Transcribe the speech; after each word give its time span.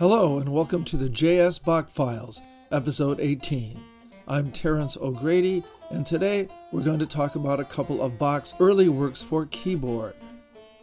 Hello, 0.00 0.40
and 0.40 0.48
welcome 0.48 0.82
to 0.86 0.96
the 0.96 1.08
J.S. 1.08 1.56
Bach 1.60 1.88
Files, 1.88 2.42
Episode 2.72 3.20
18. 3.20 3.78
I'm 4.26 4.50
Terence 4.50 4.96
O'Grady, 4.96 5.62
and 5.90 6.04
today 6.04 6.48
we're 6.72 6.82
going 6.82 6.98
to 6.98 7.06
talk 7.06 7.36
about 7.36 7.60
a 7.60 7.64
couple 7.64 8.02
of 8.02 8.18
Bach's 8.18 8.56
early 8.58 8.88
works 8.88 9.22
for 9.22 9.46
keyboard. 9.46 10.14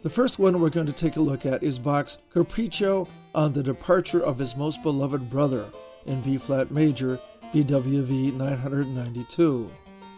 The 0.02 0.08
first 0.08 0.38
one 0.38 0.58
we're 0.58 0.70
going 0.70 0.86
to 0.86 0.94
take 0.94 1.16
a 1.16 1.20
look 1.20 1.44
at 1.44 1.62
is 1.62 1.78
Bach's 1.78 2.20
Capriccio 2.32 3.06
on 3.34 3.52
the 3.52 3.62
departure 3.62 4.24
of 4.24 4.38
his 4.38 4.56
most 4.56 4.82
beloved 4.82 5.28
brother 5.28 5.66
in 6.06 6.22
B 6.22 6.38
flat 6.38 6.70
major, 6.70 7.20
BWV 7.52 8.32
992. 8.32 9.70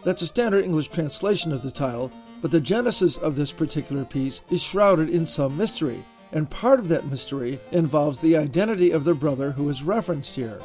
That's 0.05 0.21
a 0.21 0.27
standard 0.27 0.63
English 0.63 0.87
translation 0.87 1.51
of 1.51 1.63
the 1.63 1.69
title, 1.69 2.13
but 2.41 2.49
the 2.49 2.61
genesis 2.61 3.17
of 3.17 3.35
this 3.35 3.51
particular 3.51 4.05
piece 4.05 4.41
is 4.49 4.63
shrouded 4.63 5.09
in 5.09 5.27
some 5.27 5.57
mystery 5.57 6.01
and 6.35 6.49
part 6.49 6.79
of 6.79 6.89
that 6.89 7.09
mystery 7.09 7.57
involves 7.71 8.19
the 8.19 8.35
identity 8.35 8.91
of 8.91 9.05
the 9.05 9.13
brother 9.13 9.51
who 9.51 9.69
is 9.69 9.81
referenced 9.81 10.35
here. 10.35 10.59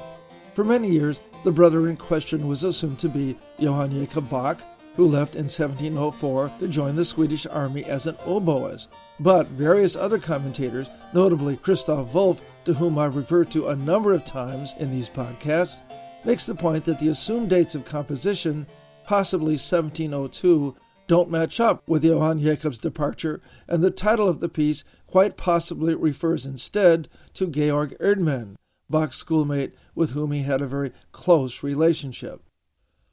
For 0.53 0.65
many 0.65 0.91
years, 0.91 1.21
the 1.45 1.53
brother 1.53 1.89
in 1.89 1.97
question 1.97 2.49
was 2.49 2.65
assumed 2.65 2.99
to 2.99 3.09
be 3.09 3.39
Johann 3.57 3.93
Jakob 3.93 4.29
Bach, 4.29 4.61
who 4.97 5.07
left 5.07 5.37
in 5.37 5.45
1704 5.45 6.51
to 6.59 6.69
join 6.69 6.97
the 6.97 7.05
Swedish 7.05 7.47
army 7.47 7.85
as 7.85 8.07
an 8.07 8.17
oboist. 8.27 8.89
But 9.21 9.47
various 9.47 9.95
other 9.95 10.19
commentators, 10.19 10.91
notably 11.15 11.57
Christoph 11.57 12.13
Wolff, 12.13 12.43
to 12.65 12.75
whom 12.75 12.99
I've 12.99 13.15
referred 13.15 13.51
to 13.53 13.69
a 13.69 13.77
number 13.77 14.13
of 14.13 14.25
times 14.25 14.75
in 14.79 14.91
these 14.91 15.09
podcasts, 15.09 15.83
makes 16.25 16.47
the 16.47 16.55
point 16.55 16.85
that 16.85 16.99
the 16.99 17.09
assumed 17.09 17.49
dates 17.49 17.77
of 17.77 17.85
composition, 17.85 18.67
possibly 19.05 19.53
1702, 19.53 20.75
don't 21.11 21.29
match 21.29 21.59
up 21.59 21.83
with 21.89 22.05
Johann 22.05 22.39
Jakob's 22.39 22.79
departure, 22.79 23.43
and 23.67 23.83
the 23.83 23.91
title 23.91 24.29
of 24.29 24.39
the 24.39 24.49
piece 24.49 24.85
quite 25.09 25.37
possibly 25.37 25.93
refers 25.93 26.47
instead 26.47 27.09
to 27.35 27.49
Georg 27.49 27.99
Erdmann, 27.99 28.55
Bach's 28.89 29.17
schoolmate 29.17 29.75
with 29.97 30.13
whom 30.13 30.31
he 30.31 30.43
had 30.43 30.63
a 30.63 30.69
very 30.69 30.93
close 31.11 31.65
relationship. 31.65 32.45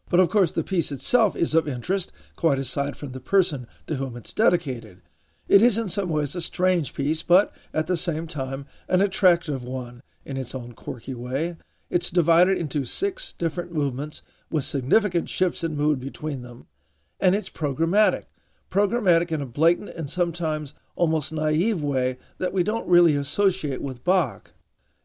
But 0.10 0.20
of 0.20 0.30
course, 0.30 0.52
the 0.52 0.64
piece 0.64 0.92
itself 0.92 1.36
is 1.36 1.56
of 1.56 1.68
interest, 1.68 2.12
quite 2.36 2.60
aside 2.60 2.96
from 2.96 3.14
the 3.14 3.20
person 3.20 3.66
to 3.88 3.96
whom 3.96 4.16
it's 4.16 4.32
dedicated. 4.32 5.02
It 5.48 5.64
is 5.64 5.80
in 5.80 5.88
some 5.88 6.10
ways 6.10 6.36
a 6.36 6.42
strange 6.42 6.94
piece, 6.94 7.24
but 7.24 7.52
at 7.74 7.88
the 7.88 7.98
same 7.98 8.28
time 8.28 8.68
an 8.88 9.02
attractive 9.02 9.64
one 9.64 10.04
in 10.24 10.38
its 10.38 10.54
own 10.54 10.74
quirky 10.74 11.16
way. 11.16 11.58
It's 11.90 12.12
divided 12.12 12.60
into 12.60 12.86
six 12.86 13.34
different 13.34 13.72
movements 13.72 14.22
with 14.52 14.66
significant 14.66 15.30
shifts 15.30 15.64
in 15.64 15.76
mood 15.76 16.00
between 16.00 16.44
them, 16.44 16.68
and 17.20 17.36
it's 17.36 17.50
programmatic. 17.50 18.26
Programmatic 18.70 19.32
in 19.32 19.42
a 19.42 19.46
blatant 19.46 19.90
and 19.90 20.10
sometimes 20.10 20.76
almost 20.96 21.32
naive 21.32 21.82
way 21.82 22.18
that 22.38 22.54
we 22.54 22.64
don't 22.64 22.88
really 22.88 23.16
associate 23.16 23.82
with 23.82 24.04
Bach. 24.04 24.54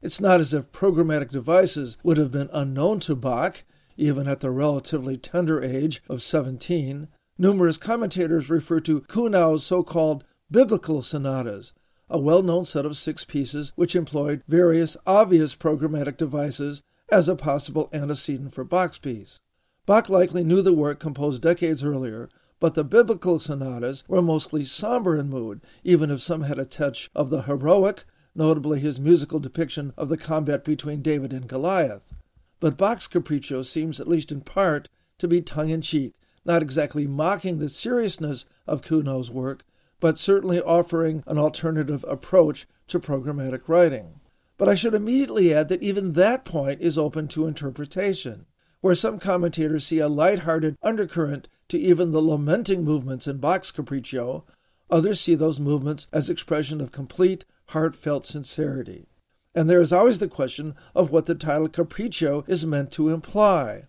It's 0.00 0.20
not 0.20 0.40
as 0.40 0.52
if 0.52 0.72
programmatic 0.72 1.30
devices 1.30 1.96
would 2.02 2.16
have 2.16 2.32
been 2.32 2.50
unknown 2.52 3.00
to 3.00 3.14
Bach, 3.14 3.62
even 3.96 4.26
at 4.26 4.40
the 4.40 4.50
relatively 4.50 5.16
tender 5.16 5.62
age 5.62 6.02
of 6.08 6.22
17. 6.22 7.08
Numerous 7.38 7.78
commentators 7.78 8.50
refer 8.50 8.80
to 8.80 9.02
Kuhnau's 9.02 9.64
so 9.64 9.82
called 9.82 10.24
biblical 10.50 11.02
sonatas, 11.02 11.72
a 12.08 12.18
well 12.18 12.42
known 12.42 12.64
set 12.64 12.84
of 12.84 12.96
six 12.96 13.24
pieces 13.24 13.72
which 13.76 13.96
employed 13.96 14.42
various 14.48 14.96
obvious 15.06 15.54
programmatic 15.54 16.16
devices 16.16 16.82
as 17.10 17.28
a 17.28 17.36
possible 17.36 17.88
antecedent 17.92 18.52
for 18.52 18.64
Bach's 18.64 18.98
piece. 18.98 19.40
Bach 19.84 20.08
likely 20.08 20.44
knew 20.44 20.62
the 20.62 20.72
work 20.72 21.00
composed 21.00 21.42
decades 21.42 21.82
earlier, 21.82 22.28
but 22.60 22.74
the 22.74 22.84
biblical 22.84 23.40
sonatas 23.40 24.04
were 24.06 24.22
mostly 24.22 24.64
somber 24.64 25.16
in 25.16 25.28
mood, 25.28 25.60
even 25.82 26.08
if 26.08 26.22
some 26.22 26.42
had 26.42 26.60
a 26.60 26.64
touch 26.64 27.10
of 27.16 27.30
the 27.30 27.42
heroic, 27.42 28.04
notably 28.32 28.78
his 28.78 29.00
musical 29.00 29.40
depiction 29.40 29.92
of 29.96 30.08
the 30.08 30.16
combat 30.16 30.64
between 30.64 31.02
David 31.02 31.32
and 31.32 31.48
Goliath. 31.48 32.14
But 32.60 32.76
Bach's 32.76 33.08
Capriccio 33.08 33.64
seems, 33.64 33.98
at 33.98 34.06
least 34.06 34.30
in 34.30 34.42
part, 34.42 34.88
to 35.18 35.26
be 35.26 35.42
tongue 35.42 35.70
in 35.70 35.82
cheek, 35.82 36.14
not 36.44 36.62
exactly 36.62 37.08
mocking 37.08 37.58
the 37.58 37.68
seriousness 37.68 38.46
of 38.68 38.82
Kuhnau's 38.82 39.32
work, 39.32 39.64
but 39.98 40.16
certainly 40.16 40.60
offering 40.60 41.24
an 41.26 41.38
alternative 41.38 42.04
approach 42.06 42.68
to 42.86 43.00
programmatic 43.00 43.66
writing. 43.66 44.20
But 44.58 44.68
I 44.68 44.76
should 44.76 44.94
immediately 44.94 45.52
add 45.52 45.68
that 45.70 45.82
even 45.82 46.12
that 46.12 46.44
point 46.44 46.80
is 46.80 46.96
open 46.96 47.26
to 47.28 47.48
interpretation 47.48 48.46
where 48.82 48.94
some 48.94 49.18
commentators 49.18 49.86
see 49.86 50.00
a 50.00 50.08
light-hearted 50.08 50.76
undercurrent 50.82 51.48
to 51.68 51.78
even 51.78 52.10
the 52.10 52.20
lamenting 52.20 52.84
movements 52.84 53.26
in 53.26 53.38
Bach's 53.38 53.72
Capriccio, 53.72 54.44
others 54.90 55.20
see 55.20 55.34
those 55.34 55.58
movements 55.58 56.08
as 56.12 56.28
expression 56.28 56.80
of 56.80 56.92
complete, 56.92 57.46
heartfelt 57.68 58.26
sincerity. 58.26 59.06
And 59.54 59.70
there 59.70 59.80
is 59.80 59.92
always 59.92 60.18
the 60.18 60.28
question 60.28 60.74
of 60.94 61.10
what 61.10 61.26
the 61.26 61.34
title 61.34 61.68
Capriccio 61.68 62.44
is 62.48 62.66
meant 62.66 62.90
to 62.92 63.08
imply. 63.08 63.84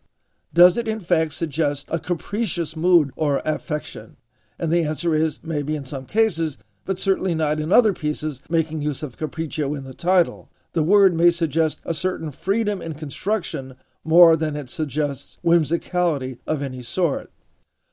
Does 0.53 0.77
it 0.77 0.87
in 0.87 0.99
fact 0.99 1.33
suggest 1.33 1.89
a 1.91 1.99
capricious 1.99 2.75
mood 2.75 3.11
or 3.15 3.41
affection? 3.43 4.17
And 4.59 4.71
the 4.71 4.83
answer 4.83 5.15
is 5.15 5.39
maybe 5.41 5.75
in 5.75 5.85
some 5.85 6.05
cases, 6.05 6.59
but 6.85 6.99
certainly 6.99 7.33
not 7.33 7.59
in 7.59 7.73
other 7.73 7.93
pieces 7.93 8.43
making 8.47 8.83
use 8.83 9.01
of 9.01 9.17
Capriccio 9.17 9.75
in 9.75 9.85
the 9.85 9.95
title. 9.95 10.51
The 10.73 10.83
word 10.83 11.15
may 11.15 11.31
suggest 11.31 11.81
a 11.83 11.93
certain 11.95 12.31
freedom 12.31 12.81
in 12.81 12.93
construction 12.93 13.75
more 14.03 14.36
than 14.36 14.56
it 14.56 14.69
suggests 14.69 15.40
whimsicality 15.44 16.38
of 16.46 16.62
any 16.62 16.81
sort. 16.81 17.31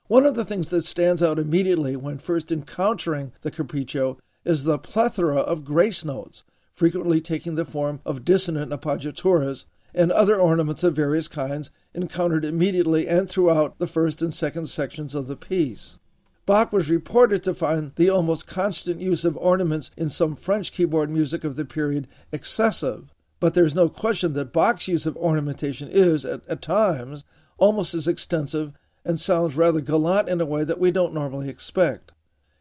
One 0.09 0.27
of 0.27 0.35
the 0.35 0.45
things 0.45 0.69
that 0.71 0.83
stands 0.83 1.23
out 1.23 1.39
immediately 1.39 1.95
when 1.95 2.19
first 2.19 2.51
encountering 2.51 3.33
the 3.43 3.51
Capriccio 3.51 4.19
is 4.45 4.65
the 4.65 4.79
plethora 4.79 5.39
of 5.39 5.65
grace 5.65 6.05
notes, 6.05 6.45
frequently 6.75 7.21
taking 7.21 7.55
the 7.55 7.65
form 7.65 8.01
of 8.05 8.25
dissonant 8.25 8.73
appoggiaturas 8.73 9.67
and 9.95 10.11
other 10.11 10.37
ornaments 10.37 10.83
of 10.83 10.97
various 10.97 11.29
kinds 11.29 11.71
encountered 11.95 12.45
immediately 12.45 13.07
and 13.07 13.29
throughout 13.29 13.79
the 13.79 13.87
first 13.87 14.23
and 14.23 14.33
second 14.33 14.67
sections 14.67 15.15
of 15.15 15.27
the 15.27 15.37
piece. 15.37 15.99
Bach 16.47 16.73
was 16.73 16.91
reported 16.91 17.45
to 17.45 17.55
find 17.55 17.93
the 17.95 18.11
almost 18.11 18.47
constant 18.47 19.01
use 19.01 19.25
of 19.25 19.37
ornaments 19.37 19.91
in 19.97 20.09
some 20.09 20.35
French 20.35 20.73
keyboard 20.73 21.11
music 21.11 21.45
of 21.45 21.55
the 21.55 21.65
period 21.65 22.09
excessive, 22.33 23.10
but 23.41 23.55
there's 23.55 23.75
no 23.75 23.89
question 23.89 24.35
that 24.35 24.53
Bach's 24.53 24.87
use 24.87 25.07
of 25.07 25.17
ornamentation 25.17 25.89
is, 25.91 26.27
at, 26.27 26.47
at 26.47 26.61
times, 26.61 27.25
almost 27.57 27.95
as 27.95 28.07
extensive 28.07 28.75
and 29.03 29.19
sounds 29.19 29.57
rather 29.57 29.81
gallant 29.81 30.29
in 30.29 30.43
a 30.43 30.47
way 30.47 30.63
that 30.63 30.79
we 30.79 30.91
don't 30.91 31.15
normally 31.15 31.49
expect. 31.49 32.13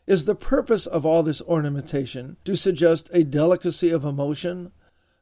Is 0.07 0.23
the 0.23 0.35
purpose 0.35 0.88
of 0.88 1.06
all 1.06 1.22
this 1.22 1.41
ornamentation 1.41 2.38
to 2.45 2.56
suggest 2.56 3.09
a 3.13 3.25
delicacy 3.25 3.89
of 3.89 4.06
emotion? 4.06 4.72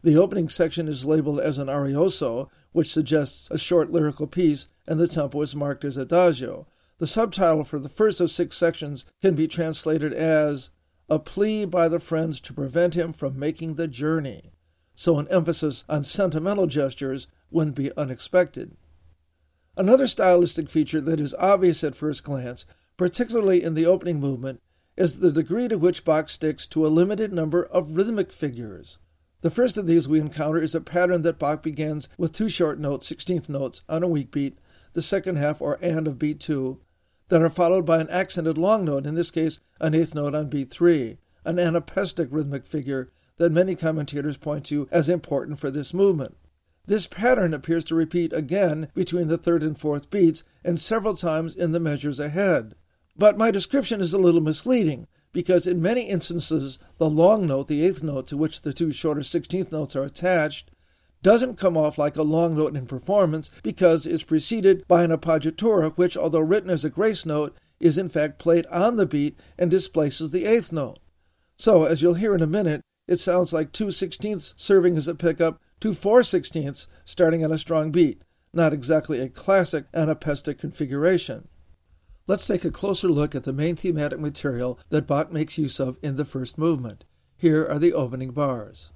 The 0.03 0.15
opening 0.15 0.47
section 0.47 0.87
is 0.87 1.05
labeled 1.05 1.39
as 1.39 1.57
an 1.57 1.67
arioso, 1.67 2.49
which 2.71 2.93
suggests 2.93 3.49
a 3.49 3.57
short 3.57 3.91
lyrical 3.91 4.27
piece, 4.27 4.67
and 4.87 4.99
the 4.99 5.07
tempo 5.07 5.41
is 5.41 5.55
marked 5.55 5.83
as 5.83 5.97
adagio. 5.97 6.67
The 6.99 7.07
subtitle 7.07 7.63
for 7.63 7.79
the 7.79 7.89
first 7.89 8.21
of 8.21 8.29
six 8.29 8.55
sections 8.55 9.05
can 9.21 9.33
be 9.33 9.47
translated 9.47 10.13
as 10.13 10.69
A 11.09 11.17
Plea 11.17 11.65
by 11.65 11.87
the 11.87 11.99
Friends 11.99 12.39
to 12.41 12.53
Prevent 12.53 12.93
Him 12.93 13.11
from 13.11 13.39
Making 13.39 13.73
the 13.73 13.87
Journey 13.87 14.51
so 14.99 15.19
an 15.19 15.27
emphasis 15.29 15.85
on 15.87 16.03
sentimental 16.03 16.65
gestures 16.65 17.27
wouldn't 17.51 17.75
be 17.75 17.95
unexpected. 17.95 18.75
Another 19.77 20.07
stylistic 20.07 20.71
feature 20.71 20.99
that 20.99 21.19
is 21.19 21.35
obvious 21.35 21.83
at 21.83 21.95
first 21.95 22.23
glance, 22.23 22.65
particularly 22.97 23.63
in 23.63 23.75
the 23.75 23.85
opening 23.85 24.19
movement, 24.19 24.59
is 24.97 25.19
the 25.19 25.31
degree 25.31 25.67
to 25.67 25.77
which 25.77 26.03
Bach 26.03 26.29
sticks 26.29 26.65
to 26.65 26.83
a 26.83 26.89
limited 26.89 27.31
number 27.31 27.63
of 27.65 27.95
rhythmic 27.95 28.31
figures. 28.31 28.97
The 29.41 29.51
first 29.51 29.77
of 29.77 29.85
these 29.85 30.07
we 30.07 30.19
encounter 30.19 30.59
is 30.59 30.73
a 30.73 30.81
pattern 30.81 31.21
that 31.21 31.37
Bach 31.37 31.61
begins 31.61 32.09
with 32.17 32.33
two 32.33 32.49
short 32.49 32.79
notes, 32.79 33.05
sixteenth 33.05 33.47
notes, 33.49 33.83
on 33.87 34.01
a 34.01 34.07
weak 34.07 34.31
beat, 34.31 34.57
the 34.93 35.03
second 35.03 35.35
half 35.35 35.61
or 35.61 35.77
and 35.79 36.07
of 36.07 36.17
beat 36.17 36.39
two, 36.39 36.81
that 37.29 37.43
are 37.43 37.51
followed 37.51 37.85
by 37.85 37.99
an 37.99 38.09
accented 38.09 38.57
long 38.57 38.83
note, 38.83 39.05
in 39.05 39.13
this 39.13 39.29
case 39.29 39.59
an 39.79 39.93
eighth 39.93 40.15
note 40.15 40.33
on 40.33 40.49
beat 40.49 40.71
three, 40.71 41.19
an 41.45 41.59
anapestic 41.59 42.29
rhythmic 42.31 42.65
figure 42.65 43.11
that 43.37 43.51
many 43.51 43.75
commentators 43.75 44.37
point 44.37 44.65
to 44.65 44.87
as 44.91 45.09
important 45.09 45.59
for 45.59 45.71
this 45.71 45.93
movement. 45.93 46.35
This 46.85 47.07
pattern 47.07 47.53
appears 47.53 47.83
to 47.85 47.95
repeat 47.95 48.31
again 48.33 48.89
between 48.93 49.27
the 49.27 49.37
third 49.37 49.61
and 49.61 49.77
fourth 49.77 50.09
beats 50.09 50.43
and 50.63 50.79
several 50.79 51.15
times 51.15 51.55
in 51.55 51.71
the 51.71 51.79
measures 51.79 52.19
ahead. 52.19 52.75
But 53.17 53.37
my 53.37 53.51
description 53.51 53.99
is 53.99 54.13
a 54.13 54.17
little 54.17 54.41
misleading 54.41 55.07
because 55.33 55.67
in 55.67 55.81
many 55.81 56.03
instances 56.03 56.79
the 56.97 57.09
long 57.09 57.45
note, 57.45 57.67
the 57.67 57.83
eighth 57.83 58.01
note 58.01 58.27
to 58.27 58.37
which 58.37 58.61
the 58.61 58.73
two 58.73 58.91
shorter 58.91 59.21
sixteenth 59.21 59.71
notes 59.71 59.95
are 59.95 60.03
attached, 60.03 60.71
doesn't 61.21 61.57
come 61.57 61.75
off 61.75 61.97
like 61.97 62.15
a 62.15 62.23
long 62.23 62.55
note 62.55 62.75
in 62.75 62.85
performance 62.85 63.51
because 63.63 64.05
it's 64.05 64.23
preceded 64.23 64.87
by 64.87 65.03
an 65.03 65.11
appoggiatura 65.11 65.93
which, 65.95 66.15
although 66.15 66.39
written 66.39 66.69
as 66.69 66.85
a 66.85 66.89
grace 66.89 67.25
note, 67.25 67.55
is 67.79 67.97
in 67.97 68.07
fact 68.07 68.39
played 68.39 68.65
on 68.67 68.95
the 68.95 69.05
beat 69.05 69.37
and 69.57 69.69
displaces 69.69 70.31
the 70.31 70.45
eighth 70.45 70.71
note. 70.71 70.99
So, 71.57 71.83
as 71.83 72.01
you'll 72.01 72.13
hear 72.13 72.33
in 72.33 72.41
a 72.41 72.47
minute, 72.47 72.81
it 73.07 73.17
sounds 73.17 73.53
like 73.53 73.71
two 73.71 73.91
sixteenths 73.91 74.53
serving 74.57 74.97
as 74.97 75.07
a 75.07 75.15
pickup, 75.15 75.61
two 75.79 75.93
four 75.93 76.23
sixteenths 76.23 76.87
starting 77.05 77.43
on 77.43 77.51
a 77.51 77.57
strong 77.57 77.91
beat. 77.91 78.21
Not 78.53 78.73
exactly 78.73 79.19
a 79.19 79.29
classic 79.29 79.85
anapestic 79.93 80.57
configuration. 80.59 81.47
Let's 82.27 82.45
take 82.45 82.65
a 82.65 82.71
closer 82.71 83.07
look 83.07 83.35
at 83.35 83.43
the 83.43 83.53
main 83.53 83.75
thematic 83.75 84.19
material 84.19 84.79
that 84.89 85.07
Bach 85.07 85.31
makes 85.31 85.57
use 85.57 85.79
of 85.79 85.97
in 86.01 86.15
the 86.15 86.25
first 86.25 86.57
movement. 86.57 87.05
Here 87.37 87.65
are 87.65 87.79
the 87.79 87.93
opening 87.93 88.31
bars. 88.31 88.91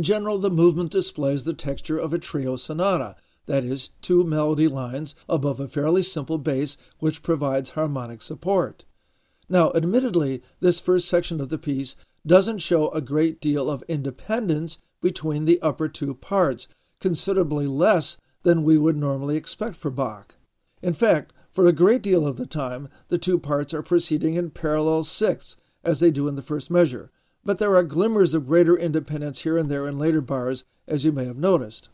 In 0.00 0.04
general, 0.04 0.38
the 0.38 0.48
movement 0.48 0.90
displays 0.92 1.44
the 1.44 1.52
texture 1.52 1.98
of 1.98 2.14
a 2.14 2.18
trio 2.18 2.56
sonata, 2.56 3.16
that 3.44 3.64
is, 3.64 3.90
two 4.00 4.24
melody 4.24 4.66
lines 4.66 5.14
above 5.28 5.60
a 5.60 5.68
fairly 5.68 6.02
simple 6.02 6.38
bass 6.38 6.78
which 7.00 7.22
provides 7.22 7.68
harmonic 7.76 8.22
support. 8.22 8.86
Now, 9.46 9.70
admittedly, 9.74 10.42
this 10.58 10.80
first 10.80 11.06
section 11.06 11.38
of 11.38 11.50
the 11.50 11.58
piece 11.58 11.96
doesn't 12.26 12.60
show 12.60 12.88
a 12.92 13.02
great 13.02 13.42
deal 13.42 13.70
of 13.70 13.84
independence 13.88 14.78
between 15.02 15.44
the 15.44 15.60
upper 15.60 15.86
two 15.86 16.14
parts, 16.14 16.66
considerably 16.98 17.66
less 17.66 18.16
than 18.42 18.64
we 18.64 18.78
would 18.78 18.96
normally 18.96 19.36
expect 19.36 19.76
for 19.76 19.90
Bach. 19.90 20.36
In 20.80 20.94
fact, 20.94 21.34
for 21.50 21.66
a 21.66 21.72
great 21.72 22.00
deal 22.00 22.26
of 22.26 22.38
the 22.38 22.46
time, 22.46 22.88
the 23.08 23.18
two 23.18 23.38
parts 23.38 23.74
are 23.74 23.82
proceeding 23.82 24.32
in 24.32 24.48
parallel 24.48 25.04
sixths, 25.04 25.58
as 25.84 26.00
they 26.00 26.10
do 26.10 26.26
in 26.26 26.36
the 26.36 26.42
first 26.42 26.70
measure, 26.70 27.12
but 27.44 27.58
there 27.58 27.74
are 27.74 27.82
glimmers 27.82 28.34
of 28.34 28.46
greater 28.46 28.76
independence 28.76 29.40
here 29.40 29.56
and 29.56 29.70
there 29.70 29.88
in 29.88 29.98
later 29.98 30.20
bars, 30.20 30.64
as 30.86 31.04
you 31.04 31.12
may 31.12 31.24
have 31.24 31.38
noticed. 31.38 31.88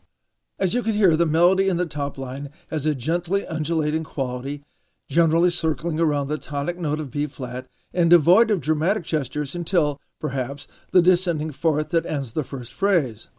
As 0.59 0.73
you 0.73 0.81
can 0.81 0.93
hear, 0.93 1.15
the 1.15 1.25
melody 1.25 1.69
in 1.69 1.77
the 1.77 1.85
top 1.85 2.17
line 2.17 2.49
has 2.69 2.85
a 2.85 2.95
gently 2.95 3.45
undulating 3.45 4.03
quality, 4.03 4.63
generally 5.07 5.49
circling 5.49 5.99
around 5.99 6.27
the 6.27 6.37
tonic 6.37 6.77
note 6.77 6.99
of 6.99 7.11
B 7.11 7.27
flat, 7.27 7.67
and 7.93 8.09
devoid 8.09 8.51
of 8.51 8.59
dramatic 8.59 9.03
gestures 9.03 9.55
until, 9.55 10.01
perhaps, 10.19 10.67
the 10.91 11.01
descending 11.01 11.51
fourth 11.51 11.89
that 11.89 12.05
ends 12.05 12.33
the 12.33 12.43
first 12.43 12.73
phrase. 12.73 13.29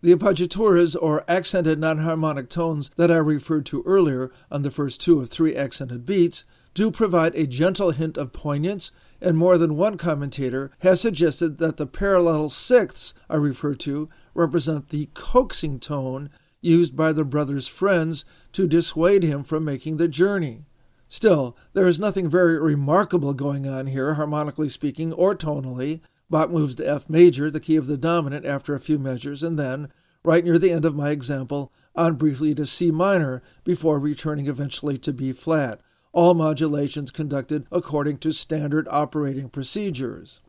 The 0.00 0.14
appoggiaturas, 0.14 0.96
or 1.00 1.24
accented 1.28 1.78
non-harmonic 1.78 2.48
tones 2.48 2.90
that 2.96 3.10
I 3.10 3.16
referred 3.16 3.66
to 3.66 3.82
earlier 3.86 4.30
on 4.50 4.62
the 4.62 4.70
first 4.70 5.00
two 5.00 5.20
of 5.20 5.28
three 5.28 5.54
accented 5.54 6.04
beats, 6.04 6.44
do 6.74 6.90
provide 6.90 7.34
a 7.34 7.46
gentle 7.46 7.92
hint 7.92 8.18
of 8.18 8.32
poignance 8.32 8.92
and 9.20 9.36
more 9.36 9.58
than 9.58 9.76
one 9.76 9.96
commentator 9.96 10.70
has 10.80 11.00
suggested 11.00 11.58
that 11.58 11.76
the 11.76 11.86
parallel 11.86 12.48
sixths 12.48 13.14
I 13.28 13.36
refer 13.36 13.74
to 13.76 14.08
represent 14.34 14.88
the 14.88 15.08
coaxing 15.14 15.80
tone 15.80 16.30
used 16.60 16.96
by 16.96 17.12
the 17.12 17.24
brother's 17.24 17.68
friends 17.68 18.24
to 18.52 18.66
dissuade 18.66 19.22
him 19.22 19.44
from 19.44 19.64
making 19.64 19.96
the 19.96 20.08
journey. 20.08 20.64
Still, 21.08 21.56
there 21.72 21.86
is 21.86 22.00
nothing 22.00 22.28
very 22.28 22.58
remarkable 22.60 23.32
going 23.32 23.66
on 23.66 23.86
here, 23.86 24.14
harmonically 24.14 24.68
speaking 24.68 25.12
or 25.12 25.34
tonally. 25.36 26.00
Bach 26.28 26.50
moves 26.50 26.74
to 26.74 26.88
F 26.88 27.08
major, 27.08 27.50
the 27.50 27.60
key 27.60 27.76
of 27.76 27.86
the 27.86 27.96
dominant, 27.96 28.44
after 28.44 28.74
a 28.74 28.80
few 28.80 28.98
measures, 28.98 29.44
and 29.44 29.56
then, 29.56 29.88
right 30.24 30.44
near 30.44 30.58
the 30.58 30.72
end 30.72 30.84
of 30.84 30.96
my 30.96 31.10
example, 31.10 31.72
on 31.94 32.16
briefly 32.16 32.54
to 32.56 32.66
C 32.66 32.90
minor 32.90 33.42
before 33.62 34.00
returning 34.00 34.48
eventually 34.48 34.98
to 34.98 35.12
B 35.12 35.32
flat, 35.32 35.80
all 36.16 36.32
modulations 36.32 37.10
conducted 37.10 37.66
according 37.70 38.16
to 38.16 38.32
standard 38.32 38.88
operating 38.90 39.50
procedures. 39.50 40.40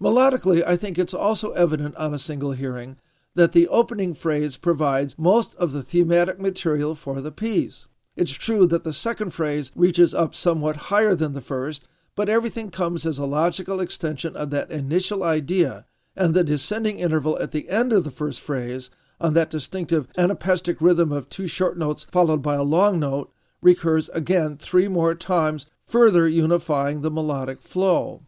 Melodically, 0.00 0.66
I 0.66 0.78
think 0.78 0.98
it's 0.98 1.12
also 1.12 1.50
evident 1.52 1.94
on 1.96 2.14
a 2.14 2.18
single 2.18 2.52
hearing 2.52 2.96
that 3.34 3.52
the 3.52 3.68
opening 3.68 4.14
phrase 4.14 4.56
provides 4.56 5.18
most 5.18 5.54
of 5.56 5.72
the 5.72 5.82
thematic 5.82 6.40
material 6.40 6.94
for 6.94 7.20
the 7.20 7.30
piece. 7.30 7.88
It's 8.16 8.32
true 8.32 8.66
that 8.68 8.84
the 8.84 8.92
second 8.94 9.34
phrase 9.34 9.70
reaches 9.76 10.14
up 10.14 10.34
somewhat 10.34 10.88
higher 10.88 11.14
than 11.14 11.34
the 11.34 11.42
first, 11.42 11.86
but 12.16 12.30
everything 12.30 12.70
comes 12.70 13.04
as 13.04 13.18
a 13.18 13.26
logical 13.26 13.80
extension 13.80 14.34
of 14.34 14.48
that 14.48 14.70
initial 14.70 15.22
idea, 15.22 15.84
and 16.16 16.32
the 16.32 16.42
descending 16.42 16.98
interval 16.98 17.38
at 17.38 17.50
the 17.50 17.68
end 17.68 17.92
of 17.92 18.04
the 18.04 18.10
first 18.10 18.40
phrase, 18.40 18.90
on 19.20 19.34
that 19.34 19.50
distinctive 19.50 20.08
anapestic 20.16 20.80
rhythm 20.80 21.12
of 21.12 21.28
two 21.28 21.46
short 21.46 21.76
notes 21.76 22.06
followed 22.10 22.40
by 22.40 22.54
a 22.54 22.62
long 22.62 22.98
note, 22.98 23.30
recurs 23.62 24.08
again 24.10 24.58
three 24.58 24.88
more 24.88 25.14
times, 25.14 25.66
further 25.86 26.28
unifying 26.28 27.00
the 27.00 27.10
melodic 27.10 27.62
flow. 27.62 28.22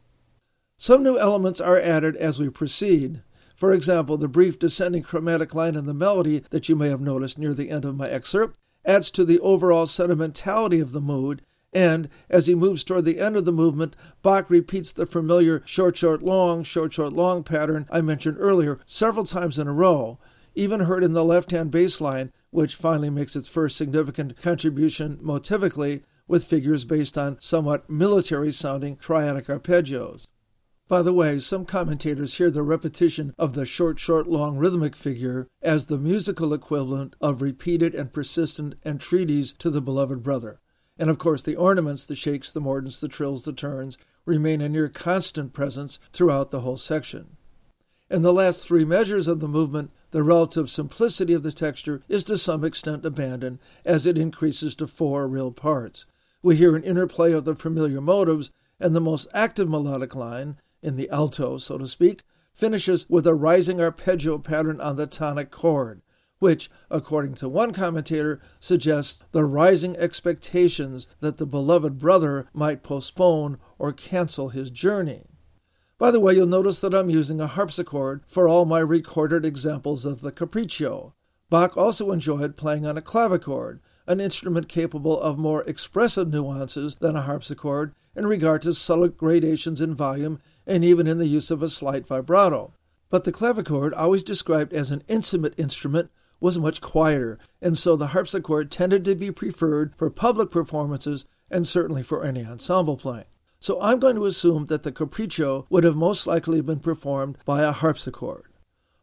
Some 0.78 1.02
new 1.02 1.18
elements 1.18 1.60
are 1.60 1.80
added 1.80 2.16
as 2.16 2.38
we 2.38 2.48
proceed. 2.48 3.22
For 3.54 3.72
example, 3.72 4.16
the 4.16 4.28
brief 4.28 4.58
descending 4.58 5.02
chromatic 5.02 5.54
line 5.54 5.76
in 5.76 5.86
the 5.86 5.94
melody 5.94 6.44
that 6.50 6.68
you 6.68 6.76
may 6.76 6.88
have 6.88 7.00
noticed 7.00 7.38
near 7.38 7.54
the 7.54 7.70
end 7.70 7.84
of 7.84 7.96
my 7.96 8.08
excerpt 8.08 8.58
adds 8.84 9.10
to 9.12 9.24
the 9.24 9.40
overall 9.40 9.86
sentimentality 9.86 10.80
of 10.80 10.92
the 10.92 11.00
mood, 11.00 11.42
and 11.72 12.08
as 12.28 12.46
he 12.46 12.54
moves 12.54 12.84
toward 12.84 13.04
the 13.04 13.18
end 13.18 13.36
of 13.36 13.44
the 13.44 13.52
movement, 13.52 13.96
Bach 14.22 14.50
repeats 14.50 14.92
the 14.92 15.06
familiar 15.06 15.62
short, 15.64 15.96
short, 15.96 16.22
long, 16.22 16.62
short, 16.62 16.92
short, 16.92 17.12
long 17.12 17.42
pattern 17.42 17.86
I 17.90 18.00
mentioned 18.00 18.36
earlier 18.38 18.78
several 18.86 19.24
times 19.24 19.58
in 19.58 19.66
a 19.66 19.72
row, 19.72 20.18
even 20.54 20.80
heard 20.80 21.02
in 21.02 21.14
the 21.14 21.24
left 21.24 21.50
hand 21.50 21.70
bass 21.70 22.00
line 22.00 22.32
which 22.54 22.76
finally 22.76 23.10
makes 23.10 23.34
its 23.34 23.48
first 23.48 23.76
significant 23.76 24.40
contribution 24.40 25.18
motivically 25.20 26.04
with 26.28 26.44
figures 26.44 26.84
based 26.84 27.18
on 27.18 27.36
somewhat 27.40 27.90
military 27.90 28.52
sounding 28.52 28.96
triadic 28.96 29.46
arpeggios. 29.46 30.28
By 30.86 31.02
the 31.02 31.12
way, 31.12 31.40
some 31.40 31.64
commentators 31.64 32.34
hear 32.34 32.52
the 32.52 32.62
repetition 32.62 33.34
of 33.36 33.54
the 33.54 33.66
short, 33.66 33.98
short, 33.98 34.28
long 34.28 34.56
rhythmic 34.56 34.94
figure 34.94 35.48
as 35.62 35.86
the 35.86 35.98
musical 35.98 36.54
equivalent 36.54 37.16
of 37.20 37.42
repeated 37.42 37.92
and 37.92 38.12
persistent 38.12 38.76
entreaties 38.86 39.52
to 39.54 39.68
the 39.68 39.82
beloved 39.82 40.22
brother. 40.22 40.60
And 40.96 41.10
of 41.10 41.18
course, 41.18 41.42
the 41.42 41.56
ornaments, 41.56 42.04
the 42.04 42.14
shakes, 42.14 42.52
the 42.52 42.60
mordents, 42.60 43.00
the 43.00 43.08
trills, 43.08 43.42
the 43.42 43.52
turns, 43.52 43.98
remain 44.26 44.60
a 44.60 44.68
near 44.68 44.88
constant 44.88 45.54
presence 45.54 45.98
throughout 46.12 46.52
the 46.52 46.60
whole 46.60 46.76
section. 46.76 47.36
In 48.10 48.22
the 48.22 48.32
last 48.32 48.62
three 48.62 48.84
measures 48.84 49.26
of 49.26 49.40
the 49.40 49.48
movement, 49.48 49.90
the 50.14 50.22
relative 50.22 50.70
simplicity 50.70 51.32
of 51.32 51.42
the 51.42 51.50
texture 51.50 52.00
is 52.08 52.22
to 52.22 52.38
some 52.38 52.62
extent 52.62 53.04
abandoned 53.04 53.58
as 53.84 54.06
it 54.06 54.16
increases 54.16 54.76
to 54.76 54.86
four 54.86 55.26
real 55.26 55.50
parts. 55.50 56.06
We 56.40 56.54
hear 56.54 56.76
an 56.76 56.84
interplay 56.84 57.32
of 57.32 57.44
the 57.44 57.56
familiar 57.56 58.00
motives, 58.00 58.52
and 58.78 58.94
the 58.94 59.00
most 59.00 59.26
active 59.34 59.68
melodic 59.68 60.14
line, 60.14 60.60
in 60.80 60.94
the 60.94 61.10
alto, 61.10 61.56
so 61.56 61.78
to 61.78 61.88
speak, 61.88 62.22
finishes 62.52 63.10
with 63.10 63.26
a 63.26 63.34
rising 63.34 63.80
arpeggio 63.80 64.38
pattern 64.38 64.80
on 64.80 64.94
the 64.94 65.08
tonic 65.08 65.50
chord, 65.50 66.00
which, 66.38 66.70
according 66.92 67.34
to 67.34 67.48
one 67.48 67.72
commentator, 67.72 68.40
suggests 68.60 69.24
the 69.32 69.44
rising 69.44 69.96
expectations 69.96 71.08
that 71.18 71.38
the 71.38 71.46
beloved 71.46 71.98
brother 71.98 72.46
might 72.52 72.84
postpone 72.84 73.58
or 73.80 73.92
cancel 73.92 74.50
his 74.50 74.70
journey. 74.70 75.24
By 76.04 76.10
the 76.10 76.20
way, 76.20 76.34
you'll 76.34 76.46
notice 76.46 76.80
that 76.80 76.94
I'm 76.94 77.08
using 77.08 77.40
a 77.40 77.46
harpsichord 77.46 78.24
for 78.26 78.46
all 78.46 78.66
my 78.66 78.80
recorded 78.80 79.46
examples 79.46 80.04
of 80.04 80.20
the 80.20 80.32
capriccio. 80.32 81.14
Bach 81.48 81.78
also 81.78 82.12
enjoyed 82.12 82.58
playing 82.58 82.84
on 82.84 82.98
a 82.98 83.00
clavichord, 83.00 83.80
an 84.06 84.20
instrument 84.20 84.68
capable 84.68 85.18
of 85.18 85.38
more 85.38 85.62
expressive 85.62 86.28
nuances 86.28 86.96
than 86.96 87.16
a 87.16 87.22
harpsichord 87.22 87.94
in 88.14 88.26
regard 88.26 88.60
to 88.60 88.74
subtle 88.74 89.08
gradations 89.08 89.80
in 89.80 89.94
volume 89.94 90.40
and 90.66 90.84
even 90.84 91.06
in 91.06 91.16
the 91.16 91.26
use 91.26 91.50
of 91.50 91.62
a 91.62 91.70
slight 91.70 92.06
vibrato. 92.06 92.74
But 93.08 93.24
the 93.24 93.32
clavichord, 93.32 93.94
always 93.96 94.22
described 94.22 94.74
as 94.74 94.90
an 94.90 95.04
intimate 95.08 95.54
instrument, 95.56 96.10
was 96.38 96.58
much 96.58 96.82
quieter, 96.82 97.38
and 97.62 97.78
so 97.78 97.96
the 97.96 98.08
harpsichord 98.08 98.70
tended 98.70 99.06
to 99.06 99.14
be 99.14 99.30
preferred 99.30 99.96
for 99.96 100.10
public 100.10 100.50
performances 100.50 101.24
and 101.50 101.66
certainly 101.66 102.02
for 102.02 102.26
any 102.26 102.44
ensemble 102.44 102.98
playing. 102.98 103.24
So 103.64 103.80
I'm 103.80 103.98
going 103.98 104.16
to 104.16 104.26
assume 104.26 104.66
that 104.66 104.82
the 104.82 104.92
capriccio 104.92 105.64
would 105.70 105.84
have 105.84 105.96
most 105.96 106.26
likely 106.26 106.60
been 106.60 106.80
performed 106.80 107.38
by 107.46 107.62
a 107.62 107.72
harpsichord. 107.72 108.44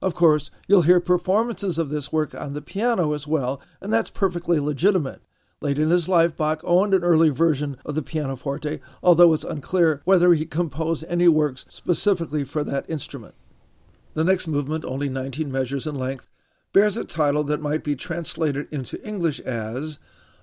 Of 0.04 0.14
course, 0.14 0.52
you'll 0.68 0.84
hear 0.84 1.00
performances 1.00 1.80
of 1.80 1.90
this 1.90 2.14
work 2.14 2.36
on 2.36 2.54
the 2.54 2.62
piano 2.62 3.14
as 3.14 3.26
well, 3.26 3.60
and 3.82 3.92
that's 3.92 4.12
perfectly 4.12 4.60
legitimate. 4.60 5.24
Late 5.62 5.80
in 5.80 5.90
his 5.90 6.08
life, 6.08 6.38
Bach 6.38 6.62
owned 6.64 6.94
an 6.94 7.02
early 7.02 7.32
version 7.32 7.78
of 7.84 7.96
the 7.96 8.04
pianoforte, 8.04 8.82
although 9.02 9.34
it's 9.34 9.44
unclear 9.44 10.04
whether 10.06 10.32
he 10.32 10.46
composed 10.46 11.06
any 11.08 11.28
works 11.28 11.66
specifically 11.68 12.44
for 12.44 12.64
that 12.64 12.88
instrument. 12.88 13.34
The 14.14 14.24
next 14.24 14.46
movement, 14.46 14.86
only 14.86 15.10
19 15.10 15.52
measures 15.52 15.88
in 15.88 15.96
length, 15.96 16.30
bears 16.72 16.98
a 16.98 17.04
title 17.04 17.44
that 17.46 17.62
might 17.62 17.84
be 17.84 17.96
translated 17.96 18.68
into 18.70 19.04
English 19.04 19.40
as 19.40 19.98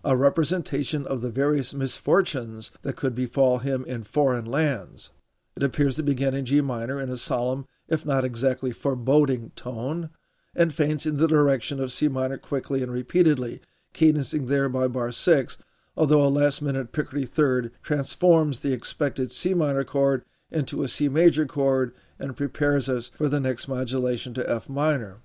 A 0.05 0.17
Representation 0.17 1.05
of 1.07 1.23
the 1.23 1.31
Various 1.31 1.75
Misfortunes 1.75 2.71
That 2.83 2.95
Could 2.95 3.17
Befall 3.17 3.59
Him 3.59 3.85
in 3.85 4.05
Foreign 4.05 4.45
Lands. 4.45 5.11
It 5.57 5.65
appears 5.65 5.97
to 5.97 6.05
begin 6.05 6.35
in 6.35 6.45
G 6.45 6.61
minor 6.61 7.01
in 7.01 7.11
a 7.11 7.17
solemn, 7.17 7.67
if 7.89 8.07
not 8.07 8.25
exactly 8.25 8.71
foreboding, 8.71 9.51
tone, 9.57 10.11
and 10.55 10.73
feints 10.73 11.05
in 11.05 11.17
the 11.17 11.27
direction 11.27 11.81
of 11.81 11.91
C 11.91 12.07
minor 12.07 12.39
quickly 12.39 12.81
and 12.81 12.93
repeatedly, 12.93 13.61
cadencing 13.93 14.47
there 14.47 14.69
by 14.69 14.87
bar 14.87 15.11
6, 15.11 15.59
although 15.97 16.23
a 16.23 16.29
last 16.29 16.63
minute 16.63 16.93
Picardy 16.93 17.27
third 17.27 17.73
transforms 17.83 18.61
the 18.61 18.73
expected 18.73 19.33
C 19.33 19.53
minor 19.53 19.83
chord 19.83 20.25
into 20.53 20.85
a 20.85 20.89
C 20.89 21.09
major 21.09 21.45
chord 21.45 21.93
and 22.21 22.37
prepares 22.37 22.89
us 22.89 23.09
for 23.09 23.29
the 23.29 23.41
next 23.41 23.67
modulation 23.67 24.33
to 24.35 24.49
F 24.49 24.69
minor. 24.69 25.19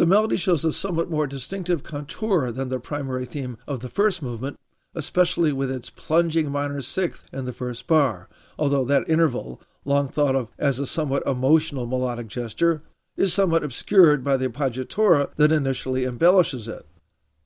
The 0.00 0.06
melody 0.06 0.38
shows 0.38 0.64
a 0.64 0.72
somewhat 0.72 1.10
more 1.10 1.26
distinctive 1.26 1.82
contour 1.82 2.50
than 2.50 2.70
the 2.70 2.80
primary 2.80 3.26
theme 3.26 3.58
of 3.68 3.80
the 3.80 3.90
first 3.90 4.22
movement, 4.22 4.58
especially 4.94 5.52
with 5.52 5.70
its 5.70 5.90
plunging 5.90 6.50
minor 6.50 6.80
sixth 6.80 7.26
in 7.34 7.44
the 7.44 7.52
first 7.52 7.86
bar, 7.86 8.26
although 8.58 8.86
that 8.86 9.06
interval, 9.10 9.60
long 9.84 10.08
thought 10.08 10.34
of 10.34 10.48
as 10.58 10.78
a 10.78 10.86
somewhat 10.86 11.22
emotional 11.26 11.84
melodic 11.84 12.28
gesture, 12.28 12.82
is 13.18 13.34
somewhat 13.34 13.62
obscured 13.62 14.24
by 14.24 14.38
the 14.38 14.48
appoggiatura 14.48 15.34
that 15.34 15.52
initially 15.52 16.06
embellishes 16.06 16.66
it. 16.66 16.86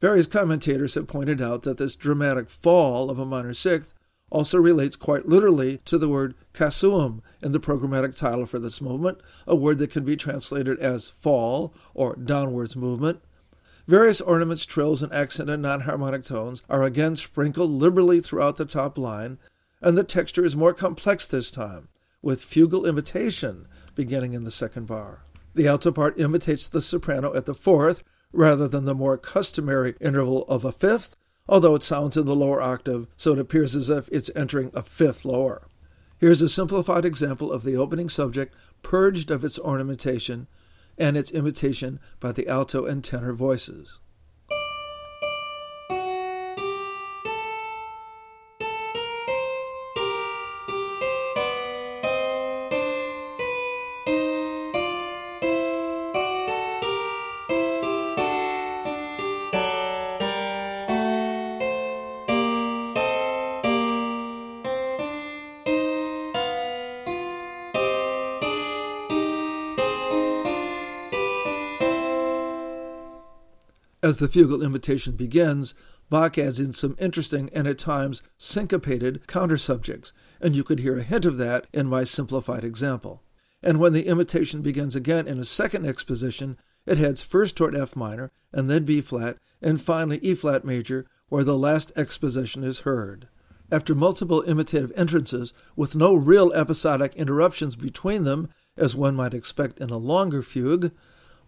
Various 0.00 0.28
commentators 0.28 0.94
have 0.94 1.08
pointed 1.08 1.42
out 1.42 1.64
that 1.64 1.78
this 1.78 1.96
dramatic 1.96 2.48
fall 2.48 3.10
of 3.10 3.18
a 3.18 3.26
minor 3.26 3.52
sixth 3.52 3.92
also 4.30 4.58
relates 4.58 4.96
quite 4.96 5.28
literally 5.28 5.78
to 5.84 5.98
the 5.98 6.08
word 6.08 6.34
casuum 6.52 7.22
in 7.42 7.52
the 7.52 7.60
programmatic 7.60 8.16
title 8.16 8.46
for 8.46 8.58
this 8.58 8.80
movement, 8.80 9.20
a 9.46 9.54
word 9.54 9.78
that 9.78 9.90
can 9.90 10.04
be 10.04 10.16
translated 10.16 10.78
as 10.80 11.08
fall 11.08 11.74
or 11.94 12.16
downwards 12.16 12.74
movement. 12.74 13.20
Various 13.86 14.20
ornaments, 14.20 14.64
trills, 14.64 15.02
and 15.02 15.12
accent 15.12 15.50
and 15.50 15.62
non 15.62 15.80
harmonic 15.80 16.24
tones 16.24 16.62
are 16.70 16.82
again 16.82 17.16
sprinkled 17.16 17.70
liberally 17.70 18.20
throughout 18.20 18.56
the 18.56 18.64
top 18.64 18.96
line, 18.96 19.38
and 19.82 19.96
the 19.96 20.04
texture 20.04 20.44
is 20.44 20.56
more 20.56 20.72
complex 20.72 21.26
this 21.26 21.50
time, 21.50 21.88
with 22.22 22.40
fugal 22.40 22.86
imitation 22.88 23.66
beginning 23.94 24.32
in 24.32 24.44
the 24.44 24.50
second 24.50 24.86
bar. 24.86 25.22
The 25.54 25.68
alto 25.68 25.92
part 25.92 26.18
imitates 26.18 26.66
the 26.66 26.80
soprano 26.80 27.34
at 27.34 27.44
the 27.44 27.54
fourth 27.54 28.02
rather 28.32 28.66
than 28.66 28.86
the 28.86 28.94
more 28.94 29.18
customary 29.18 29.94
interval 30.00 30.44
of 30.48 30.64
a 30.64 30.72
fifth, 30.72 31.14
although 31.48 31.74
it 31.74 31.82
sounds 31.82 32.16
in 32.16 32.24
the 32.24 32.34
lower 32.34 32.62
octave, 32.62 33.06
so 33.16 33.32
it 33.32 33.38
appears 33.38 33.76
as 33.76 33.90
if 33.90 34.08
it's 34.10 34.30
entering 34.34 34.70
a 34.74 34.82
fifth 34.82 35.24
lower. 35.24 35.66
Here's 36.18 36.40
a 36.40 36.48
simplified 36.48 37.04
example 37.04 37.52
of 37.52 37.64
the 37.64 37.76
opening 37.76 38.08
subject 38.08 38.54
purged 38.82 39.30
of 39.30 39.44
its 39.44 39.58
ornamentation 39.58 40.46
and 40.96 41.16
its 41.16 41.30
imitation 41.32 42.00
by 42.20 42.32
the 42.32 42.48
alto 42.48 42.86
and 42.86 43.02
tenor 43.02 43.32
voices. 43.32 44.00
As 74.04 74.18
the 74.18 74.28
fugal 74.28 74.62
imitation 74.62 75.16
begins, 75.16 75.74
Bach 76.10 76.36
adds 76.36 76.60
in 76.60 76.74
some 76.74 76.94
interesting 76.98 77.48
and 77.54 77.66
at 77.66 77.78
times 77.78 78.22
syncopated 78.36 79.26
counter 79.26 79.56
subjects, 79.56 80.12
and 80.42 80.54
you 80.54 80.62
could 80.62 80.80
hear 80.80 80.98
a 80.98 81.02
hint 81.02 81.24
of 81.24 81.38
that 81.38 81.68
in 81.72 81.86
my 81.86 82.04
simplified 82.04 82.64
example. 82.64 83.22
And 83.62 83.80
when 83.80 83.94
the 83.94 84.06
imitation 84.06 84.60
begins 84.60 84.94
again 84.94 85.26
in 85.26 85.38
a 85.38 85.44
second 85.46 85.86
exposition, 85.86 86.58
it 86.84 86.98
heads 86.98 87.22
first 87.22 87.56
toward 87.56 87.74
F 87.74 87.96
minor, 87.96 88.30
and 88.52 88.68
then 88.68 88.84
B 88.84 89.00
flat, 89.00 89.38
and 89.62 89.80
finally 89.80 90.18
E 90.22 90.34
flat 90.34 90.66
major, 90.66 91.06
where 91.30 91.42
the 91.42 91.56
last 91.56 91.90
exposition 91.96 92.62
is 92.62 92.80
heard. 92.80 93.28
After 93.72 93.94
multiple 93.94 94.42
imitative 94.42 94.92
entrances, 94.96 95.54
with 95.76 95.96
no 95.96 96.14
real 96.14 96.52
episodic 96.52 97.14
interruptions 97.16 97.74
between 97.74 98.24
them, 98.24 98.50
as 98.76 98.94
one 98.94 99.14
might 99.14 99.32
expect 99.32 99.78
in 99.78 99.88
a 99.88 99.96
longer 99.96 100.42
fugue, 100.42 100.92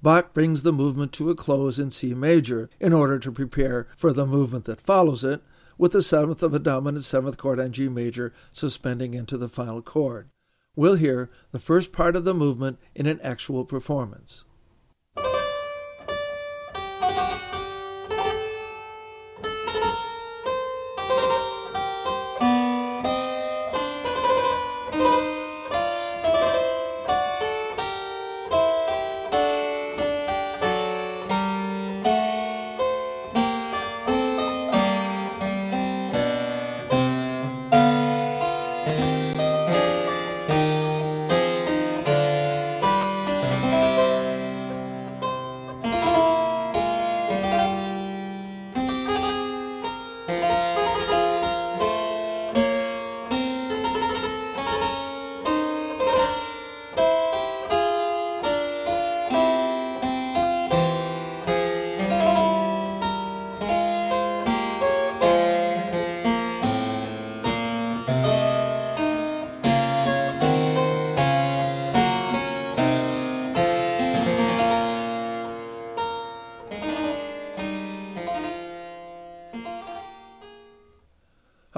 Bach 0.03 0.35
brings 0.35 0.62
the 0.62 0.73
movement 0.73 1.12
to 1.15 1.31
a 1.31 1.35
close 1.35 1.79
in 1.79 1.91
C 1.91 2.12
major 2.15 2.69
in 2.79 2.93
order 2.93 3.19
to 3.19 3.33
prepare 3.33 3.88
for 3.97 4.12
the 4.12 4.26
movement 4.26 4.67
that 4.67 4.81
follows 4.81 5.25
it, 5.25 5.43
with 5.79 5.93
the 5.93 6.03
seventh 6.03 6.43
of 6.43 6.55
a 6.55 6.59
dominant 6.59 7.05
seventh 7.05 7.38
chord 7.38 7.59
on 7.59 7.73
G 7.73 7.88
major 7.88 8.33
suspending 8.53 9.15
into 9.15 9.37
the 9.37 9.49
final 9.49 9.83
chord. 9.83 10.29
We'll 10.75 10.97
hear 10.97 11.31
the 11.53 11.59
first 11.59 11.93
part 11.93 12.17
of 12.17 12.25
the 12.25 12.35
movement 12.35 12.79
in 12.95 13.07
an 13.07 13.21
actual 13.23 13.65
performance. 13.65 14.45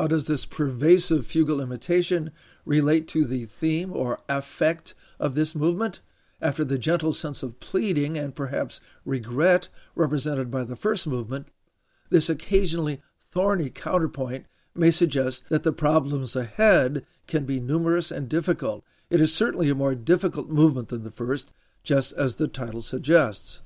Does 0.08 0.24
this 0.24 0.44
pervasive 0.44 1.24
fugal 1.24 1.62
imitation 1.62 2.32
relate 2.64 3.06
to 3.08 3.24
the 3.24 3.46
theme 3.46 3.92
or 3.92 4.18
affect 4.28 4.94
of 5.20 5.36
this 5.36 5.54
movement? 5.54 6.00
After 6.40 6.64
the 6.64 6.78
gentle 6.78 7.12
sense 7.12 7.44
of 7.44 7.60
pleading 7.60 8.18
and 8.18 8.34
perhaps 8.34 8.80
regret 9.04 9.68
represented 9.94 10.50
by 10.50 10.64
the 10.64 10.74
first 10.74 11.06
movement, 11.06 11.48
this 12.10 12.28
occasionally 12.28 13.00
thorny 13.20 13.70
counterpoint 13.70 14.46
may 14.74 14.90
suggest 14.90 15.48
that 15.48 15.62
the 15.62 15.72
problems 15.72 16.34
ahead 16.34 17.04
can 17.26 17.44
be 17.44 17.60
numerous 17.60 18.10
and 18.10 18.28
difficult. 18.28 18.84
It 19.10 19.20
is 19.20 19.34
certainly 19.34 19.68
a 19.68 19.74
more 19.74 19.94
difficult 19.94 20.48
movement 20.48 20.88
than 20.88 21.02
the 21.02 21.10
first, 21.10 21.52
just 21.82 22.12
as 22.14 22.36
the 22.36 22.48
title 22.48 22.80
suggests. 22.80 23.62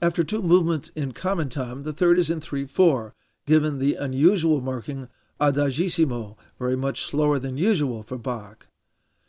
After 0.00 0.24
two 0.24 0.42
movements 0.42 0.88
in 0.96 1.12
common 1.12 1.48
time, 1.48 1.84
the 1.84 1.92
third 1.92 2.18
is 2.18 2.30
in 2.30 2.40
3 2.40 2.66
4, 2.66 3.14
given 3.46 3.78
the 3.78 3.94
unusual 3.94 4.60
marking 4.60 5.08
adagissimo, 5.40 6.36
very 6.58 6.76
much 6.76 7.04
slower 7.04 7.38
than 7.38 7.56
usual 7.56 8.02
for 8.02 8.18
Bach. 8.18 8.68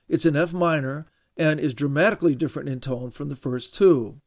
It's 0.07 0.25
in 0.25 0.35
F 0.35 0.53
minor 0.53 1.07
and 1.37 1.59
is 1.59 1.73
dramatically 1.73 2.35
different 2.35 2.69
in 2.69 2.79
tone 2.79 3.09
from 3.09 3.29
the 3.29 3.35
first 3.35 3.73
two. 3.73 4.21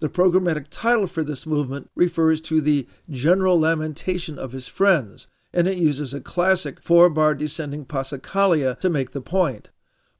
The 0.00 0.08
programmatic 0.08 0.66
title 0.70 1.06
for 1.06 1.22
this 1.22 1.46
movement 1.46 1.90
refers 1.94 2.40
to 2.42 2.60
the 2.60 2.88
general 3.08 3.60
lamentation 3.60 4.38
of 4.38 4.52
his 4.52 4.66
friends, 4.66 5.26
and 5.52 5.68
it 5.68 5.78
uses 5.78 6.14
a 6.14 6.20
classic 6.20 6.80
four 6.82 7.10
bar 7.10 7.34
descending 7.34 7.84
passacaglia 7.84 8.78
to 8.80 8.88
make 8.88 9.12
the 9.12 9.20
point. 9.20 9.70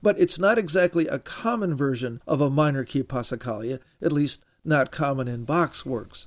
but 0.02 0.18
it's 0.18 0.38
not 0.38 0.58
exactly 0.58 1.06
a 1.06 1.18
common 1.18 1.74
version 1.74 2.22
of 2.26 2.40
a 2.40 2.50
minor 2.50 2.84
key 2.84 3.02
passacaglia, 3.02 3.78
at 4.00 4.12
least 4.12 4.42
not 4.64 4.90
common 4.90 5.28
in 5.28 5.44
Bach's 5.44 5.84
works. 5.84 6.26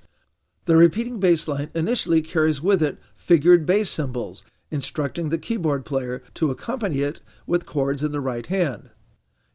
The 0.65 0.75
repeating 0.75 1.19
bass 1.19 1.47
line 1.47 1.69
initially 1.73 2.21
carries 2.21 2.61
with 2.61 2.81
it 2.81 2.97
figured 3.15 3.65
bass 3.65 3.89
symbols, 3.89 4.43
instructing 4.73 5.29
the 5.29 5.37
keyboard 5.37 5.85
player 5.85 6.23
to 6.33 6.49
accompany 6.49 7.01
it 7.01 7.21
with 7.45 7.67
chords 7.67 8.01
in 8.01 8.11
the 8.11 8.19
right 8.19 8.47
hand. 8.47 8.89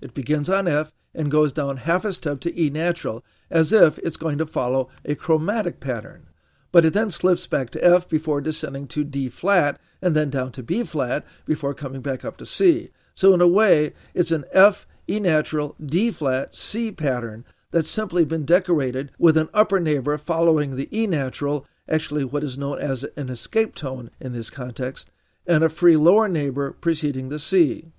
It 0.01 0.15
begins 0.15 0.49
on 0.49 0.69
F 0.69 0.93
and 1.13 1.29
goes 1.29 1.53
down 1.53 1.79
half 1.79 2.05
a 2.05 2.13
step 2.13 2.39
to 2.41 2.61
E 2.61 2.71
natural, 2.71 3.25
as 3.51 3.73
if 3.73 3.99
it's 3.99 4.17
going 4.17 4.39
to 4.39 4.47
follow 4.47 4.89
a 5.05 5.17
chromatic 5.17 5.81
pattern. 5.81 6.29
But 6.71 6.85
it 6.85 6.93
then 6.93 7.11
slips 7.11 7.49
back 7.49 7.71
to 7.71 7.85
F 7.85 8.09
before 8.09 8.41
descending 8.41 8.87
to 8.89 9.03
D 9.03 9.29
flat 9.29 9.81
and 10.01 10.15
then 10.15 10.31
down 10.31 10.53
to 10.53 10.63
B 10.63 10.85
flat 10.85 11.27
before 11.45 11.75
coming 11.75 12.01
back 12.01 12.25
up 12.25 12.37
to 12.37 12.47
C. 12.47 12.91
So, 13.13 13.35
in 13.35 13.41
a 13.41 13.49
way, 13.49 13.95
it's 14.15 14.31
an 14.31 14.45
F, 14.53 14.87
E 15.09 15.19
natural, 15.19 15.75
D 15.85 16.13
flat, 16.13 16.55
C 16.55 16.93
pattern 16.93 17.45
that's 17.73 17.91
simply 17.91 18.25
been 18.25 18.45
decorated 18.45 19.11
with 19.19 19.37
an 19.37 19.49
upper 19.53 19.81
neighbor 19.81 20.17
following 20.17 20.77
the 20.77 20.97
E 20.97 21.09
natural, 21.09 21.67
actually 21.88 22.25
what 22.25 22.45
is 22.45 22.59
known 22.59 22.78
as 22.78 23.04
an 23.16 23.30
escape 23.30 23.75
tone 23.75 24.11
in 24.21 24.33
this 24.33 24.50
context, 24.50 25.11
and 25.47 25.64
a 25.64 25.68
free 25.68 25.97
lower 25.97 26.28
neighbor 26.28 26.73
preceding 26.73 27.28
the 27.28 27.38
C. 27.38 27.92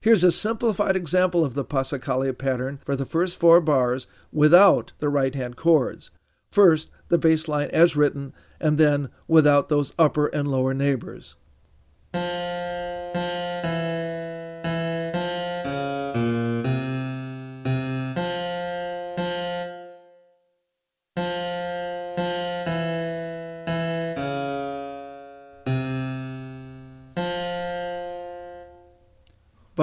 Here's 0.00 0.22
a 0.22 0.30
simplified 0.30 0.96
example 0.96 1.44
of 1.44 1.54
the 1.54 1.64
Passacaglia 1.64 2.36
pattern 2.36 2.78
for 2.84 2.94
the 2.94 3.06
first 3.06 3.38
four 3.38 3.60
bars 3.60 4.06
without 4.30 4.92
the 4.98 5.08
right 5.08 5.34
hand 5.34 5.56
chords. 5.56 6.10
First, 6.50 6.90
the 7.08 7.16
bass 7.16 7.48
line 7.48 7.70
as 7.72 7.96
written, 7.96 8.34
and 8.60 8.76
then 8.76 9.08
without 9.26 9.68
those 9.70 9.94
upper 9.98 10.26
and 10.26 10.46
lower 10.46 10.74
neighbors. 10.74 11.36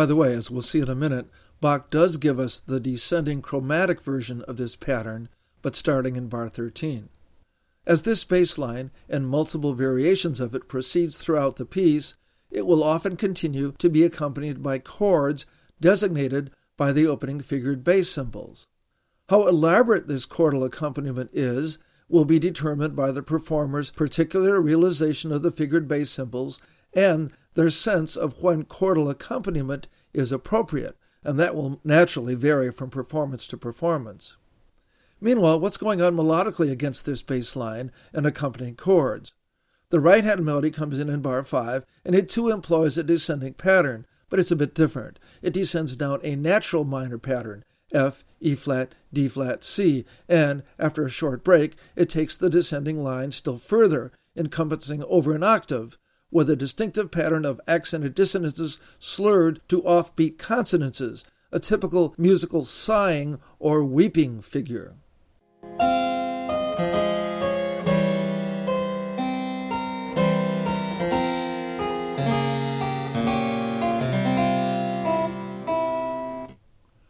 By 0.02 0.08
the 0.08 0.16
way, 0.16 0.34
as 0.34 0.50
we'll 0.50 0.64
see 0.64 0.80
in 0.80 0.90
a 0.90 0.96
minute, 0.96 1.28
Bach 1.60 1.92
does 1.92 2.18
give 2.18 2.40
us 2.40 2.58
the 2.58 2.80
descending 2.80 3.40
chromatic 3.40 4.02
version 4.02 4.42
of 4.48 4.58
this 4.58 4.76
pattern, 4.76 5.30
but 5.62 5.76
starting 5.76 6.16
in 6.16 6.28
bar 6.28 6.50
13. 6.50 7.10
As 7.86 8.02
this 8.02 8.24
bass 8.24 8.58
line 8.58 8.90
and 9.08 9.28
multiple 9.28 9.76
variations 9.76 10.40
of 10.40 10.56
it 10.56 10.68
proceeds 10.68 11.18
throughout 11.18 11.58
the 11.58 11.68
piece, 11.68 12.16
it 12.50 12.66
will 12.66 12.84
often 12.84 13.16
continue 13.16 13.76
to 13.78 13.92
be 13.92 14.04
accompanied 14.04 14.64
by 14.64 14.80
chords 14.80 15.46
designated 15.80 16.50
by 16.78 16.92
the 16.92 17.06
opening 17.06 17.40
figured 17.40 17.84
bass 17.84 18.10
symbols. 18.10 18.66
How 19.30 19.46
elaborate 19.46 20.08
this 20.08 20.26
chordal 20.26 20.66
accompaniment 20.66 21.30
is 21.32 21.78
will 22.10 22.26
be 22.26 22.40
determined 22.40 22.96
by 22.96 23.12
the 23.12 23.22
performer's 23.22 23.92
particular 23.92 24.60
realization 24.60 25.32
of 25.32 25.44
the 25.44 25.52
figured 25.52 25.88
bass 25.88 26.10
symbols 26.10 26.60
and 26.92 27.32
their 27.54 27.70
sense 27.70 28.16
of 28.16 28.42
when 28.42 28.64
chordal 28.64 29.10
accompaniment 29.10 29.88
is 30.14 30.32
appropriate, 30.32 30.98
and 31.24 31.40
that 31.40 31.56
will 31.56 31.80
naturally 31.84 32.36
vary 32.36 32.72
from 32.72 32.90
performance 32.90 33.46
to 33.48 33.58
performance. 33.58 34.38
Meanwhile, 35.20 35.60
what's 35.60 35.78
going 35.78 36.02
on 36.02 36.16
melodically 36.16 36.72
against 36.72 37.06
this 37.06 37.22
bass 37.22 37.56
line 37.56 37.92
and 38.14 38.26
accompanying 38.26 38.76
chords? 38.76 39.34
The 39.90 40.00
right 40.00 40.24
hand 40.24 40.46
melody 40.46 40.72
comes 40.72 41.00
in 41.00 41.10
in 41.10 41.22
bar 41.22 41.44
5, 41.44 41.86
and 42.06 42.16
it 42.16 42.30
too 42.30 42.50
employs 42.50 42.98
a 42.98 43.04
descending 43.04 43.54
pattern, 43.54 44.08
but 44.30 44.40
it's 44.40 44.52
a 44.52 44.56
bit 44.56 44.74
different. 44.74 45.20
It 45.42 45.54
descends 45.54 45.96
down 45.96 46.22
a 46.24 46.38
natural 46.38 46.86
minor 46.86 47.18
pattern, 47.18 47.66
F, 47.94 48.24
E 48.40 48.56
flat, 48.56 48.96
D 49.12 49.28
flat, 49.28 49.66
C, 49.66 50.06
and 50.30 50.64
after 50.80 51.06
a 51.06 51.10
short 51.10 51.44
break, 51.44 51.76
it 51.98 52.10
takes 52.10 52.38
the 52.38 52.50
descending 52.50 53.04
line 53.04 53.32
still 53.32 53.58
further, 53.58 54.14
encompassing 54.36 55.04
over 55.04 55.36
an 55.36 55.44
octave, 55.44 55.98
with 56.32 56.50
a 56.50 56.56
distinctive 56.56 57.12
pattern 57.12 57.46
of 57.46 57.62
accented 57.68 58.16
dissonances 58.16 58.80
slurred 58.98 59.62
to 59.68 59.82
offbeat 59.82 60.38
consonances, 60.38 61.26
a 61.52 61.60
typical 61.60 62.16
musical 62.18 62.64
sighing 62.64 63.40
or 63.60 63.84
weeping 63.84 64.42
figure. 64.42 64.96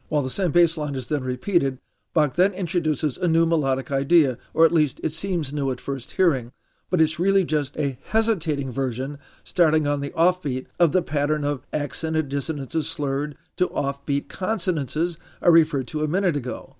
While 0.09 0.23
the 0.23 0.29
same 0.29 0.51
bass 0.51 0.75
line 0.75 0.95
is 0.95 1.07
then 1.07 1.23
repeated, 1.23 1.77
Bach 2.13 2.35
then 2.35 2.53
introduces 2.53 3.17
a 3.17 3.29
new 3.29 3.45
melodic 3.45 3.91
idea, 3.91 4.37
or 4.53 4.65
at 4.65 4.73
least 4.73 4.99
it 5.01 5.11
seems 5.11 5.53
new 5.53 5.71
at 5.71 5.79
first 5.79 6.11
hearing, 6.11 6.51
but 6.91 7.01
it's 7.01 7.17
really 7.17 7.43
just 7.43 7.75
a 7.77 7.97
hesitating 8.09 8.69
version 8.69 9.17
starting 9.43 9.87
on 9.87 10.01
the 10.01 10.11
offbeat 10.11 10.67
of 10.77 10.91
the 10.91 11.01
pattern 11.01 11.43
of 11.43 11.65
accented 11.73 12.29
dissonances 12.29 12.87
slurred 12.87 13.35
to 13.55 13.67
offbeat 13.69 14.27
consonances 14.27 15.17
I 15.41 15.47
referred 15.47 15.87
to 15.87 16.03
a 16.03 16.07
minute 16.07 16.35
ago. 16.35 16.75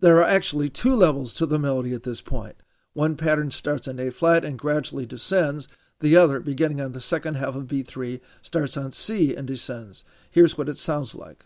There 0.00 0.18
are 0.18 0.24
actually 0.24 0.70
two 0.70 0.94
levels 0.94 1.34
to 1.34 1.46
the 1.46 1.58
melody 1.58 1.92
at 1.92 2.04
this 2.04 2.20
point. 2.20 2.56
One 2.92 3.16
pattern 3.16 3.50
starts 3.50 3.88
on 3.88 3.98
A 3.98 4.10
flat 4.10 4.44
and 4.44 4.58
gradually 4.58 5.04
descends. 5.04 5.68
The 6.00 6.16
other, 6.16 6.40
beginning 6.40 6.80
on 6.80 6.92
the 6.92 7.00
second 7.00 7.34
half 7.34 7.56
of 7.56 7.64
B3, 7.66 8.20
starts 8.42 8.76
on 8.76 8.92
C 8.92 9.34
and 9.34 9.46
descends. 9.46 10.04
Here's 10.30 10.56
what 10.56 10.68
it 10.68 10.78
sounds 10.78 11.14
like. 11.14 11.44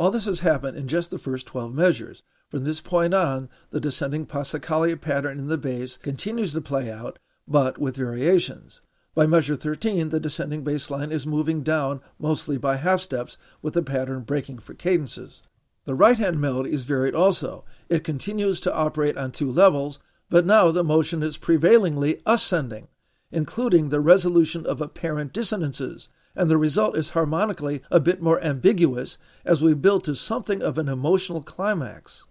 All 0.00 0.10
this 0.10 0.24
has 0.24 0.40
happened 0.40 0.78
in 0.78 0.88
just 0.88 1.10
the 1.10 1.18
first 1.18 1.46
12 1.46 1.74
measures. 1.74 2.22
From 2.48 2.64
this 2.64 2.80
point 2.80 3.12
on, 3.12 3.50
the 3.68 3.80
descending 3.80 4.24
passacaglia 4.24 4.98
pattern 4.98 5.38
in 5.38 5.48
the 5.48 5.58
bass 5.58 5.98
continues 5.98 6.54
to 6.54 6.62
play 6.62 6.90
out, 6.90 7.18
but 7.46 7.76
with 7.76 7.98
variations. 7.98 8.80
By 9.14 9.26
measure 9.26 9.56
13, 9.56 10.08
the 10.08 10.18
descending 10.18 10.64
bass 10.64 10.90
line 10.90 11.12
is 11.12 11.26
moving 11.26 11.62
down 11.62 12.00
mostly 12.18 12.56
by 12.56 12.76
half 12.76 13.02
steps, 13.02 13.36
with 13.60 13.74
the 13.74 13.82
pattern 13.82 14.22
breaking 14.22 14.60
for 14.60 14.72
cadences. 14.72 15.42
The 15.84 15.94
right 15.94 16.16
hand 16.16 16.40
melody 16.40 16.72
is 16.72 16.84
varied 16.84 17.14
also. 17.14 17.66
It 17.90 18.02
continues 18.02 18.58
to 18.60 18.74
operate 18.74 19.18
on 19.18 19.32
two 19.32 19.52
levels, 19.52 19.98
but 20.30 20.46
now 20.46 20.70
the 20.70 20.82
motion 20.82 21.22
is 21.22 21.36
prevailingly 21.36 22.22
ascending, 22.24 22.88
including 23.30 23.90
the 23.90 24.00
resolution 24.00 24.64
of 24.64 24.80
apparent 24.80 25.34
dissonances, 25.34 26.08
and 26.34 26.50
the 26.50 26.56
result 26.56 26.96
is 26.96 27.10
harmonically 27.10 27.82
a 27.90 28.00
bit 28.00 28.22
more 28.22 28.42
ambiguous 28.42 29.18
as 29.44 29.62
we 29.62 29.74
build 29.74 30.04
to 30.04 30.14
something 30.14 30.62
of 30.62 30.78
an 30.78 30.88
emotional 30.88 31.42
climax. 31.42 32.26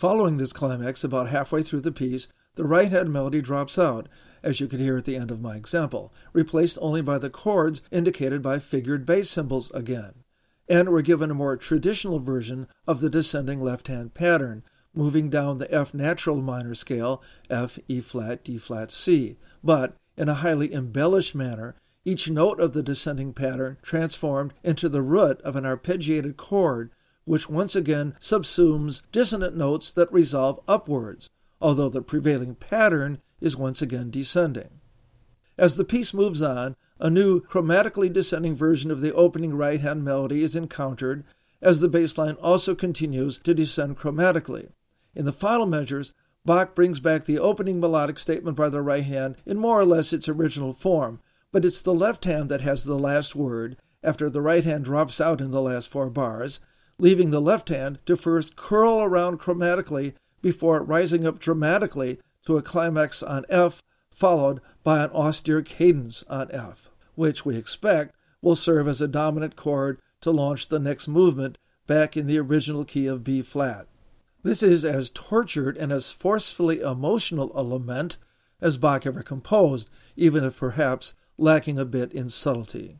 Following 0.00 0.38
this 0.38 0.54
climax, 0.54 1.04
about 1.04 1.28
halfway 1.28 1.62
through 1.62 1.80
the 1.80 1.92
piece, 1.92 2.26
the 2.54 2.64
right 2.64 2.90
hand 2.90 3.12
melody 3.12 3.42
drops 3.42 3.78
out, 3.78 4.08
as 4.42 4.58
you 4.58 4.66
can 4.66 4.78
hear 4.78 4.96
at 4.96 5.04
the 5.04 5.14
end 5.14 5.30
of 5.30 5.42
my 5.42 5.56
example, 5.56 6.10
replaced 6.32 6.78
only 6.80 7.02
by 7.02 7.18
the 7.18 7.28
chords 7.28 7.82
indicated 7.90 8.40
by 8.40 8.60
figured 8.60 9.04
bass 9.04 9.28
symbols 9.28 9.70
again. 9.72 10.24
And 10.70 10.88
we're 10.88 11.02
given 11.02 11.30
a 11.30 11.34
more 11.34 11.54
traditional 11.58 12.18
version 12.18 12.66
of 12.86 13.00
the 13.00 13.10
descending 13.10 13.60
left 13.60 13.88
hand 13.88 14.14
pattern, 14.14 14.62
moving 14.94 15.28
down 15.28 15.58
the 15.58 15.70
F 15.70 15.92
natural 15.92 16.40
minor 16.40 16.72
scale, 16.72 17.22
F, 17.50 17.78
E 17.86 18.00
flat, 18.00 18.42
D 18.42 18.56
flat, 18.56 18.90
C, 18.90 19.36
but 19.62 19.98
in 20.16 20.30
a 20.30 20.40
highly 20.40 20.72
embellished 20.72 21.34
manner, 21.34 21.76
each 22.06 22.30
note 22.30 22.58
of 22.58 22.72
the 22.72 22.82
descending 22.82 23.34
pattern 23.34 23.76
transformed 23.82 24.54
into 24.64 24.88
the 24.88 25.02
root 25.02 25.42
of 25.42 25.56
an 25.56 25.64
arpeggiated 25.64 26.38
chord 26.38 26.90
which 27.30 27.48
once 27.48 27.76
again 27.76 28.12
subsumes 28.18 29.02
dissonant 29.12 29.56
notes 29.56 29.92
that 29.92 30.12
resolve 30.12 30.58
upwards, 30.66 31.30
although 31.60 31.88
the 31.88 32.02
prevailing 32.02 32.56
pattern 32.56 33.22
is 33.40 33.56
once 33.56 33.80
again 33.80 34.10
descending. 34.10 34.80
As 35.56 35.76
the 35.76 35.84
piece 35.84 36.12
moves 36.12 36.42
on, 36.42 36.74
a 36.98 37.08
new 37.08 37.40
chromatically 37.40 38.12
descending 38.12 38.56
version 38.56 38.90
of 38.90 39.00
the 39.00 39.14
opening 39.14 39.54
right 39.54 39.80
hand 39.80 40.04
melody 40.04 40.42
is 40.42 40.56
encountered 40.56 41.22
as 41.62 41.78
the 41.78 41.88
bass 41.88 42.18
line 42.18 42.34
also 42.42 42.74
continues 42.74 43.38
to 43.38 43.54
descend 43.54 43.96
chromatically. 43.96 44.70
In 45.14 45.24
the 45.24 45.32
final 45.32 45.66
measures, 45.66 46.12
Bach 46.44 46.74
brings 46.74 46.98
back 46.98 47.26
the 47.26 47.38
opening 47.38 47.78
melodic 47.78 48.18
statement 48.18 48.56
by 48.56 48.70
the 48.70 48.82
right 48.82 49.04
hand 49.04 49.36
in 49.46 49.56
more 49.56 49.78
or 49.78 49.86
less 49.86 50.12
its 50.12 50.28
original 50.28 50.72
form, 50.72 51.20
but 51.52 51.64
it's 51.64 51.80
the 51.80 51.94
left 51.94 52.24
hand 52.24 52.48
that 52.48 52.62
has 52.62 52.82
the 52.82 52.98
last 52.98 53.36
word 53.36 53.76
after 54.02 54.28
the 54.28 54.42
right 54.42 54.64
hand 54.64 54.84
drops 54.84 55.20
out 55.20 55.40
in 55.40 55.52
the 55.52 55.62
last 55.62 55.88
four 55.88 56.10
bars, 56.10 56.58
leaving 57.00 57.30
the 57.30 57.40
left 57.40 57.70
hand 57.70 57.98
to 58.04 58.14
first 58.14 58.56
curl 58.56 59.00
around 59.00 59.40
chromatically 59.40 60.12
before 60.42 60.82
rising 60.82 61.26
up 61.26 61.38
dramatically 61.38 62.18
to 62.44 62.58
a 62.58 62.62
climax 62.62 63.22
on 63.22 63.44
F, 63.48 63.82
followed 64.10 64.60
by 64.84 65.02
an 65.02 65.10
austere 65.10 65.62
cadence 65.62 66.22
on 66.28 66.50
F, 66.50 66.90
which 67.14 67.44
we 67.46 67.56
expect 67.56 68.14
will 68.42 68.54
serve 68.54 68.86
as 68.86 69.00
a 69.00 69.08
dominant 69.08 69.56
chord 69.56 69.98
to 70.20 70.30
launch 70.30 70.68
the 70.68 70.78
next 70.78 71.08
movement 71.08 71.56
back 71.86 72.16
in 72.16 72.26
the 72.26 72.38
original 72.38 72.84
key 72.84 73.06
of 73.06 73.24
B 73.24 73.40
flat. 73.40 73.86
This 74.42 74.62
is 74.62 74.84
as 74.84 75.10
tortured 75.10 75.78
and 75.78 75.90
as 75.92 76.12
forcefully 76.12 76.80
emotional 76.80 77.50
a 77.54 77.62
lament 77.62 78.18
as 78.60 78.76
Bach 78.76 79.06
ever 79.06 79.22
composed, 79.22 79.88
even 80.16 80.44
if 80.44 80.58
perhaps 80.58 81.14
lacking 81.38 81.78
a 81.78 81.86
bit 81.86 82.12
in 82.12 82.28
subtlety. 82.28 82.98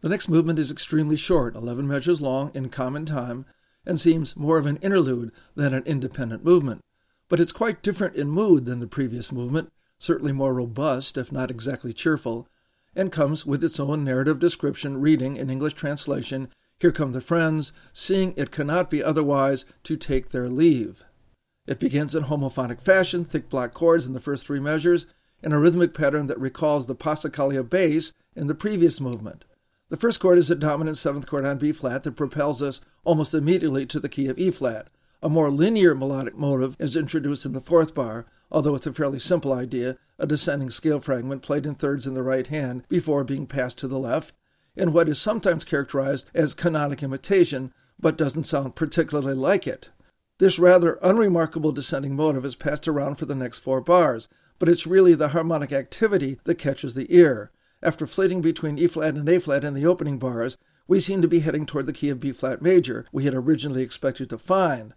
The 0.00 0.08
next 0.08 0.28
movement 0.28 0.58
is 0.58 0.70
extremely 0.70 1.16
short, 1.16 1.54
11 1.54 1.86
measures 1.86 2.20
long 2.20 2.50
in 2.54 2.68
common 2.70 3.04
time, 3.04 3.44
and 3.84 3.98
seems 3.98 4.36
more 4.36 4.58
of 4.58 4.66
an 4.66 4.76
interlude 4.78 5.32
than 5.54 5.74
an 5.74 5.82
independent 5.84 6.44
movement. 6.44 6.80
But 7.28 7.40
it's 7.40 7.52
quite 7.52 7.82
different 7.82 8.16
in 8.16 8.30
mood 8.30 8.64
than 8.64 8.80
the 8.80 8.86
previous 8.86 9.30
movement, 9.30 9.70
certainly 9.98 10.32
more 10.32 10.54
robust, 10.54 11.18
if 11.18 11.30
not 11.30 11.50
exactly 11.50 11.92
cheerful, 11.92 12.48
and 12.94 13.12
comes 13.12 13.46
with 13.46 13.62
its 13.62 13.78
own 13.78 14.04
narrative 14.04 14.38
description 14.38 15.00
reading 15.00 15.36
in 15.36 15.50
English 15.50 15.74
translation 15.74 16.48
here 16.80 16.90
come 16.90 17.12
the 17.12 17.20
friends, 17.20 17.74
seeing 17.92 18.32
it 18.38 18.50
cannot 18.50 18.88
be 18.88 19.04
otherwise, 19.04 19.66
to 19.84 19.98
take 19.98 20.30
their 20.30 20.48
leave. 20.48 21.04
It 21.66 21.78
begins 21.78 22.14
in 22.14 22.24
homophonic 22.24 22.80
fashion, 22.80 23.22
thick 23.22 23.50
block 23.50 23.74
chords 23.74 24.06
in 24.06 24.14
the 24.14 24.20
first 24.20 24.46
three 24.46 24.60
measures, 24.60 25.06
in 25.42 25.52
a 25.52 25.58
rhythmic 25.58 25.92
pattern 25.92 26.26
that 26.28 26.40
recalls 26.40 26.86
the 26.86 26.94
Passacaglia 26.94 27.62
bass 27.62 28.14
in 28.34 28.46
the 28.46 28.54
previous 28.54 28.98
movement. 28.98 29.44
The 29.90 29.96
first 29.96 30.20
chord 30.20 30.38
is 30.38 30.48
a 30.52 30.54
dominant 30.54 30.98
seventh 30.98 31.26
chord 31.26 31.44
on 31.44 31.58
B 31.58 31.72
flat 31.72 32.04
that 32.04 32.12
propels 32.12 32.62
us 32.62 32.80
almost 33.02 33.34
immediately 33.34 33.84
to 33.86 33.98
the 33.98 34.08
key 34.08 34.28
of 34.28 34.38
E 34.38 34.52
flat. 34.52 34.86
A 35.20 35.28
more 35.28 35.50
linear 35.50 35.96
melodic 35.96 36.38
motive 36.38 36.76
is 36.78 36.94
introduced 36.94 37.44
in 37.44 37.54
the 37.54 37.60
fourth 37.60 37.92
bar, 37.92 38.24
although 38.52 38.76
it's 38.76 38.86
a 38.86 38.92
fairly 38.92 39.18
simple 39.18 39.52
idea, 39.52 39.98
a 40.16 40.28
descending 40.28 40.70
scale 40.70 41.00
fragment 41.00 41.42
played 41.42 41.66
in 41.66 41.74
thirds 41.74 42.06
in 42.06 42.14
the 42.14 42.22
right 42.22 42.46
hand 42.46 42.84
before 42.88 43.24
being 43.24 43.48
passed 43.48 43.78
to 43.78 43.88
the 43.88 43.98
left, 43.98 44.32
in 44.76 44.92
what 44.92 45.08
is 45.08 45.20
sometimes 45.20 45.64
characterized 45.64 46.30
as 46.34 46.54
canonic 46.54 47.02
imitation, 47.02 47.72
but 47.98 48.16
doesn't 48.16 48.44
sound 48.44 48.76
particularly 48.76 49.34
like 49.34 49.66
it. 49.66 49.90
This 50.38 50.60
rather 50.60 51.00
unremarkable 51.02 51.72
descending 51.72 52.14
motive 52.14 52.44
is 52.44 52.54
passed 52.54 52.86
around 52.86 53.16
for 53.16 53.26
the 53.26 53.34
next 53.34 53.58
four 53.58 53.80
bars, 53.80 54.28
but 54.60 54.68
it's 54.68 54.86
really 54.86 55.14
the 55.14 55.30
harmonic 55.30 55.72
activity 55.72 56.38
that 56.44 56.58
catches 56.58 56.94
the 56.94 57.12
ear. 57.12 57.50
After 57.82 58.06
flitting 58.06 58.42
between 58.42 58.78
E 58.78 58.86
flat 58.86 59.14
and 59.14 59.26
A 59.26 59.40
flat 59.40 59.64
in 59.64 59.72
the 59.72 59.86
opening 59.86 60.18
bars, 60.18 60.58
we 60.86 61.00
seem 61.00 61.22
to 61.22 61.28
be 61.28 61.40
heading 61.40 61.64
toward 61.64 61.86
the 61.86 61.94
key 61.94 62.10
of 62.10 62.20
B 62.20 62.30
flat 62.30 62.60
major 62.60 63.06
we 63.10 63.24
had 63.24 63.34
originally 63.34 63.82
expected 63.82 64.28
to 64.28 64.38
find. 64.38 64.92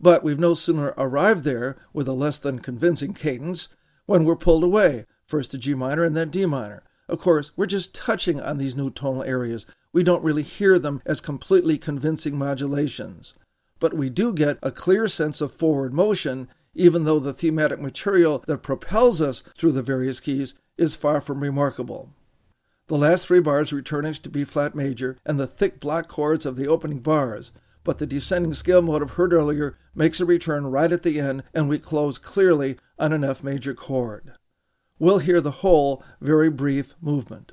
But 0.00 0.24
we've 0.24 0.40
no 0.40 0.54
sooner 0.54 0.94
arrived 0.96 1.44
there 1.44 1.76
with 1.92 2.08
a 2.08 2.12
less 2.12 2.40
than 2.40 2.58
convincing 2.58 3.14
cadence 3.14 3.68
when 4.06 4.24
we're 4.24 4.34
pulled 4.34 4.64
away, 4.64 5.06
first 5.26 5.52
to 5.52 5.58
G 5.58 5.74
minor 5.74 6.02
and 6.02 6.16
then 6.16 6.30
D 6.30 6.44
minor. 6.44 6.82
Of 7.08 7.20
course, 7.20 7.52
we're 7.54 7.66
just 7.66 7.94
touching 7.94 8.40
on 8.40 8.58
these 8.58 8.76
new 8.76 8.90
tonal 8.90 9.22
areas. 9.22 9.64
We 9.92 10.02
don't 10.02 10.24
really 10.24 10.42
hear 10.42 10.78
them 10.80 11.02
as 11.06 11.20
completely 11.20 11.78
convincing 11.78 12.36
modulations. 12.36 13.34
But 13.78 13.94
we 13.94 14.10
do 14.10 14.32
get 14.32 14.58
a 14.60 14.72
clear 14.72 15.06
sense 15.06 15.40
of 15.40 15.52
forward 15.52 15.94
motion, 15.94 16.48
even 16.74 17.04
though 17.04 17.20
the 17.20 17.32
thematic 17.32 17.80
material 17.80 18.42
that 18.48 18.62
propels 18.62 19.20
us 19.20 19.42
through 19.56 19.72
the 19.72 19.82
various 19.82 20.18
keys 20.18 20.56
is 20.76 20.96
far 20.96 21.20
from 21.20 21.40
remarkable. 21.40 22.10
The 22.86 22.96
last 22.96 23.26
three 23.26 23.40
bars 23.40 23.72
return 23.72 24.06
us 24.06 24.18
to 24.20 24.30
B 24.30 24.44
flat 24.44 24.74
major 24.74 25.18
and 25.24 25.38
the 25.38 25.46
thick 25.46 25.80
block 25.80 26.08
chords 26.08 26.44
of 26.44 26.56
the 26.56 26.68
opening 26.68 27.00
bars, 27.00 27.52
but 27.82 27.98
the 27.98 28.06
descending 28.06 28.54
scale 28.54 28.82
motive 28.82 29.12
heard 29.12 29.32
earlier 29.32 29.78
makes 29.94 30.20
a 30.20 30.26
return 30.26 30.66
right 30.66 30.92
at 30.92 31.02
the 31.02 31.20
end, 31.20 31.44
and 31.54 31.68
we 31.68 31.78
close 31.78 32.18
clearly 32.18 32.78
on 32.98 33.12
an 33.12 33.24
F 33.24 33.42
major 33.42 33.74
chord 33.74 34.32
we'll 34.98 35.18
hear 35.18 35.40
the 35.40 35.50
whole 35.50 36.02
very 36.20 36.50
brief 36.50 36.94
movement. 37.00 37.52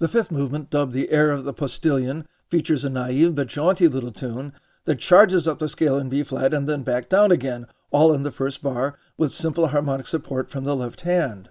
The 0.00 0.08
fifth 0.08 0.30
movement, 0.30 0.70
dubbed 0.70 0.94
the 0.94 1.10
Air 1.10 1.30
of 1.30 1.44
the 1.44 1.52
Postilion, 1.52 2.26
features 2.48 2.86
a 2.86 2.90
naive 2.90 3.34
but 3.34 3.48
jaunty 3.48 3.86
little 3.86 4.10
tune 4.10 4.54
that 4.86 4.98
charges 4.98 5.46
up 5.46 5.58
the 5.58 5.68
scale 5.68 5.98
in 5.98 6.08
B 6.08 6.22
flat 6.22 6.54
and 6.54 6.66
then 6.66 6.82
back 6.82 7.10
down 7.10 7.30
again, 7.30 7.66
all 7.90 8.14
in 8.14 8.22
the 8.22 8.32
first 8.32 8.62
bar, 8.62 8.98
with 9.18 9.30
simple 9.30 9.68
harmonic 9.68 10.06
support 10.06 10.50
from 10.50 10.64
the 10.64 10.74
left 10.74 11.02
hand. 11.02 11.50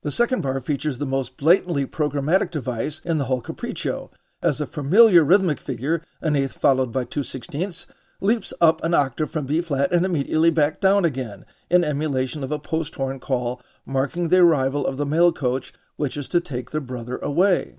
The 0.00 0.10
second 0.10 0.40
bar 0.40 0.60
features 0.60 0.96
the 0.96 1.04
most 1.04 1.36
blatantly 1.36 1.84
programmatic 1.84 2.50
device 2.50 3.02
in 3.04 3.18
the 3.18 3.26
whole 3.26 3.42
capriccio, 3.42 4.10
as 4.42 4.62
a 4.62 4.66
familiar 4.66 5.22
rhythmic 5.22 5.60
figure, 5.60 6.02
an 6.22 6.36
eighth 6.36 6.54
followed 6.54 6.90
by 6.90 7.04
two 7.04 7.22
sixteenths, 7.22 7.86
leaps 8.18 8.54
up 8.62 8.82
an 8.82 8.94
octave 8.94 9.30
from 9.30 9.44
B 9.44 9.60
flat 9.60 9.92
and 9.92 10.06
immediately 10.06 10.50
back 10.50 10.80
down 10.80 11.04
again, 11.04 11.44
in 11.68 11.84
emulation 11.84 12.42
of 12.42 12.50
a 12.50 12.58
post 12.58 12.94
horn 12.94 13.20
call 13.20 13.60
marking 13.84 14.28
the 14.28 14.38
arrival 14.38 14.86
of 14.86 14.96
the 14.96 15.04
mail 15.04 15.32
coach 15.32 15.74
which 15.96 16.16
is 16.16 16.28
to 16.28 16.40
take 16.40 16.70
the 16.70 16.80
brother 16.80 17.18
away. 17.18 17.76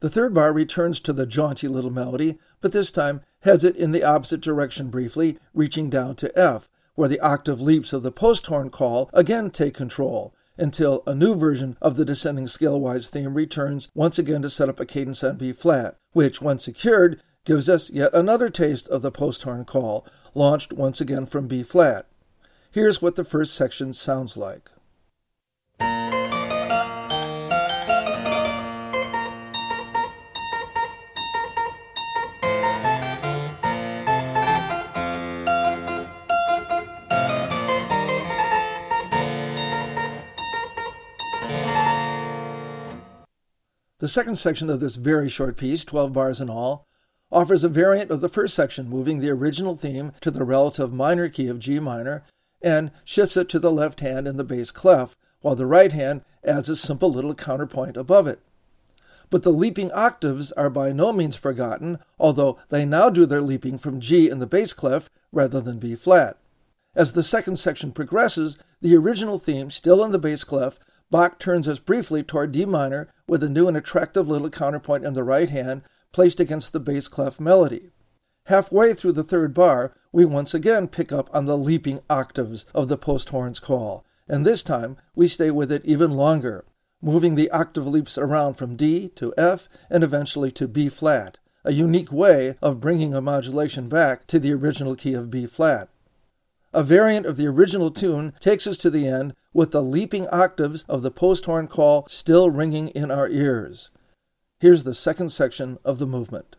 The 0.00 0.10
third 0.10 0.34
bar 0.34 0.52
returns 0.52 1.00
to 1.00 1.12
the 1.12 1.26
jaunty 1.26 1.68
little 1.68 1.90
melody, 1.90 2.38
but 2.60 2.72
this 2.72 2.92
time 2.92 3.22
heads 3.40 3.64
it 3.64 3.76
in 3.76 3.92
the 3.92 4.04
opposite 4.04 4.40
direction 4.40 4.90
briefly, 4.90 5.38
reaching 5.52 5.88
down 5.88 6.16
to 6.16 6.38
F, 6.38 6.68
where 6.94 7.08
the 7.08 7.20
octave 7.20 7.60
leaps 7.60 7.92
of 7.92 8.02
the 8.02 8.12
post 8.12 8.46
horn 8.46 8.70
call 8.70 9.08
again 9.12 9.50
take 9.50 9.74
control, 9.74 10.34
until 10.56 11.02
a 11.06 11.14
new 11.14 11.34
version 11.34 11.76
of 11.80 11.96
the 11.96 12.04
descending 12.04 12.46
scale-wise 12.46 13.08
theme 13.08 13.34
returns 13.34 13.88
once 13.94 14.18
again 14.18 14.42
to 14.42 14.50
set 14.50 14.68
up 14.68 14.78
a 14.78 14.86
cadence 14.86 15.24
on 15.24 15.36
B 15.36 15.52
flat, 15.52 15.96
which, 16.12 16.40
when 16.40 16.58
secured, 16.58 17.20
gives 17.44 17.68
us 17.68 17.90
yet 17.90 18.14
another 18.14 18.48
taste 18.48 18.88
of 18.88 19.02
the 19.02 19.10
post 19.10 19.42
horn 19.42 19.64
call, 19.64 20.06
launched 20.34 20.72
once 20.72 21.00
again 21.00 21.26
from 21.26 21.48
B 21.48 21.62
flat. 21.62 22.06
Here's 22.70 23.02
what 23.02 23.16
the 23.16 23.24
first 23.24 23.54
section 23.54 23.92
sounds 23.92 24.36
like. 24.36 24.70
The 44.04 44.08
second 44.08 44.36
section 44.36 44.68
of 44.68 44.80
this 44.80 44.96
very 44.96 45.30
short 45.30 45.56
piece, 45.56 45.82
12 45.82 46.12
bars 46.12 46.38
in 46.38 46.50
all, 46.50 46.86
offers 47.32 47.64
a 47.64 47.70
variant 47.70 48.10
of 48.10 48.20
the 48.20 48.28
first 48.28 48.52
section, 48.52 48.86
moving 48.86 49.18
the 49.18 49.30
original 49.30 49.76
theme 49.76 50.12
to 50.20 50.30
the 50.30 50.44
relative 50.44 50.92
minor 50.92 51.30
key 51.30 51.48
of 51.48 51.58
G 51.58 51.80
minor 51.80 52.22
and 52.60 52.90
shifts 53.02 53.34
it 53.38 53.48
to 53.48 53.58
the 53.58 53.72
left 53.72 54.00
hand 54.00 54.28
in 54.28 54.36
the 54.36 54.44
bass 54.44 54.70
clef, 54.72 55.16
while 55.40 55.56
the 55.56 55.64
right 55.64 55.90
hand 55.90 56.20
adds 56.44 56.68
a 56.68 56.76
simple 56.76 57.10
little 57.10 57.34
counterpoint 57.34 57.96
above 57.96 58.26
it. 58.26 58.40
But 59.30 59.42
the 59.42 59.50
leaping 59.50 59.90
octaves 59.92 60.52
are 60.52 60.68
by 60.68 60.92
no 60.92 61.10
means 61.10 61.36
forgotten, 61.36 61.98
although 62.20 62.58
they 62.68 62.84
now 62.84 63.08
do 63.08 63.24
their 63.24 63.40
leaping 63.40 63.78
from 63.78 64.00
G 64.00 64.28
in 64.28 64.38
the 64.38 64.46
bass 64.46 64.74
clef 64.74 65.08
rather 65.32 65.62
than 65.62 65.78
B 65.78 65.94
flat. 65.94 66.36
As 66.94 67.14
the 67.14 67.22
second 67.22 67.56
section 67.56 67.90
progresses, 67.90 68.58
the 68.82 68.96
original 68.96 69.38
theme, 69.38 69.70
still 69.70 70.04
in 70.04 70.12
the 70.12 70.18
bass 70.18 70.44
clef, 70.44 70.78
Bach 71.14 71.38
turns 71.38 71.68
us 71.68 71.78
briefly 71.78 72.24
toward 72.24 72.50
D 72.50 72.64
minor 72.64 73.08
with 73.28 73.44
a 73.44 73.48
new 73.48 73.68
and 73.68 73.76
attractive 73.76 74.26
little 74.26 74.50
counterpoint 74.50 75.04
in 75.04 75.14
the 75.14 75.22
right 75.22 75.48
hand, 75.48 75.82
placed 76.10 76.40
against 76.40 76.72
the 76.72 76.80
bass 76.80 77.06
clef 77.06 77.38
melody. 77.38 77.90
Halfway 78.46 78.94
through 78.94 79.12
the 79.12 79.22
third 79.22 79.54
bar, 79.54 79.94
we 80.10 80.24
once 80.24 80.54
again 80.54 80.88
pick 80.88 81.12
up 81.12 81.30
on 81.32 81.46
the 81.46 81.56
leaping 81.56 82.00
octaves 82.10 82.66
of 82.74 82.88
the 82.88 82.98
post 82.98 83.28
horn's 83.28 83.60
call, 83.60 84.04
and 84.26 84.44
this 84.44 84.64
time 84.64 84.96
we 85.14 85.28
stay 85.28 85.52
with 85.52 85.70
it 85.70 85.84
even 85.84 86.10
longer, 86.10 86.64
moving 87.00 87.36
the 87.36 87.48
octave 87.52 87.86
leaps 87.86 88.18
around 88.18 88.54
from 88.54 88.74
D 88.74 89.06
to 89.10 89.32
F 89.38 89.68
and 89.88 90.02
eventually 90.02 90.50
to 90.50 90.66
B 90.66 90.88
flat, 90.88 91.38
a 91.62 91.70
unique 91.70 92.10
way 92.10 92.56
of 92.60 92.80
bringing 92.80 93.14
a 93.14 93.20
modulation 93.20 93.88
back 93.88 94.26
to 94.26 94.40
the 94.40 94.52
original 94.52 94.96
key 94.96 95.14
of 95.14 95.30
B 95.30 95.46
flat. 95.46 95.90
A 96.74 96.82
variant 96.82 97.24
of 97.24 97.36
the 97.36 97.46
original 97.46 97.92
tune 97.92 98.32
takes 98.40 98.66
us 98.66 98.78
to 98.78 98.90
the 98.90 99.06
end 99.06 99.34
with 99.52 99.70
the 99.70 99.80
leaping 99.80 100.26
octaves 100.30 100.84
of 100.88 101.02
the 101.02 101.10
post 101.12 101.44
horn 101.44 101.68
call 101.68 102.04
still 102.08 102.50
ringing 102.50 102.88
in 102.88 103.12
our 103.12 103.28
ears. 103.28 103.90
Here's 104.58 104.82
the 104.82 104.92
second 104.92 105.28
section 105.28 105.78
of 105.84 106.00
the 106.00 106.06
movement. 106.06 106.56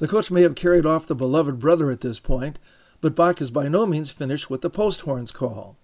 The 0.00 0.08
coach 0.08 0.30
may 0.30 0.40
have 0.40 0.54
carried 0.54 0.86
off 0.86 1.06
the 1.06 1.14
beloved 1.14 1.58
brother 1.58 1.90
at 1.90 2.00
this 2.00 2.18
point, 2.18 2.58
but 3.02 3.14
Bach 3.14 3.42
is 3.42 3.50
by 3.50 3.68
no 3.68 3.84
means 3.84 4.08
finished 4.08 4.48
with 4.48 4.62
the 4.62 4.70
post 4.70 5.02
horn's 5.02 5.30
call. 5.30 5.76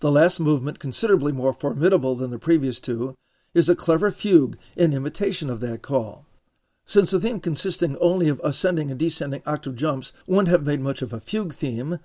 The 0.00 0.10
last 0.10 0.40
movement, 0.40 0.78
considerably 0.78 1.32
more 1.32 1.52
formidable 1.52 2.14
than 2.14 2.30
the 2.30 2.38
previous 2.38 2.80
two, 2.80 3.14
is 3.52 3.68
a 3.68 3.76
clever 3.76 4.10
fugue 4.10 4.56
in 4.74 4.94
imitation 4.94 5.50
of 5.50 5.60
that 5.60 5.82
call. 5.82 6.24
Since 6.86 7.10
the 7.10 7.20
theme 7.20 7.40
consisting 7.40 7.98
only 7.98 8.30
of 8.30 8.40
ascending 8.42 8.90
and 8.90 8.98
descending 8.98 9.42
octave 9.44 9.76
jumps 9.76 10.14
wouldn't 10.26 10.48
have 10.48 10.64
made 10.64 10.80
much 10.80 11.02
of 11.02 11.12
a 11.12 11.20
fugue 11.20 11.52
theme, 11.52 11.98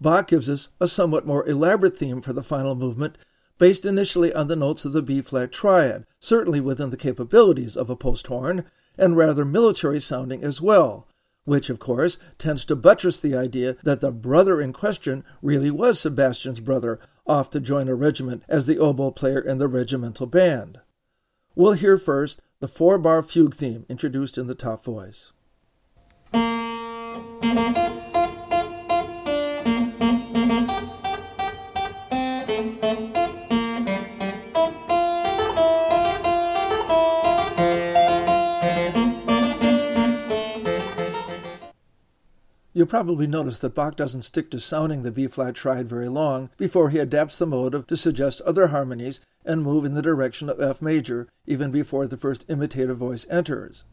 Bach 0.00 0.28
gives 0.28 0.48
us 0.48 0.68
a 0.78 0.86
somewhat 0.86 1.26
more 1.26 1.44
elaborate 1.48 1.96
theme 1.96 2.20
for 2.20 2.32
the 2.32 2.44
final 2.44 2.76
movement, 2.76 3.18
based 3.58 3.84
initially 3.84 4.32
on 4.32 4.46
the 4.46 4.54
notes 4.54 4.84
of 4.84 4.92
the 4.92 5.02
B 5.02 5.20
flat 5.20 5.50
triad, 5.50 6.06
certainly 6.20 6.60
within 6.60 6.90
the 6.90 6.96
capabilities 6.96 7.76
of 7.76 7.90
a 7.90 7.96
post 7.96 8.28
horn, 8.28 8.66
and 8.98 9.16
rather 9.16 9.44
military 9.44 10.00
sounding 10.00 10.44
as 10.44 10.60
well, 10.60 11.06
which, 11.44 11.70
of 11.70 11.78
course, 11.78 12.18
tends 12.38 12.64
to 12.64 12.76
buttress 12.76 13.18
the 13.18 13.34
idea 13.34 13.76
that 13.82 14.00
the 14.00 14.12
brother 14.12 14.60
in 14.60 14.72
question 14.72 15.24
really 15.40 15.70
was 15.70 15.98
Sebastian's 15.98 16.60
brother, 16.60 16.98
off 17.26 17.50
to 17.50 17.60
join 17.60 17.88
a 17.88 17.94
regiment 17.94 18.42
as 18.48 18.66
the 18.66 18.78
oboe 18.78 19.10
player 19.10 19.40
in 19.40 19.58
the 19.58 19.68
regimental 19.68 20.26
band. 20.26 20.80
We'll 21.54 21.72
hear 21.72 21.98
first 21.98 22.42
the 22.60 22.68
four 22.68 22.98
bar 22.98 23.22
fugue 23.22 23.54
theme 23.54 23.86
introduced 23.88 24.38
in 24.38 24.46
the 24.46 24.54
top 24.54 24.84
voice. 24.84 25.32
You'll 42.74 42.86
probably 42.86 43.26
notice 43.26 43.58
that 43.58 43.74
Bach 43.74 43.96
doesn't 43.96 44.22
stick 44.22 44.50
to 44.50 44.58
sounding 44.58 45.02
the 45.02 45.10
B 45.10 45.26
flat 45.26 45.54
triad 45.54 45.88
very 45.88 46.08
long 46.08 46.48
before 46.56 46.88
he 46.88 46.98
adapts 46.98 47.36
the 47.36 47.46
motive 47.46 47.86
to 47.88 47.96
suggest 47.98 48.40
other 48.42 48.68
harmonies 48.68 49.20
and 49.44 49.62
move 49.62 49.84
in 49.84 49.92
the 49.92 50.00
direction 50.00 50.48
of 50.48 50.58
F 50.58 50.80
major 50.80 51.28
even 51.46 51.70
before 51.70 52.06
the 52.06 52.16
first 52.16 52.46
imitative 52.48 52.96
voice 52.96 53.26
enters. 53.28 53.84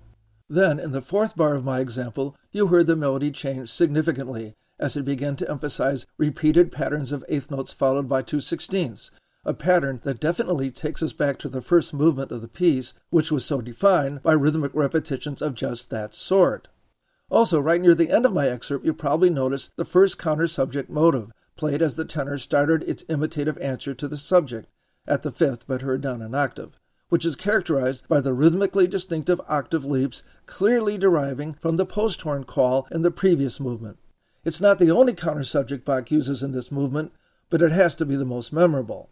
Then, 0.47 0.79
in 0.79 0.93
the 0.93 1.01
fourth 1.01 1.35
bar 1.35 1.55
of 1.55 1.65
my 1.65 1.81
example, 1.81 2.37
you 2.53 2.67
heard 2.67 2.87
the 2.87 2.95
melody 2.95 3.31
change 3.31 3.69
significantly 3.69 4.55
as 4.79 4.95
it 4.95 5.03
began 5.03 5.35
to 5.35 5.51
emphasize 5.51 6.05
repeated 6.17 6.71
patterns 6.71 7.11
of 7.11 7.25
eighth 7.27 7.51
notes 7.51 7.73
followed 7.73 8.07
by 8.07 8.21
two 8.21 8.39
sixteenths, 8.39 9.11
a 9.43 9.53
pattern 9.53 9.99
that 10.03 10.21
definitely 10.21 10.71
takes 10.71 11.03
us 11.03 11.11
back 11.11 11.37
to 11.39 11.49
the 11.49 11.61
first 11.61 11.93
movement 11.93 12.31
of 12.31 12.41
the 12.41 12.47
piece, 12.47 12.93
which 13.09 13.29
was 13.29 13.43
so 13.43 13.59
defined 13.59 14.23
by 14.23 14.31
rhythmic 14.31 14.73
repetitions 14.73 15.41
of 15.41 15.53
just 15.53 15.89
that 15.89 16.13
sort. 16.13 16.69
Also, 17.29 17.59
right 17.59 17.81
near 17.81 17.93
the 17.93 18.09
end 18.09 18.25
of 18.25 18.33
my 18.33 18.47
excerpt, 18.47 18.85
you 18.85 18.93
probably 18.93 19.29
noticed 19.29 19.75
the 19.75 19.85
first 19.85 20.17
counter 20.17 20.47
subject 20.47 20.89
motive, 20.89 21.31
played 21.55 21.81
as 21.81 21.95
the 21.95 22.05
tenor 22.05 22.37
started 22.37 22.83
its 22.83 23.03
imitative 23.07 23.57
answer 23.59 23.93
to 23.93 24.07
the 24.07 24.17
subject, 24.17 24.67
at 25.07 25.21
the 25.21 25.31
fifth 25.31 25.67
but 25.67 25.81
heard 25.81 26.01
down 26.01 26.21
an 26.21 26.33
octave, 26.33 26.79
which 27.09 27.25
is 27.25 27.35
characterized 27.35 28.07
by 28.07 28.19
the 28.19 28.33
rhythmically 28.33 28.87
distinctive 28.87 29.39
octave 29.47 29.85
leaps 29.85 30.23
clearly 30.47 30.97
deriving 30.97 31.53
from 31.53 31.77
the 31.77 31.85
post 31.85 32.21
horn 32.21 32.43
call 32.43 32.87
in 32.91 33.03
the 33.03 33.11
previous 33.11 33.59
movement. 33.59 33.99
It's 34.43 34.61
not 34.61 34.79
the 34.79 34.89
only 34.89 35.13
counter 35.13 35.43
subject 35.43 35.85
Bach 35.85 36.09
uses 36.09 36.41
in 36.41 36.51
this 36.51 36.71
movement, 36.71 37.11
but 37.49 37.61
it 37.61 37.71
has 37.71 37.95
to 37.97 38.05
be 38.05 38.15
the 38.15 38.25
most 38.25 38.53
memorable. 38.53 39.09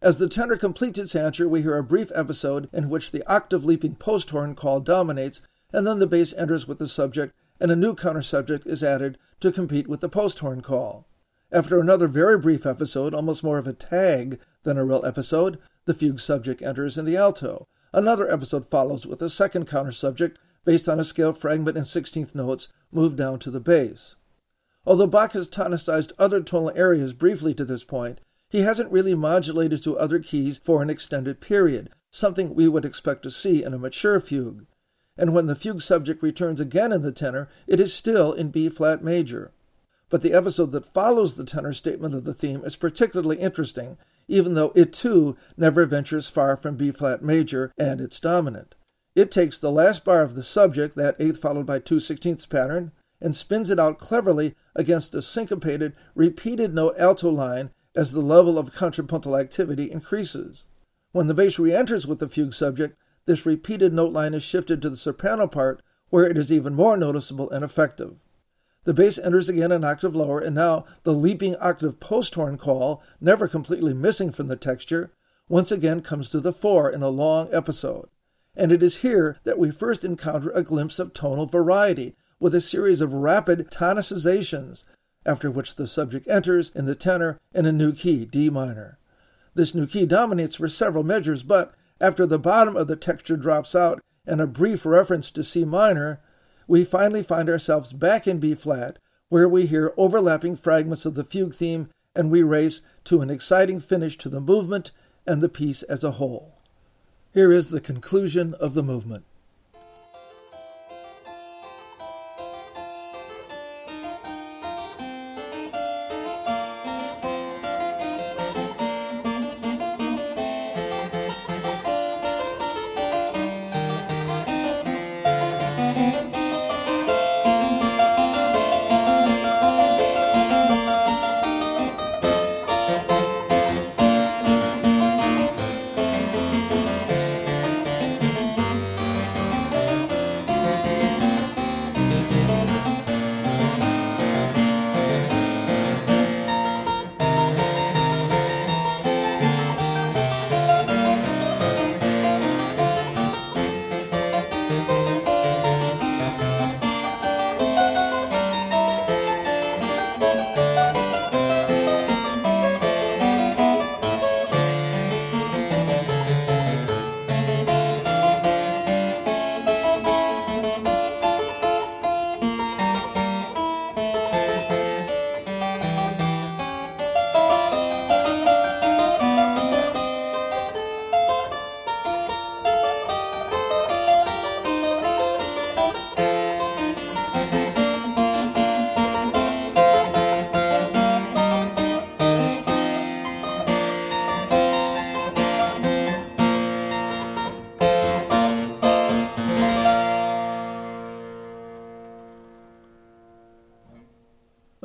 As 0.00 0.18
the 0.18 0.28
tenor 0.28 0.56
completes 0.56 0.98
its 0.98 1.16
answer, 1.16 1.48
we 1.48 1.62
hear 1.62 1.78
a 1.78 1.82
brief 1.84 2.10
episode 2.14 2.68
in 2.72 2.88
which 2.90 3.12
the 3.12 3.24
octave 3.26 3.64
leaping 3.64 3.94
post 3.94 4.30
horn 4.30 4.54
call 4.54 4.80
dominates 4.80 5.40
and 5.72 5.86
then 5.86 5.98
the 5.98 6.06
bass 6.06 6.34
enters 6.34 6.68
with 6.68 6.78
the 6.78 6.88
subject, 6.88 7.34
and 7.58 7.70
a 7.70 7.76
new 7.76 7.94
counter 7.94 8.22
subject 8.22 8.66
is 8.66 8.82
added 8.82 9.16
to 9.40 9.52
compete 9.52 9.88
with 9.88 10.00
the 10.00 10.08
post 10.08 10.40
horn 10.40 10.60
call. 10.60 11.06
After 11.50 11.78
another 11.78 12.08
very 12.08 12.38
brief 12.38 12.66
episode, 12.66 13.14
almost 13.14 13.44
more 13.44 13.58
of 13.58 13.66
a 13.66 13.72
tag 13.72 14.40
than 14.62 14.78
a 14.78 14.84
real 14.84 15.04
episode, 15.04 15.58
the 15.84 15.94
fugue 15.94 16.20
subject 16.20 16.62
enters 16.62 16.96
in 16.96 17.04
the 17.04 17.16
alto. 17.16 17.68
Another 17.92 18.30
episode 18.30 18.68
follows 18.68 19.06
with 19.06 19.20
a 19.22 19.28
second 19.30 19.66
counter 19.66 19.92
subject 19.92 20.38
based 20.64 20.88
on 20.88 20.98
a 20.98 21.04
scale 21.04 21.32
fragment 21.32 21.76
in 21.76 21.82
16th 21.82 22.34
notes 22.34 22.68
moved 22.90 23.16
down 23.16 23.38
to 23.40 23.50
the 23.50 23.60
bass. 23.60 24.16
Although 24.86 25.06
Bach 25.06 25.32
has 25.32 25.48
tonicized 25.48 26.12
other 26.18 26.42
tonal 26.42 26.72
areas 26.74 27.12
briefly 27.12 27.54
to 27.54 27.64
this 27.64 27.84
point, 27.84 28.20
he 28.48 28.60
hasn't 28.60 28.90
really 28.90 29.14
modulated 29.14 29.82
to 29.82 29.98
other 29.98 30.18
keys 30.18 30.58
for 30.58 30.82
an 30.82 30.90
extended 30.90 31.40
period, 31.40 31.90
something 32.10 32.54
we 32.54 32.68
would 32.68 32.84
expect 32.84 33.22
to 33.22 33.30
see 33.30 33.62
in 33.62 33.74
a 33.74 33.78
mature 33.78 34.20
fugue 34.20 34.66
and 35.16 35.34
when 35.34 35.46
the 35.46 35.54
fugue 35.54 35.82
subject 35.82 36.22
returns 36.22 36.60
again 36.60 36.92
in 36.92 37.02
the 37.02 37.12
tenor, 37.12 37.48
it 37.66 37.80
is 37.80 37.92
still 37.92 38.32
in 38.32 38.50
B 38.50 38.68
flat 38.68 39.04
major. 39.04 39.52
But 40.08 40.22
the 40.22 40.34
episode 40.34 40.72
that 40.72 40.86
follows 40.86 41.36
the 41.36 41.44
tenor 41.44 41.72
statement 41.72 42.14
of 42.14 42.24
the 42.24 42.34
theme 42.34 42.62
is 42.64 42.76
particularly 42.76 43.38
interesting, 43.38 43.96
even 44.28 44.54
though 44.54 44.72
it 44.74 44.92
too 44.92 45.36
never 45.56 45.86
ventures 45.86 46.28
far 46.28 46.56
from 46.56 46.76
B 46.76 46.90
flat 46.90 47.22
major 47.22 47.72
and 47.78 48.00
its 48.00 48.20
dominant. 48.20 48.74
It 49.14 49.30
takes 49.30 49.58
the 49.58 49.70
last 49.70 50.04
bar 50.04 50.22
of 50.22 50.34
the 50.34 50.42
subject, 50.42 50.94
that 50.96 51.16
eighth 51.18 51.38
followed 51.38 51.66
by 51.66 51.78
two 51.78 52.00
sixteenths 52.00 52.46
pattern, 52.46 52.92
and 53.20 53.36
spins 53.36 53.70
it 53.70 53.78
out 53.78 53.98
cleverly 53.98 54.54
against 54.74 55.14
a 55.14 55.22
syncopated, 55.22 55.94
repeated 56.14 56.74
note 56.74 56.94
alto 56.98 57.30
line 57.30 57.70
as 57.94 58.12
the 58.12 58.20
level 58.20 58.58
of 58.58 58.72
contrapuntal 58.72 59.36
activity 59.36 59.90
increases. 59.90 60.66
When 61.12 61.26
the 61.26 61.34
bass 61.34 61.58
re 61.58 61.74
enters 61.74 62.06
with 62.06 62.20
the 62.20 62.28
fugue 62.28 62.54
subject, 62.54 62.96
this 63.26 63.46
repeated 63.46 63.92
note 63.92 64.12
line 64.12 64.34
is 64.34 64.42
shifted 64.42 64.82
to 64.82 64.90
the 64.90 64.96
soprano 64.96 65.46
part, 65.46 65.82
where 66.10 66.26
it 66.26 66.36
is 66.36 66.52
even 66.52 66.74
more 66.74 66.96
noticeable 66.96 67.50
and 67.50 67.64
effective. 67.64 68.16
The 68.84 68.92
bass 68.92 69.18
enters 69.18 69.48
again 69.48 69.70
an 69.70 69.84
octave 69.84 70.16
lower, 70.16 70.40
and 70.40 70.54
now 70.56 70.84
the 71.04 71.12
leaping 71.12 71.56
octave 71.56 72.00
post 72.00 72.34
horn 72.34 72.58
call, 72.58 73.02
never 73.20 73.46
completely 73.46 73.94
missing 73.94 74.32
from 74.32 74.48
the 74.48 74.56
texture, 74.56 75.12
once 75.48 75.70
again 75.70 76.00
comes 76.00 76.30
to 76.30 76.40
the 76.40 76.52
fore 76.52 76.90
in 76.90 77.02
a 77.02 77.08
long 77.08 77.48
episode. 77.52 78.08
And 78.56 78.72
it 78.72 78.82
is 78.82 78.98
here 78.98 79.38
that 79.44 79.58
we 79.58 79.70
first 79.70 80.04
encounter 80.04 80.50
a 80.50 80.62
glimpse 80.62 80.98
of 80.98 81.12
tonal 81.12 81.46
variety, 81.46 82.16
with 82.40 82.54
a 82.54 82.60
series 82.60 83.00
of 83.00 83.14
rapid 83.14 83.70
tonicizations, 83.70 84.84
after 85.24 85.48
which 85.48 85.76
the 85.76 85.86
subject 85.86 86.26
enters 86.26 86.72
in 86.74 86.86
the 86.86 86.96
tenor 86.96 87.38
in 87.54 87.66
a 87.66 87.72
new 87.72 87.92
key, 87.92 88.24
D 88.24 88.50
minor. 88.50 88.98
This 89.54 89.74
new 89.74 89.86
key 89.86 90.06
dominates 90.06 90.56
for 90.56 90.68
several 90.68 91.04
measures, 91.04 91.44
but 91.44 91.72
after 92.02 92.26
the 92.26 92.38
bottom 92.38 92.76
of 92.76 92.88
the 92.88 92.96
texture 92.96 93.36
drops 93.36 93.76
out 93.76 94.00
and 94.26 94.40
a 94.40 94.46
brief 94.46 94.84
reference 94.84 95.30
to 95.30 95.44
C 95.44 95.64
minor, 95.64 96.20
we 96.66 96.84
finally 96.84 97.22
find 97.22 97.48
ourselves 97.48 97.92
back 97.92 98.26
in 98.26 98.40
B 98.40 98.54
flat, 98.56 98.98
where 99.28 99.48
we 99.48 99.66
hear 99.66 99.94
overlapping 99.96 100.56
fragments 100.56 101.06
of 101.06 101.14
the 101.14 101.24
fugue 101.24 101.54
theme 101.54 101.88
and 102.14 102.30
we 102.30 102.42
race 102.42 102.82
to 103.04 103.20
an 103.20 103.30
exciting 103.30 103.78
finish 103.78 104.18
to 104.18 104.28
the 104.28 104.40
movement 104.40 104.90
and 105.26 105.40
the 105.40 105.48
piece 105.48 105.84
as 105.84 106.02
a 106.02 106.12
whole. 106.12 106.58
Here 107.32 107.52
is 107.52 107.70
the 107.70 107.80
conclusion 107.80 108.54
of 108.54 108.74
the 108.74 108.82
movement. 108.82 109.24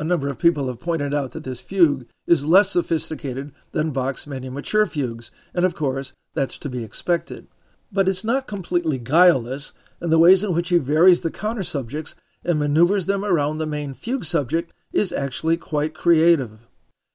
Number 0.08 0.28
of 0.28 0.40
people 0.40 0.68
have 0.68 0.80
pointed 0.80 1.14
out 1.14 1.32
that 1.32 1.44
this 1.44 1.62
fugue 1.62 2.08
is 2.26 2.46
less 2.46 2.72
sophisticated 2.72 3.52
than 3.74 3.92
Bach's 3.92 4.26
many 4.26 4.50
mature 4.50 4.88
fugues, 4.88 5.30
and 5.54 5.66
of 5.66 5.76
course, 5.76 6.14
that's 6.34 6.58
to 6.58 6.70
be 6.70 6.84
expected. 6.84 7.48
But 7.92 8.10
it's 8.10 8.24
not 8.24 8.48
completely 8.48 8.98
guileless, 8.98 9.74
and 10.02 10.12
the 10.12 10.20
ways 10.20 10.44
in 10.44 10.54
which 10.54 10.70
he 10.70 10.78
varies 10.78 11.22
the 11.22 11.30
counter 11.30 11.64
subjects 11.64 12.16
and 12.44 12.58
maneuvers 12.58 13.06
them 13.06 13.24
around 13.24 13.58
the 13.58 13.68
main 13.68 13.94
fugue 13.94 14.26
subject 14.26 14.74
is 14.92 15.12
actually 15.12 15.58
quite 15.58 15.94
creative. 15.94 16.68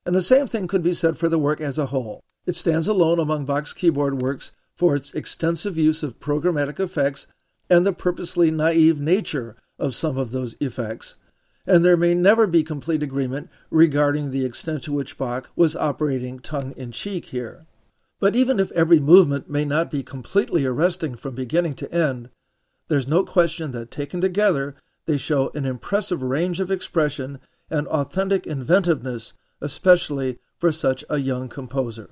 And 0.05 0.15
the 0.15 0.23
same 0.23 0.47
thing 0.47 0.69
could 0.69 0.83
be 0.83 0.93
said 0.93 1.17
for 1.17 1.29
the 1.29 1.39
work 1.39 1.61
as 1.61 1.79
a 1.79 1.87
whole. 1.87 2.23
It 2.45 2.57
stands 2.57 2.89
alone 2.89 3.19
among 3.19 3.47
Bach's 3.47 3.73
keyboard 3.73 4.21
works 4.21 4.53
for 4.75 4.97
its 4.97 5.13
extensive 5.13 5.79
use 5.79 6.03
of 6.03 6.19
programmatic 6.21 6.81
effects 6.81 7.27
and 7.71 7.87
the 7.87 7.93
purposely 7.93 8.51
naive 8.51 9.01
nature 9.01 9.57
of 9.79 9.95
some 9.95 10.19
of 10.19 10.33
those 10.33 10.57
effects, 10.61 11.17
and 11.67 11.85
there 11.85 11.97
may 11.97 12.15
never 12.15 12.47
be 12.47 12.63
complete 12.63 13.03
agreement 13.03 13.49
regarding 13.71 14.31
the 14.31 14.45
extent 14.45 14.83
to 14.83 14.93
which 14.93 15.17
Bach 15.17 15.51
was 15.55 15.77
operating 15.77 16.39
tongue 16.39 16.73
in 16.77 16.93
cheek 16.93 17.27
here. 17.27 17.67
But 18.19 18.37
even 18.37 18.61
if 18.61 18.73
every 18.73 19.01
movement 19.01 19.51
may 19.51 19.65
not 19.65 19.91
be 19.91 20.03
completely 20.03 20.65
arresting 20.65 21.15
from 21.17 21.35
beginning 21.35 21.75
to 21.75 21.93
end, 21.93 22.31
there's 22.89 23.09
no 23.09 23.25
question 23.25 23.71
that 23.73 23.91
taken 23.91 24.21
together 24.21 24.77
they 25.07 25.17
show 25.17 25.51
an 25.55 25.65
impressive 25.65 26.23
range 26.23 26.61
of 26.61 26.71
expression 26.71 27.41
and 27.71 27.87
authentic 27.89 28.47
inventiveness, 28.47 29.33
especially 29.61 30.39
for 30.59 30.71
such 30.71 31.05
a 31.11 31.19
young 31.19 31.49
composer. 31.49 32.11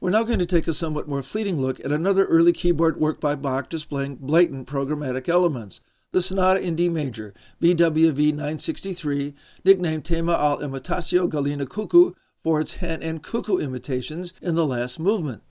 We're 0.00 0.10
now 0.10 0.24
going 0.24 0.40
to 0.40 0.46
take 0.46 0.68
a 0.68 0.74
somewhat 0.74 1.08
more 1.08 1.22
fleeting 1.22 1.60
look 1.60 1.78
at 1.80 1.92
another 1.92 2.26
early 2.26 2.52
keyboard 2.52 2.98
work 2.98 3.20
by 3.20 3.36
Bach 3.36 3.68
displaying 3.68 4.16
blatant 4.16 4.68
programmatic 4.68 5.28
elements, 5.28 5.80
the 6.12 6.20
Sonata 6.20 6.60
in 6.60 6.76
D 6.76 6.90
major, 6.90 7.32
BWV 7.62 8.32
963, 8.32 9.34
nicknamed 9.64 10.04
Tema 10.04 10.34
al 10.34 10.58
Imitatio 10.58 11.26
Gallina 11.26 11.66
Cuckoo 11.66 12.12
for 12.42 12.60
its 12.60 12.76
hen 12.76 13.02
and 13.02 13.22
cuckoo 13.22 13.56
imitations 13.56 14.34
in 14.42 14.54
the 14.54 14.66
last 14.66 15.00
movement. 15.00 15.42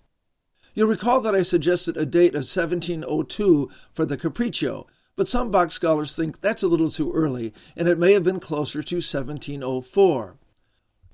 You'll 0.76 0.88
recall 0.88 1.20
that 1.22 1.34
I 1.34 1.42
suggested 1.42 1.98
a 1.98 2.06
date 2.06 2.36
of 2.36 2.46
1702 2.46 3.72
for 3.92 4.06
the 4.06 4.18
Capriccio, 4.18 4.86
but 5.16 5.28
some 5.28 5.50
Bach 5.50 5.72
scholars 5.72 6.16
think 6.16 6.42
that's 6.42 6.62
a 6.62 6.68
little 6.68 6.90
too 6.90 7.12
early, 7.12 7.54
and 7.76 7.88
it 7.88 7.98
may 7.98 8.14
have 8.14 8.24
been 8.24 8.40
closer 8.40 8.84
to 8.84 8.96
1704. 8.98 10.38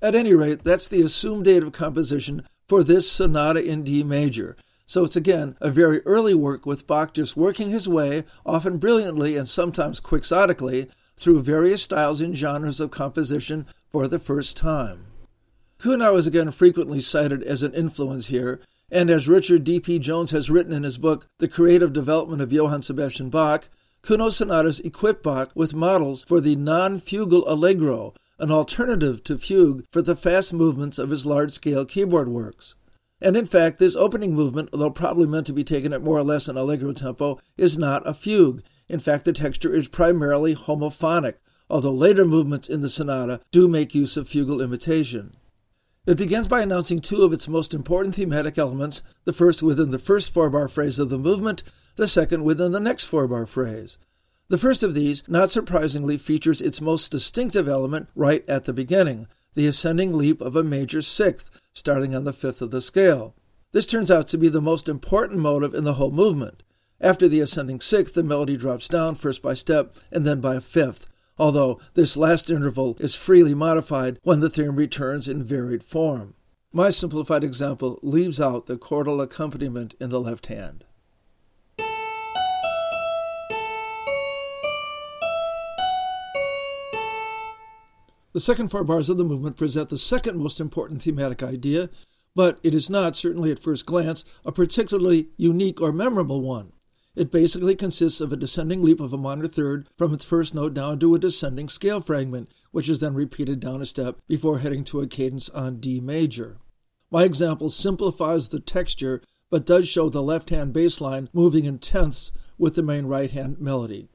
At 0.02 0.14
any 0.14 0.34
rate, 0.34 0.62
that's 0.62 0.88
the 0.88 1.00
assumed 1.00 1.46
date 1.46 1.62
of 1.62 1.72
composition 1.72 2.46
for 2.68 2.84
this 2.84 3.10
sonata 3.10 3.64
in 3.64 3.82
D 3.82 4.04
major. 4.04 4.56
So 4.88 5.04
it's 5.04 5.16
again 5.16 5.54
a 5.60 5.70
very 5.70 6.00
early 6.06 6.32
work 6.32 6.64
with 6.64 6.86
Bach 6.86 7.12
just 7.12 7.36
working 7.36 7.68
his 7.68 7.86
way, 7.86 8.24
often 8.46 8.78
brilliantly 8.78 9.36
and 9.36 9.46
sometimes 9.46 10.00
quixotically, 10.00 10.88
through 11.14 11.42
various 11.42 11.82
styles 11.82 12.22
and 12.22 12.34
genres 12.34 12.80
of 12.80 12.90
composition 12.90 13.66
for 13.92 14.08
the 14.08 14.18
first 14.18 14.56
time. 14.56 15.04
Kuhnau 15.78 16.16
is 16.16 16.26
again 16.26 16.50
frequently 16.52 17.02
cited 17.02 17.42
as 17.42 17.62
an 17.62 17.74
influence 17.74 18.28
here, 18.28 18.62
and 18.90 19.10
as 19.10 19.28
Richard 19.28 19.62
D.P. 19.62 19.98
Jones 19.98 20.30
has 20.30 20.48
written 20.48 20.72
in 20.72 20.84
his 20.84 20.96
book, 20.96 21.26
The 21.38 21.48
Creative 21.48 21.92
Development 21.92 22.40
of 22.40 22.50
Johann 22.50 22.80
Sebastian 22.80 23.28
Bach, 23.28 23.68
Kuhnau 24.02 24.32
sonatas 24.32 24.80
equip 24.80 25.22
Bach 25.22 25.50
with 25.54 25.74
models 25.74 26.24
for 26.24 26.40
the 26.40 26.56
non 26.56 26.98
fugal 26.98 27.44
allegro, 27.46 28.14
an 28.38 28.50
alternative 28.50 29.22
to 29.24 29.36
fugue 29.36 29.84
for 29.92 30.00
the 30.00 30.16
fast 30.16 30.54
movements 30.54 30.96
of 30.96 31.10
his 31.10 31.26
large 31.26 31.50
scale 31.52 31.84
keyboard 31.84 32.30
works. 32.30 32.74
And 33.20 33.36
in 33.36 33.46
fact, 33.46 33.78
this 33.78 33.96
opening 33.96 34.34
movement, 34.34 34.70
although 34.72 34.90
probably 34.90 35.26
meant 35.26 35.46
to 35.46 35.52
be 35.52 35.64
taken 35.64 35.92
at 35.92 36.02
more 36.02 36.18
or 36.18 36.22
less 36.22 36.48
an 36.48 36.56
allegro 36.56 36.92
tempo, 36.92 37.40
is 37.56 37.76
not 37.76 38.06
a 38.06 38.14
fugue. 38.14 38.62
In 38.88 39.00
fact, 39.00 39.24
the 39.24 39.32
texture 39.32 39.74
is 39.74 39.88
primarily 39.88 40.54
homophonic, 40.54 41.34
although 41.68 41.92
later 41.92 42.24
movements 42.24 42.68
in 42.68 42.80
the 42.80 42.88
sonata 42.88 43.40
do 43.50 43.68
make 43.68 43.94
use 43.94 44.16
of 44.16 44.28
fugal 44.28 44.62
imitation. 44.62 45.34
It 46.06 46.16
begins 46.16 46.48
by 46.48 46.62
announcing 46.62 47.00
two 47.00 47.22
of 47.22 47.34
its 47.34 47.48
most 47.48 47.74
important 47.74 48.14
thematic 48.14 48.56
elements, 48.56 49.02
the 49.24 49.32
first 49.32 49.62
within 49.62 49.90
the 49.90 49.98
first 49.98 50.32
four 50.32 50.48
bar 50.48 50.68
phrase 50.68 50.98
of 50.98 51.10
the 51.10 51.18
movement, 51.18 51.62
the 51.96 52.08
second 52.08 52.44
within 52.44 52.72
the 52.72 52.80
next 52.80 53.04
four 53.04 53.28
bar 53.28 53.44
phrase. 53.44 53.98
The 54.48 54.56
first 54.56 54.82
of 54.82 54.94
these, 54.94 55.22
not 55.28 55.50
surprisingly, 55.50 56.16
features 56.16 56.62
its 56.62 56.80
most 56.80 57.10
distinctive 57.10 57.68
element 57.68 58.08
right 58.14 58.48
at 58.48 58.64
the 58.64 58.72
beginning, 58.72 59.26
the 59.52 59.66
ascending 59.66 60.16
leap 60.16 60.40
of 60.40 60.56
a 60.56 60.64
major 60.64 61.02
sixth, 61.02 61.50
starting 61.78 62.14
on 62.14 62.24
the 62.24 62.32
fifth 62.32 62.60
of 62.60 62.70
the 62.70 62.80
scale. 62.80 63.34
This 63.72 63.86
turns 63.86 64.10
out 64.10 64.26
to 64.28 64.38
be 64.38 64.48
the 64.48 64.60
most 64.60 64.88
important 64.88 65.40
motive 65.40 65.74
in 65.74 65.84
the 65.84 65.94
whole 65.94 66.10
movement. 66.10 66.62
After 67.00 67.28
the 67.28 67.40
ascending 67.40 67.80
sixth, 67.80 68.14
the 68.14 68.22
melody 68.22 68.56
drops 68.56 68.88
down, 68.88 69.14
first 69.14 69.40
by 69.40 69.54
step 69.54 69.96
and 70.10 70.26
then 70.26 70.40
by 70.40 70.56
a 70.56 70.60
fifth, 70.60 71.06
although 71.38 71.80
this 71.94 72.16
last 72.16 72.50
interval 72.50 72.96
is 72.98 73.14
freely 73.14 73.54
modified 73.54 74.18
when 74.22 74.40
the 74.40 74.50
theme 74.50 74.74
returns 74.74 75.28
in 75.28 75.44
varied 75.44 75.84
form. 75.84 76.34
My 76.72 76.90
simplified 76.90 77.44
example 77.44 77.98
leaves 78.02 78.40
out 78.40 78.66
the 78.66 78.76
chordal 78.76 79.22
accompaniment 79.22 79.94
in 80.00 80.10
the 80.10 80.20
left 80.20 80.46
hand. 80.46 80.84
The 88.38 88.44
second 88.44 88.68
four 88.68 88.84
bars 88.84 89.10
of 89.10 89.16
the 89.16 89.24
movement 89.24 89.56
present 89.56 89.88
the 89.88 89.98
second 89.98 90.38
most 90.38 90.60
important 90.60 91.02
thematic 91.02 91.42
idea, 91.42 91.90
but 92.36 92.60
it 92.62 92.72
is 92.72 92.88
not, 92.88 93.16
certainly 93.16 93.50
at 93.50 93.58
first 93.58 93.84
glance, 93.84 94.24
a 94.44 94.52
particularly 94.52 95.30
unique 95.36 95.80
or 95.80 95.92
memorable 95.92 96.40
one. 96.40 96.70
It 97.16 97.32
basically 97.32 97.74
consists 97.74 98.20
of 98.20 98.32
a 98.32 98.36
descending 98.36 98.80
leap 98.80 99.00
of 99.00 99.12
a 99.12 99.18
minor 99.18 99.48
third 99.48 99.88
from 99.96 100.14
its 100.14 100.24
first 100.24 100.54
note 100.54 100.72
down 100.72 101.00
to 101.00 101.16
a 101.16 101.18
descending 101.18 101.68
scale 101.68 102.00
fragment, 102.00 102.48
which 102.70 102.88
is 102.88 103.00
then 103.00 103.14
repeated 103.14 103.58
down 103.58 103.82
a 103.82 103.86
step 103.86 104.20
before 104.28 104.60
heading 104.60 104.84
to 104.84 105.00
a 105.00 105.08
cadence 105.08 105.48
on 105.48 105.80
D 105.80 105.98
major. 105.98 106.58
My 107.10 107.24
example 107.24 107.70
simplifies 107.70 108.50
the 108.50 108.60
texture 108.60 109.20
but 109.50 109.66
does 109.66 109.88
show 109.88 110.08
the 110.08 110.22
left 110.22 110.50
hand 110.50 110.72
bass 110.72 111.00
line 111.00 111.28
moving 111.32 111.64
in 111.64 111.80
tenths 111.80 112.30
with 112.56 112.76
the 112.76 112.84
main 112.84 113.06
right 113.06 113.32
hand 113.32 113.58
melody. 113.58 114.10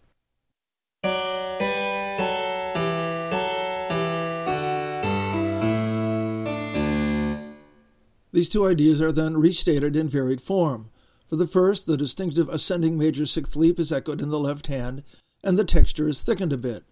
These 8.34 8.50
two 8.50 8.68
ideas 8.68 9.00
are 9.00 9.12
then 9.12 9.38
restated 9.38 9.96
in 9.96 10.10
varied 10.10 10.42
form. 10.42 10.90
For 11.28 11.36
the 11.36 11.46
first, 11.46 11.86
the 11.86 11.96
distinctive 11.96 12.50
ascending 12.50 12.98
major 12.98 13.28
sixth 13.28 13.56
leap 13.56 13.80
is 13.80 13.92
echoed 13.92 14.22
in 14.22 14.30
the 14.30 14.40
left 14.40 14.68
hand, 14.68 15.04
and 15.44 15.58
the 15.58 15.64
texture 15.64 16.10
is 16.10 16.20
thickened 16.20 16.52
a 16.52 16.58
bit. 16.58 16.84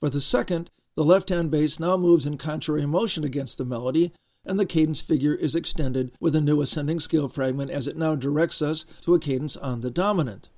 For 0.00 0.08
the 0.08 0.22
second, 0.22 0.70
the 0.94 1.04
left 1.04 1.28
hand 1.28 1.50
bass 1.50 1.78
now 1.78 1.98
moves 1.98 2.24
in 2.24 2.38
contrary 2.38 2.86
motion 2.86 3.24
against 3.24 3.58
the 3.58 3.64
melody, 3.66 4.12
and 4.46 4.58
the 4.58 4.64
cadence 4.64 5.02
figure 5.02 5.34
is 5.34 5.54
extended 5.54 6.12
with 6.18 6.34
a 6.34 6.40
new 6.40 6.62
ascending 6.62 7.00
scale 7.00 7.28
fragment 7.28 7.70
as 7.70 7.86
it 7.86 7.98
now 7.98 8.14
directs 8.14 8.62
us 8.62 8.86
to 9.02 9.14
a 9.14 9.20
cadence 9.20 9.58
on 9.58 9.82
the 9.82 9.90
dominant. 9.90 10.48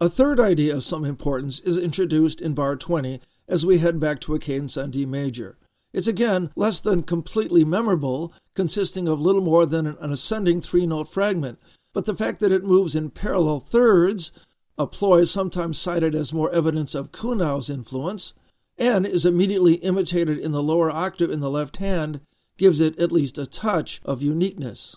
A 0.00 0.08
third 0.08 0.40
idea 0.40 0.74
of 0.74 0.82
some 0.82 1.04
importance 1.04 1.60
is 1.60 1.78
introduced 1.78 2.40
in 2.40 2.52
bar 2.52 2.74
20 2.74 3.20
as 3.46 3.64
we 3.64 3.78
head 3.78 4.00
back 4.00 4.20
to 4.22 4.34
a 4.34 4.40
cadence 4.40 4.76
on 4.76 4.90
D 4.90 5.06
major. 5.06 5.56
It's 5.94 6.08
again 6.08 6.50
less 6.56 6.80
than 6.80 7.04
completely 7.04 7.64
memorable, 7.64 8.32
consisting 8.54 9.06
of 9.06 9.20
little 9.20 9.40
more 9.40 9.64
than 9.64 9.86
an 9.86 10.12
ascending 10.12 10.60
three 10.60 10.86
note 10.86 11.06
fragment, 11.06 11.60
but 11.92 12.04
the 12.04 12.16
fact 12.16 12.40
that 12.40 12.50
it 12.50 12.64
moves 12.64 12.96
in 12.96 13.10
parallel 13.10 13.60
thirds, 13.60 14.32
a 14.76 14.88
ploy 14.88 15.22
sometimes 15.22 15.78
cited 15.78 16.12
as 16.16 16.32
more 16.32 16.50
evidence 16.50 16.96
of 16.96 17.12
Kuhnau's 17.12 17.70
influence, 17.70 18.34
and 18.76 19.06
is 19.06 19.24
immediately 19.24 19.74
imitated 19.74 20.36
in 20.36 20.50
the 20.50 20.64
lower 20.64 20.90
octave 20.90 21.30
in 21.30 21.38
the 21.38 21.48
left 21.48 21.76
hand, 21.76 22.20
gives 22.58 22.80
it 22.80 22.98
at 22.98 23.12
least 23.12 23.38
a 23.38 23.46
touch 23.46 24.00
of 24.04 24.20
uniqueness. 24.20 24.96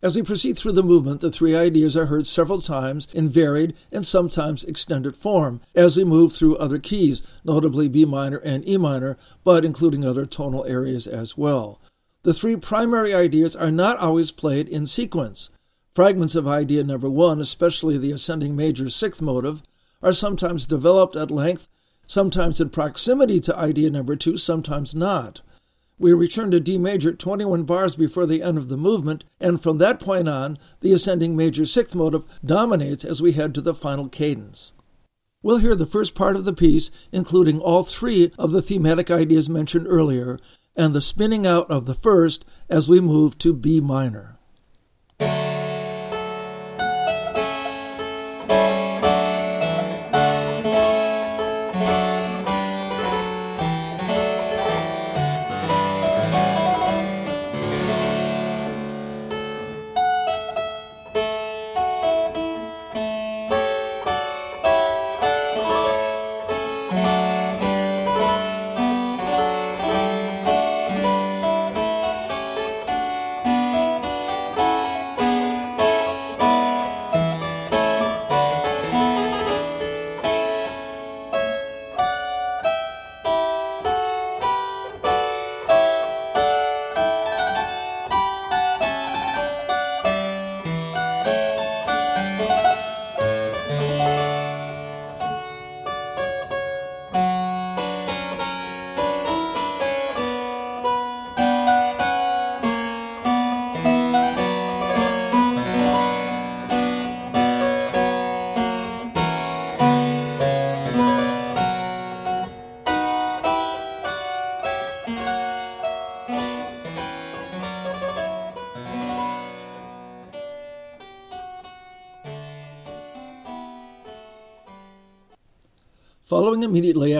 As 0.00 0.14
we 0.14 0.22
proceed 0.22 0.56
through 0.56 0.72
the 0.72 0.82
movement, 0.84 1.20
the 1.20 1.30
three 1.30 1.56
ideas 1.56 1.96
are 1.96 2.06
heard 2.06 2.24
several 2.24 2.60
times 2.60 3.08
in 3.12 3.28
varied 3.28 3.74
and 3.90 4.06
sometimes 4.06 4.62
extended 4.62 5.16
form 5.16 5.60
as 5.74 5.96
we 5.96 6.04
move 6.04 6.32
through 6.32 6.56
other 6.56 6.78
keys, 6.78 7.20
notably 7.44 7.88
B 7.88 8.04
minor 8.04 8.36
and 8.38 8.66
E 8.68 8.76
minor, 8.76 9.18
but 9.42 9.64
including 9.64 10.04
other 10.04 10.24
tonal 10.24 10.64
areas 10.66 11.08
as 11.08 11.36
well. 11.36 11.80
The 12.22 12.32
three 12.32 12.54
primary 12.54 13.12
ideas 13.12 13.56
are 13.56 13.72
not 13.72 13.98
always 13.98 14.30
played 14.30 14.68
in 14.68 14.86
sequence. 14.86 15.50
Fragments 15.90 16.36
of 16.36 16.46
idea 16.46 16.84
number 16.84 17.10
one, 17.10 17.40
especially 17.40 17.98
the 17.98 18.12
ascending 18.12 18.54
major 18.54 18.88
sixth 18.88 19.20
motive, 19.20 19.64
are 20.00 20.12
sometimes 20.12 20.64
developed 20.64 21.16
at 21.16 21.32
length, 21.32 21.66
sometimes 22.06 22.60
in 22.60 22.70
proximity 22.70 23.40
to 23.40 23.58
idea 23.58 23.90
number 23.90 24.14
two, 24.14 24.36
sometimes 24.36 24.94
not. 24.94 25.40
We 25.98 26.12
return 26.12 26.52
to 26.52 26.60
D 26.60 26.78
major 26.78 27.12
21 27.12 27.64
bars 27.64 27.96
before 27.96 28.24
the 28.24 28.42
end 28.42 28.56
of 28.56 28.68
the 28.68 28.76
movement, 28.76 29.24
and 29.40 29.60
from 29.60 29.78
that 29.78 29.98
point 29.98 30.28
on, 30.28 30.58
the 30.80 30.92
ascending 30.92 31.36
major 31.36 31.66
sixth 31.66 31.94
motive 31.94 32.24
dominates 32.44 33.04
as 33.04 33.20
we 33.20 33.32
head 33.32 33.54
to 33.54 33.60
the 33.60 33.74
final 33.74 34.08
cadence. 34.08 34.74
We'll 35.42 35.58
hear 35.58 35.74
the 35.74 35.86
first 35.86 36.14
part 36.14 36.36
of 36.36 36.44
the 36.44 36.52
piece, 36.52 36.90
including 37.12 37.60
all 37.60 37.82
three 37.82 38.32
of 38.38 38.52
the 38.52 38.62
thematic 38.62 39.10
ideas 39.10 39.48
mentioned 39.48 39.86
earlier, 39.88 40.38
and 40.76 40.94
the 40.94 41.00
spinning 41.00 41.46
out 41.46 41.70
of 41.70 41.86
the 41.86 41.94
first 41.94 42.44
as 42.68 42.88
we 42.88 43.00
move 43.00 43.36
to 43.38 43.52
B 43.52 43.80
minor. 43.80 44.37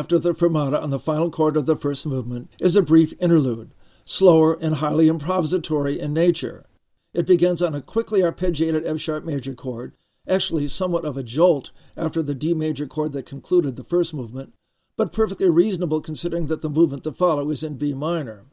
After 0.09 0.19
the 0.19 0.33
fermata 0.33 0.83
on 0.83 0.89
the 0.89 0.99
final 0.99 1.31
chord 1.31 1.55
of 1.55 1.67
the 1.67 1.77
first 1.77 2.07
movement 2.07 2.51
is 2.59 2.77
a 2.77 2.81
brief 2.81 3.13
interlude, 3.21 3.75
slower 4.07 4.55
and 4.59 4.77
highly 4.77 5.07
improvisatory 5.07 5.99
in 5.99 6.15
nature. 6.15 6.65
It 7.13 7.27
begins 7.27 7.61
on 7.61 7.75
a 7.75 7.83
quickly 7.83 8.21
arpeggiated 8.21 8.87
F 8.87 8.99
sharp 8.99 9.27
major 9.27 9.53
chord, 9.53 9.93
actually 10.27 10.67
somewhat 10.69 11.05
of 11.05 11.19
a 11.19 11.23
jolt 11.23 11.73
after 11.95 12.23
the 12.23 12.35
D 12.35 12.55
major 12.55 12.87
chord 12.87 13.13
that 13.13 13.27
concluded 13.27 13.77
the 13.77 13.85
first 13.85 14.15
movement, 14.15 14.55
but 14.97 15.13
perfectly 15.13 15.51
reasonable 15.51 16.01
considering 16.01 16.47
that 16.47 16.63
the 16.63 16.71
movement 16.71 17.05
to 17.05 17.13
follow 17.13 17.51
is 17.51 17.63
in 17.63 17.77
B 17.77 17.93
minor. 17.93 18.47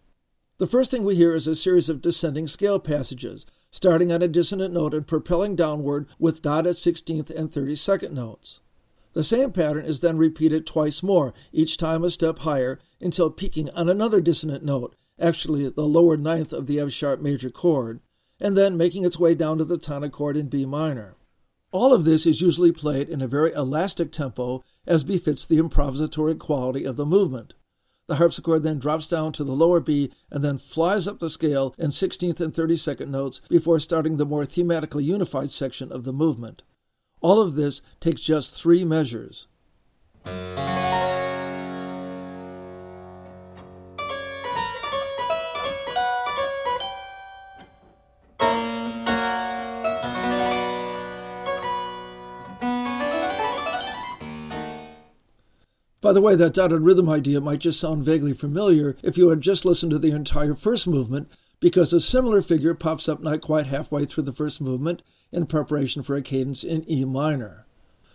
The 0.57 0.67
first 0.67 0.91
thing 0.91 1.05
we 1.05 1.15
hear 1.15 1.33
is 1.33 1.47
a 1.47 1.55
series 1.55 1.87
of 1.87 2.01
descending 2.01 2.49
scale 2.49 2.81
passages, 2.81 3.45
starting 3.71 4.11
on 4.11 4.21
a 4.21 4.27
dissonant 4.27 4.73
note 4.73 4.93
and 4.93 5.07
propelling 5.07 5.55
downward 5.55 6.07
with 6.19 6.41
dotted 6.41 6.75
16th 6.75 7.29
and 7.29 7.49
32nd 7.49 8.11
notes. 8.11 8.59
The 9.15 9.23
same 9.23 9.53
pattern 9.53 9.85
is 9.85 10.01
then 10.01 10.17
repeated 10.17 10.67
twice 10.67 11.01
more, 11.01 11.33
each 11.53 11.77
time 11.77 12.03
a 12.03 12.09
step 12.09 12.39
higher, 12.39 12.79
until 12.99 13.31
peaking 13.31 13.69
on 13.69 13.87
another 13.87 14.19
dissonant 14.19 14.61
note, 14.61 14.93
actually 15.17 15.69
the 15.69 15.87
lower 15.87 16.17
ninth 16.17 16.51
of 16.51 16.67
the 16.67 16.81
F 16.81 16.91
sharp 16.91 17.21
major 17.21 17.49
chord, 17.49 18.01
and 18.41 18.57
then 18.57 18.75
making 18.75 19.05
its 19.05 19.17
way 19.17 19.33
down 19.33 19.57
to 19.57 19.63
the 19.63 19.77
tonic 19.77 20.11
chord 20.11 20.35
in 20.35 20.49
B 20.49 20.65
minor. 20.65 21.15
All 21.71 21.93
of 21.93 22.03
this 22.03 22.25
is 22.25 22.41
usually 22.41 22.73
played 22.73 23.07
in 23.07 23.21
a 23.21 23.27
very 23.27 23.53
elastic 23.53 24.11
tempo, 24.11 24.65
as 24.85 25.05
befits 25.05 25.47
the 25.47 25.59
improvisatory 25.59 26.37
quality 26.37 26.83
of 26.83 26.97
the 26.97 27.05
movement. 27.05 27.53
The 28.07 28.17
harpsichord 28.17 28.63
then 28.63 28.79
drops 28.79 29.07
down 29.07 29.31
to 29.33 29.45
the 29.45 29.55
lower 29.55 29.79
B 29.79 30.11
and 30.29 30.43
then 30.43 30.57
flies 30.57 31.07
up 31.07 31.19
the 31.19 31.29
scale 31.29 31.73
in 31.77 31.91
16th 31.91 32.41
and 32.41 32.53
32nd 32.53 33.07
notes 33.07 33.39
before 33.47 33.79
starting 33.79 34.17
the 34.17 34.25
more 34.25 34.45
thematically 34.45 35.05
unified 35.05 35.51
section 35.51 35.89
of 35.89 36.03
the 36.03 36.13
movement. 36.13 36.63
All 37.25 37.41
of 37.41 37.55
this 37.55 37.81
takes 37.99 38.21
just 38.21 38.53
three 38.53 38.83
measures. 38.83 39.47
By 55.99 56.13
the 56.13 56.21
way, 56.21 56.35
that 56.35 56.53
dotted 56.53 56.81
rhythm 56.81 57.09
idea 57.09 57.41
might 57.41 57.57
just 57.57 57.79
sound 57.79 58.03
vaguely 58.03 58.33
familiar 58.33 58.95
if 59.01 59.17
you 59.17 59.29
had 59.29 59.41
just 59.41 59.65
listened 59.65 59.89
to 59.93 59.97
the 59.97 60.11
entire 60.11 60.53
first 60.53 60.85
movement, 60.85 61.31
because 61.59 61.91
a 61.91 61.99
similar 61.99 62.43
figure 62.43 62.75
pops 62.75 63.09
up 63.09 63.23
not 63.23 63.41
quite 63.41 63.65
halfway 63.65 64.05
through 64.05 64.25
the 64.25 64.31
first 64.31 64.61
movement 64.61 65.01
in 65.31 65.45
preparation 65.45 66.03
for 66.03 66.15
a 66.15 66.21
cadence 66.21 66.63
in 66.63 66.89
E 66.89 67.05
minor. 67.05 67.65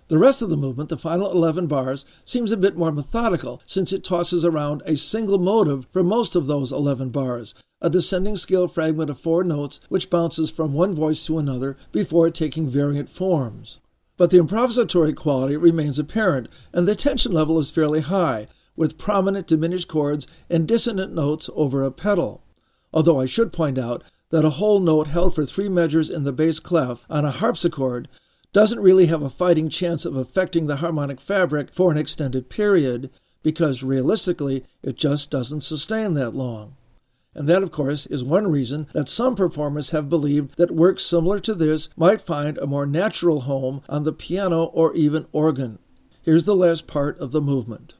The 0.08 0.18
rest 0.18 0.42
of 0.42 0.50
the 0.50 0.56
movement, 0.56 0.88
the 0.88 0.96
final 0.96 1.30
11 1.30 1.68
bars, 1.68 2.04
seems 2.24 2.50
a 2.50 2.56
bit 2.56 2.76
more 2.76 2.90
methodical 2.90 3.62
since 3.64 3.92
it 3.92 4.02
tosses 4.02 4.44
around 4.44 4.82
a 4.84 4.96
single 4.96 5.38
motive 5.38 5.86
for 5.92 6.02
most 6.02 6.34
of 6.34 6.48
those 6.48 6.72
11 6.72 7.10
bars, 7.10 7.54
a 7.80 7.88
descending 7.88 8.36
scale 8.36 8.66
fragment 8.66 9.08
of 9.08 9.20
four 9.20 9.44
notes 9.44 9.80
which 9.88 10.10
bounces 10.10 10.50
from 10.50 10.72
one 10.72 10.94
voice 10.94 11.24
to 11.26 11.38
another 11.38 11.76
before 11.92 12.28
taking 12.28 12.68
variant 12.68 13.08
forms. 13.08 13.78
But 14.16 14.30
the 14.30 14.38
improvisatory 14.38 15.14
quality 15.14 15.56
remains 15.56 15.98
apparent, 15.98 16.48
and 16.72 16.88
the 16.88 16.96
tension 16.96 17.32
level 17.32 17.58
is 17.60 17.70
fairly 17.70 18.00
high, 18.00 18.48
with 18.76 18.98
prominent 18.98 19.46
diminished 19.46 19.86
chords 19.88 20.26
and 20.50 20.66
dissonant 20.66 21.14
notes 21.14 21.48
over 21.54 21.84
a 21.84 21.92
pedal. 21.92 22.42
Although 22.92 23.20
I 23.20 23.26
should 23.26 23.52
point 23.52 23.78
out 23.78 24.02
that 24.30 24.44
a 24.44 24.50
whole 24.50 24.80
note 24.80 25.08
held 25.08 25.34
for 25.34 25.44
three 25.44 25.68
measures 25.68 26.10
in 26.10 26.24
the 26.24 26.32
bass 26.32 26.60
clef 26.60 27.04
on 27.10 27.24
a 27.24 27.30
harpsichord 27.30 28.08
doesn't 28.52 28.80
really 28.80 29.06
have 29.06 29.22
a 29.22 29.30
fighting 29.30 29.68
chance 29.68 30.04
of 30.04 30.16
affecting 30.16 30.66
the 30.66 30.76
harmonic 30.76 31.20
fabric 31.20 31.72
for 31.72 31.92
an 31.92 31.98
extended 31.98 32.48
period, 32.48 33.10
because 33.42 33.82
realistically 33.82 34.64
it 34.82 34.96
just 34.96 35.30
doesn't 35.30 35.60
sustain 35.60 36.14
that 36.14 36.34
long. 36.34 36.76
And 37.32 37.48
that, 37.48 37.62
of 37.62 37.70
course, 37.70 38.06
is 38.06 38.24
one 38.24 38.50
reason 38.50 38.88
that 38.92 39.08
some 39.08 39.36
performers 39.36 39.90
have 39.90 40.10
believed 40.10 40.56
that 40.56 40.72
works 40.72 41.04
similar 41.04 41.38
to 41.40 41.54
this 41.54 41.88
might 41.96 42.20
find 42.20 42.58
a 42.58 42.66
more 42.66 42.86
natural 42.86 43.42
home 43.42 43.82
on 43.88 44.02
the 44.02 44.12
piano 44.12 44.64
or 44.64 44.92
even 44.94 45.26
organ. 45.30 45.78
Here's 46.22 46.44
the 46.44 46.56
last 46.56 46.88
part 46.88 47.18
of 47.20 47.30
the 47.30 47.40
movement. 47.40 47.94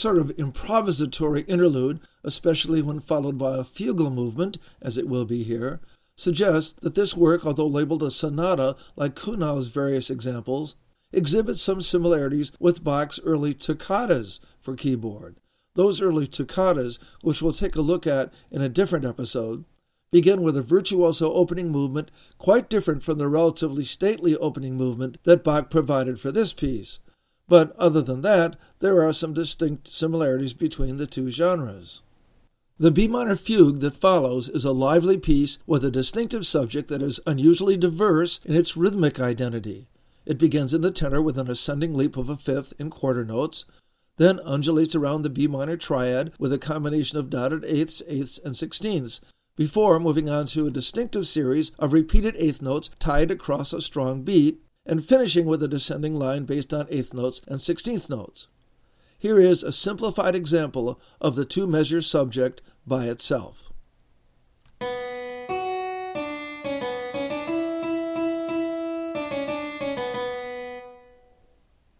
Sort 0.00 0.16
of 0.16 0.34
improvisatory 0.36 1.44
interlude, 1.46 2.00
especially 2.24 2.80
when 2.80 3.00
followed 3.00 3.36
by 3.36 3.56
a 3.56 3.64
fugal 3.64 4.10
movement, 4.12 4.56
as 4.80 4.96
it 4.96 5.06
will 5.06 5.26
be 5.26 5.42
here, 5.42 5.80
suggests 6.16 6.72
that 6.80 6.94
this 6.94 7.16
work, 7.16 7.44
although 7.44 7.66
labeled 7.66 8.02
a 8.02 8.10
sonata 8.10 8.76
like 8.96 9.14
Kuhnau's 9.14 9.68
various 9.68 10.08
examples, 10.08 10.76
exhibits 11.12 11.60
some 11.60 11.80
similarities 11.80 12.52
with 12.58 12.82
Bach's 12.82 13.20
early 13.24 13.54
toccatas 13.54 14.40
for 14.60 14.74
keyboard. 14.74 15.36
Those 15.74 16.00
early 16.00 16.26
toccatas, 16.26 16.98
which 17.22 17.42
we'll 17.42 17.52
take 17.52 17.76
a 17.76 17.80
look 17.80 18.06
at 18.06 18.32
in 18.50 18.62
a 18.62 18.68
different 18.68 19.04
episode, 19.04 19.64
begin 20.10 20.42
with 20.42 20.56
a 20.56 20.62
virtuoso 20.62 21.32
opening 21.32 21.70
movement 21.70 22.10
quite 22.38 22.68
different 22.68 23.02
from 23.02 23.18
the 23.18 23.28
relatively 23.28 23.84
stately 23.84 24.36
opening 24.36 24.76
movement 24.76 25.18
that 25.24 25.44
Bach 25.44 25.70
provided 25.70 26.18
for 26.18 26.32
this 26.32 26.52
piece. 26.52 27.00
But 27.50 27.74
other 27.76 28.00
than 28.00 28.20
that, 28.20 28.54
there 28.78 29.02
are 29.02 29.12
some 29.12 29.34
distinct 29.34 29.88
similarities 29.88 30.52
between 30.52 30.98
the 30.98 31.06
two 31.08 31.30
genres. 31.30 32.00
The 32.78 32.92
B 32.92 33.08
minor 33.08 33.34
fugue 33.34 33.80
that 33.80 33.94
follows 33.94 34.48
is 34.48 34.64
a 34.64 34.70
lively 34.70 35.18
piece 35.18 35.58
with 35.66 35.84
a 35.84 35.90
distinctive 35.90 36.46
subject 36.46 36.88
that 36.90 37.02
is 37.02 37.18
unusually 37.26 37.76
diverse 37.76 38.38
in 38.44 38.54
its 38.54 38.76
rhythmic 38.76 39.18
identity. 39.18 39.88
It 40.24 40.38
begins 40.38 40.72
in 40.72 40.82
the 40.82 40.92
tenor 40.92 41.20
with 41.20 41.36
an 41.38 41.50
ascending 41.50 41.92
leap 41.92 42.16
of 42.16 42.28
a 42.28 42.36
fifth 42.36 42.72
in 42.78 42.88
quarter 42.88 43.24
notes, 43.24 43.64
then 44.16 44.38
undulates 44.44 44.94
around 44.94 45.22
the 45.22 45.28
B 45.28 45.48
minor 45.48 45.76
triad 45.76 46.32
with 46.38 46.52
a 46.52 46.58
combination 46.58 47.18
of 47.18 47.30
dotted 47.30 47.64
eighths, 47.64 48.00
eighths, 48.06 48.38
and 48.38 48.56
sixteenths, 48.56 49.20
before 49.56 49.98
moving 49.98 50.30
on 50.30 50.46
to 50.46 50.68
a 50.68 50.70
distinctive 50.70 51.26
series 51.26 51.72
of 51.80 51.92
repeated 51.92 52.36
eighth 52.38 52.62
notes 52.62 52.90
tied 53.00 53.32
across 53.32 53.72
a 53.72 53.82
strong 53.82 54.22
beat, 54.22 54.62
and 54.90 55.04
finishing 55.04 55.46
with 55.46 55.62
a 55.62 55.68
descending 55.68 56.14
line 56.14 56.44
based 56.44 56.74
on 56.74 56.84
eighth 56.90 57.14
notes 57.14 57.40
and 57.46 57.60
sixteenth 57.60 58.10
notes. 58.10 58.48
Here 59.16 59.38
is 59.38 59.62
a 59.62 59.70
simplified 59.70 60.34
example 60.34 61.00
of 61.20 61.36
the 61.36 61.44
two 61.44 61.68
measure 61.68 62.02
subject 62.02 62.60
by 62.84 63.06
itself. 63.06 63.70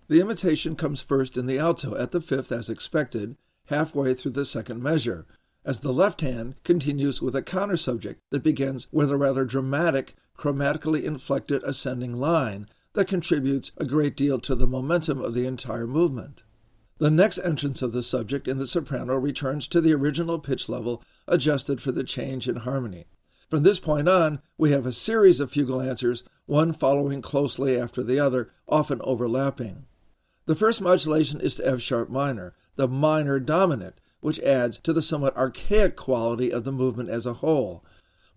The 0.09 0.21
imitation 0.21 0.75
comes 0.75 1.01
first 1.01 1.37
in 1.37 1.47
the 1.47 1.61
alto 1.61 1.95
at 1.95 2.11
the 2.11 2.21
fifth 2.21 2.51
as 2.51 2.69
expected, 2.69 3.37
halfway 3.67 4.15
through 4.15 4.33
the 4.33 4.45
second 4.45 4.83
measure, 4.83 5.29
as 5.65 5.79
the 5.79 5.93
left 5.93 6.23
hand 6.23 6.57
continues 6.65 7.23
with 7.23 7.37
a 7.37 7.43
counter 7.43 7.77
subject 7.77 8.19
that 8.31 8.43
begins 8.43 8.89
with 8.91 9.13
a 9.13 9.17
rather 9.17 9.45
dramatic, 9.45 10.17
chromatically 10.37 11.05
inflected 11.05 11.63
ascending 11.63 12.15
line 12.15 12.67
that 12.95 13.07
contributes 13.07 13.73
a 13.77 13.85
great 13.85 14.17
deal 14.17 14.39
to 14.41 14.55
the 14.55 14.67
momentum 14.67 15.21
of 15.21 15.35
the 15.35 15.47
entire 15.47 15.87
movement. 15.87 16.43
The 16.99 17.11
next 17.11 17.39
entrance 17.39 17.83
of 17.83 17.93
the 17.93 18.03
subject 18.03 18.47
in 18.47 18.59
the 18.59 18.67
soprano 18.67 19.15
returns 19.15 19.69
to 19.69 19.81
the 19.81 19.95
original 19.95 20.39
pitch 20.39 20.69
level 20.69 21.03
adjusted 21.27 21.81
for 21.81 21.93
the 21.93 22.05
change 22.05 22.49
in 22.49 22.57
harmony. 22.57 23.07
From 23.49 23.63
this 23.63 23.81
point 23.81 24.09
on, 24.09 24.43
we 24.59 24.73
have 24.73 24.87
a 24.87 24.93
series 24.93 25.41
of 25.41 25.51
fugal 25.51 25.85
answers, 25.85 26.25
one 26.47 26.73
following 26.73 27.23
closely 27.23 27.79
after 27.79 28.03
the 28.03 28.21
other, 28.21 28.53
often 28.69 29.01
overlapping. 29.03 29.87
The 30.47 30.55
first 30.55 30.81
modulation 30.81 31.41
is 31.41 31.57
to 31.57 31.67
F 31.67 31.81
sharp 31.81 32.11
minor, 32.11 32.55
the 32.77 32.89
minor 32.89 33.41
dominant, 33.41 34.01
which 34.21 34.41
adds 34.41 34.79
to 34.81 34.93
the 34.93 35.03
somewhat 35.03 35.37
archaic 35.37 35.97
quality 35.97 36.53
of 36.53 36.65
the 36.65 36.73
movement 36.73 37.09
as 37.09 37.25
a 37.25 37.35
whole. 37.35 37.85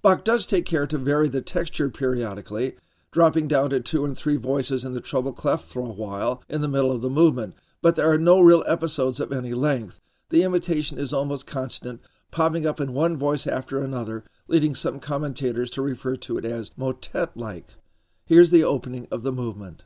Bach 0.01 0.23
does 0.23 0.45
take 0.45 0.65
care 0.65 0.87
to 0.87 0.97
vary 0.97 1.27
the 1.27 1.41
texture 1.41 1.89
periodically, 1.89 2.75
dropping 3.13 3.47
down 3.47 3.69
to 3.69 3.79
two 3.79 4.03
and 4.03 4.17
three 4.17 4.35
voices 4.35 4.83
in 4.83 4.93
the 4.93 4.99
treble 4.99 5.31
clef 5.31 5.61
for 5.61 5.81
a 5.81 5.93
while 5.93 6.43
in 6.49 6.61
the 6.61 6.67
middle 6.67 6.91
of 6.91 7.01
the 7.01 7.09
movement, 7.09 7.55
but 7.81 7.95
there 7.95 8.11
are 8.11 8.17
no 8.17 8.41
real 8.41 8.63
episodes 8.67 9.19
of 9.19 9.31
any 9.31 9.53
length. 9.53 10.01
The 10.29 10.43
imitation 10.43 10.97
is 10.97 11.13
almost 11.13 11.45
constant, 11.45 12.01
popping 12.31 12.65
up 12.65 12.81
in 12.81 12.93
one 12.93 13.15
voice 13.15 13.45
after 13.45 13.83
another, 13.83 14.25
leading 14.47 14.73
some 14.73 14.99
commentators 14.99 15.69
to 15.71 15.81
refer 15.83 16.15
to 16.17 16.37
it 16.39 16.45
as 16.45 16.75
motet 16.75 17.37
like. 17.37 17.75
Here's 18.25 18.49
the 18.49 18.63
opening 18.63 19.07
of 19.11 19.21
the 19.21 19.31
movement. 19.31 19.83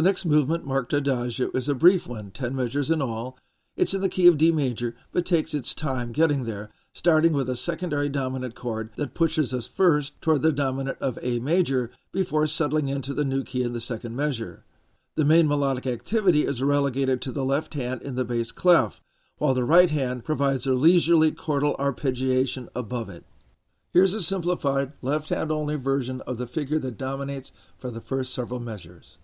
The 0.00 0.08
next 0.08 0.24
movement, 0.24 0.64
marked 0.64 0.94
Adagio, 0.94 1.50
is 1.52 1.68
a 1.68 1.74
brief 1.74 2.08
one, 2.08 2.30
ten 2.30 2.56
measures 2.56 2.90
in 2.90 3.02
all. 3.02 3.36
It's 3.76 3.92
in 3.92 4.00
the 4.00 4.08
key 4.08 4.26
of 4.28 4.38
D 4.38 4.50
major, 4.50 4.96
but 5.12 5.26
takes 5.26 5.52
its 5.52 5.74
time 5.74 6.10
getting 6.12 6.44
there, 6.44 6.70
starting 6.94 7.34
with 7.34 7.50
a 7.50 7.54
secondary 7.54 8.08
dominant 8.08 8.54
chord 8.54 8.92
that 8.96 9.12
pushes 9.12 9.52
us 9.52 9.68
first 9.68 10.18
toward 10.22 10.40
the 10.40 10.52
dominant 10.52 10.96
of 11.02 11.18
A 11.20 11.38
major 11.40 11.90
before 12.12 12.46
settling 12.46 12.88
into 12.88 13.12
the 13.12 13.26
new 13.26 13.44
key 13.44 13.62
in 13.62 13.74
the 13.74 13.80
second 13.82 14.16
measure. 14.16 14.64
The 15.16 15.24
main 15.26 15.46
melodic 15.46 15.86
activity 15.86 16.46
is 16.46 16.62
relegated 16.62 17.20
to 17.20 17.30
the 17.30 17.44
left 17.44 17.74
hand 17.74 18.00
in 18.00 18.14
the 18.14 18.24
bass 18.24 18.52
clef, 18.52 19.02
while 19.36 19.52
the 19.52 19.64
right 19.64 19.90
hand 19.90 20.24
provides 20.24 20.66
a 20.66 20.72
leisurely 20.72 21.30
chordal 21.30 21.78
arpeggiation 21.78 22.70
above 22.74 23.10
it. 23.10 23.26
Here's 23.92 24.14
a 24.14 24.22
simplified, 24.22 24.94
left 25.02 25.28
hand 25.28 25.52
only 25.52 25.76
version 25.76 26.22
of 26.22 26.38
the 26.38 26.46
figure 26.46 26.78
that 26.78 26.96
dominates 26.96 27.52
for 27.76 27.90
the 27.90 28.00
first 28.00 28.32
several 28.32 28.60
measures. 28.60 29.18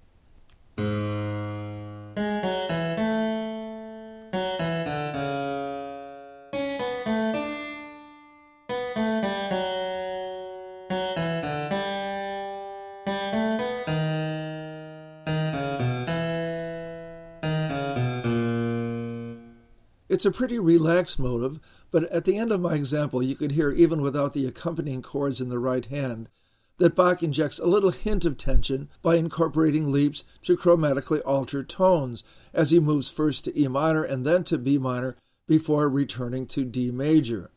It's 20.16 20.24
a 20.24 20.30
pretty 20.30 20.58
relaxed 20.58 21.18
motive, 21.18 21.60
but 21.90 22.04
at 22.04 22.24
the 22.24 22.38
end 22.38 22.50
of 22.50 22.60
my 22.60 22.74
example, 22.74 23.22
you 23.22 23.34
could 23.34 23.52
hear, 23.52 23.70
even 23.70 24.00
without 24.00 24.32
the 24.32 24.46
accompanying 24.46 25.02
chords 25.02 25.42
in 25.42 25.50
the 25.50 25.58
right 25.58 25.84
hand, 25.84 26.30
that 26.78 26.94
Bach 26.94 27.22
injects 27.22 27.58
a 27.58 27.66
little 27.66 27.90
hint 27.90 28.24
of 28.24 28.36
tension 28.36 28.88
by 29.02 29.16
incorporating 29.16 29.90
leaps 29.90 30.24
to 30.42 30.56
chromatically 30.56 31.22
alter 31.24 31.62
tones 31.62 32.22
as 32.52 32.70
he 32.70 32.80
moves 32.80 33.08
first 33.08 33.44
to 33.44 33.58
E 33.58 33.68
minor 33.68 34.02
and 34.02 34.26
then 34.26 34.44
to 34.44 34.58
B 34.58 34.78
minor 34.78 35.16
before 35.48 35.88
returning 35.88 36.46
to 36.46 36.64
D 36.64 36.90
major. 36.90 37.50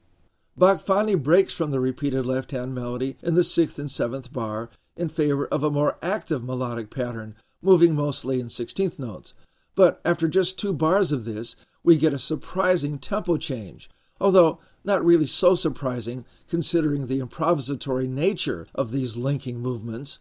Bach 0.57 0.81
finally 0.81 1.15
breaks 1.15 1.53
from 1.53 1.71
the 1.71 1.79
repeated 1.79 2.25
left 2.25 2.51
hand 2.51 2.75
melody 2.75 3.17
in 3.21 3.35
the 3.35 3.43
sixth 3.43 3.79
and 3.79 3.89
seventh 3.89 4.31
bar 4.31 4.69
in 4.95 5.09
favor 5.09 5.45
of 5.47 5.63
a 5.63 5.71
more 5.71 5.97
active 6.01 6.43
melodic 6.43 6.89
pattern, 6.89 7.35
moving 7.61 7.95
mostly 7.95 8.39
in 8.39 8.49
sixteenth 8.49 8.99
notes. 8.99 9.33
But 9.75 10.01
after 10.03 10.27
just 10.27 10.59
two 10.59 10.73
bars 10.73 11.11
of 11.11 11.23
this, 11.23 11.55
we 11.83 11.95
get 11.95 12.13
a 12.13 12.19
surprising 12.19 12.99
tempo 12.99 13.37
change, 13.37 13.89
although 14.19 14.59
not 14.83 15.03
really 15.03 15.25
so 15.25 15.55
surprising 15.55 16.25
considering 16.47 17.07
the 17.07 17.19
improvisatory 17.19 18.07
nature 18.07 18.67
of 18.73 18.91
these 18.91 19.17
linking 19.17 19.59
movements. 19.59 20.19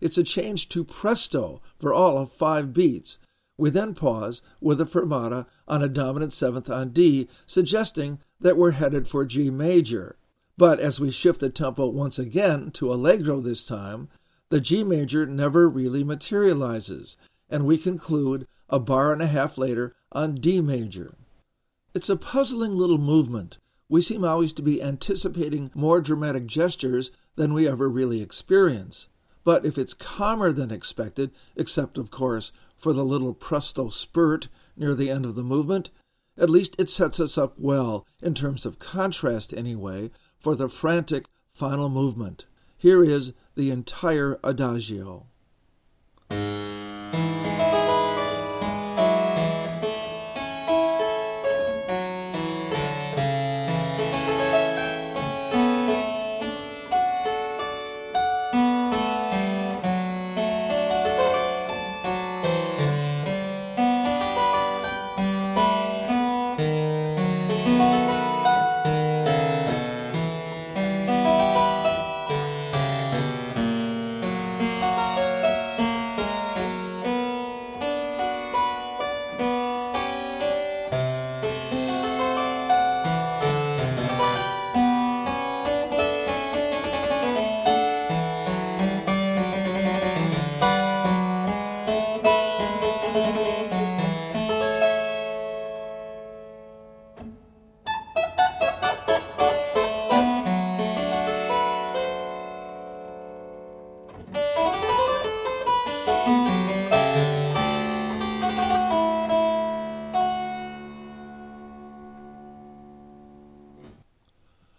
It's 0.00 0.18
a 0.18 0.22
change 0.22 0.68
to 0.70 0.84
presto 0.84 1.62
for 1.78 1.92
all 1.92 2.18
of 2.18 2.32
five 2.32 2.72
beats. 2.74 3.18
We 3.56 3.70
then 3.70 3.94
pause 3.94 4.42
with 4.60 4.80
a 4.80 4.84
fermata 4.84 5.46
on 5.68 5.82
a 5.82 5.88
dominant 5.88 6.32
seventh 6.32 6.68
on 6.68 6.90
D, 6.90 7.28
suggesting 7.46 8.18
that 8.40 8.56
we're 8.56 8.72
headed 8.72 9.06
for 9.06 9.24
G 9.24 9.50
major. 9.50 10.16
But 10.56 10.80
as 10.80 11.00
we 11.00 11.10
shift 11.10 11.40
the 11.40 11.50
tempo 11.50 11.86
once 11.86 12.18
again 12.18 12.70
to 12.72 12.92
allegro 12.92 13.40
this 13.40 13.66
time, 13.66 14.08
the 14.50 14.60
G 14.60 14.84
major 14.84 15.26
never 15.26 15.68
really 15.68 16.04
materializes, 16.04 17.16
and 17.48 17.64
we 17.64 17.78
conclude 17.78 18.46
a 18.68 18.78
bar 18.78 19.12
and 19.12 19.22
a 19.22 19.26
half 19.26 19.56
later 19.56 19.94
on 20.12 20.34
D 20.34 20.60
major. 20.60 21.14
It's 21.94 22.08
a 22.08 22.16
puzzling 22.16 22.76
little 22.76 22.98
movement. 22.98 23.58
We 23.94 24.00
seem 24.00 24.24
always 24.24 24.52
to 24.54 24.62
be 24.62 24.82
anticipating 24.82 25.70
more 25.72 26.00
dramatic 26.00 26.46
gestures 26.46 27.12
than 27.36 27.54
we 27.54 27.68
ever 27.68 27.88
really 27.88 28.20
experience. 28.20 29.06
But 29.44 29.64
if 29.64 29.78
it's 29.78 29.94
calmer 29.94 30.50
than 30.50 30.72
expected, 30.72 31.30
except, 31.54 31.96
of 31.96 32.10
course, 32.10 32.50
for 32.76 32.92
the 32.92 33.04
little 33.04 33.34
presto 33.34 33.90
spurt 33.90 34.48
near 34.76 34.96
the 34.96 35.10
end 35.10 35.24
of 35.24 35.36
the 35.36 35.44
movement, 35.44 35.90
at 36.36 36.50
least 36.50 36.74
it 36.76 36.88
sets 36.88 37.20
us 37.20 37.38
up 37.38 37.56
well, 37.56 38.04
in 38.20 38.34
terms 38.34 38.66
of 38.66 38.80
contrast 38.80 39.54
anyway, 39.54 40.10
for 40.40 40.56
the 40.56 40.68
frantic 40.68 41.26
final 41.52 41.88
movement. 41.88 42.46
Here 42.76 43.04
is 43.04 43.32
the 43.54 43.70
entire 43.70 44.40
adagio. 44.42 45.28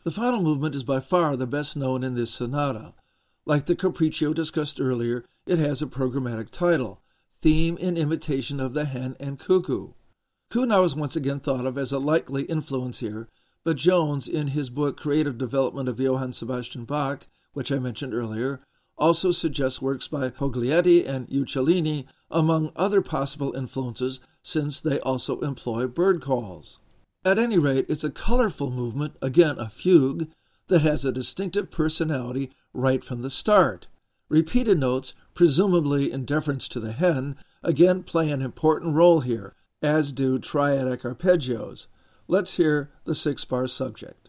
The 0.06 0.12
final 0.12 0.44
movement 0.44 0.76
is 0.76 0.84
by 0.84 1.00
far 1.00 1.36
the 1.36 1.48
best 1.48 1.76
known 1.76 2.04
in 2.04 2.14
this 2.14 2.30
sonata. 2.30 2.94
Like 3.44 3.66
the 3.66 3.76
capriccio 3.76 4.36
discussed 4.36 4.80
earlier, 4.80 5.26
it 5.48 5.58
has 5.58 5.82
a 5.82 5.88
programmatic 5.88 6.52
title, 6.52 7.02
Theme 7.42 7.76
in 7.78 7.98
Imitation 7.98 8.60
of 8.60 8.74
the 8.74 8.86
Hen 8.86 9.16
and 9.20 9.40
Cuckoo. 9.40 9.94
Kuhnau 10.52 10.86
is 10.86 10.96
once 10.96 11.16
again 11.16 11.40
thought 11.40 11.66
of 11.66 11.76
as 11.76 11.92
a 11.92 11.98
likely 11.98 12.44
influence 12.44 13.00
here, 13.00 13.30
but 13.64 13.78
Jones, 13.78 14.28
in 14.28 14.50
his 14.50 14.70
book 14.70 14.96
Creative 14.96 15.40
Development 15.40 15.90
of 15.90 16.00
Johann 16.00 16.34
Sebastian 16.34 16.86
Bach, 16.86 17.26
which 17.54 17.72
I 17.72 17.80
mentioned 17.80 18.14
earlier, 18.14 18.62
also 19.00 19.32
suggests 19.32 19.82
works 19.82 20.08
by 20.08 20.30
Poglietti 20.30 21.04
and 21.04 21.28
Uccellini, 21.30 22.06
among 22.30 22.72
other 22.76 23.02
possible 23.02 23.56
influences, 23.56 24.20
since 24.44 24.80
they 24.80 25.00
also 25.00 25.40
employ 25.40 25.88
bird 25.88 26.22
calls. 26.22 26.78
At 27.26 27.40
any 27.40 27.58
rate, 27.58 27.88
it's 27.90 28.04
a 28.04 28.12
colorful 28.12 28.70
movement, 28.70 29.16
again 29.20 29.58
a 29.58 29.68
fugue, 29.68 30.30
that 30.68 30.84
has 30.84 31.04
a 31.04 31.12
distinctive 31.12 31.72
personality 31.72 32.52
right 32.72 33.04
from 33.04 33.24
the 33.24 33.32
start. 33.32 33.88
Repeated 34.30 34.78
notes, 34.78 35.16
presumably 35.34 36.12
in 36.12 36.26
deference 36.26 36.68
to 36.68 36.80
the 36.80 36.92
hen, 36.92 37.36
again 37.64 38.04
play 38.04 38.30
an 38.30 38.44
important 38.44 38.94
role 38.94 39.22
here, 39.22 39.56
as 39.82 40.12
do 40.12 40.38
triadic 40.38 41.02
arpeggios. 41.02 41.88
Let's 42.28 42.58
hear 42.58 42.92
the 43.06 43.16
six 43.16 43.44
bar 43.44 43.66
subject. 43.66 44.25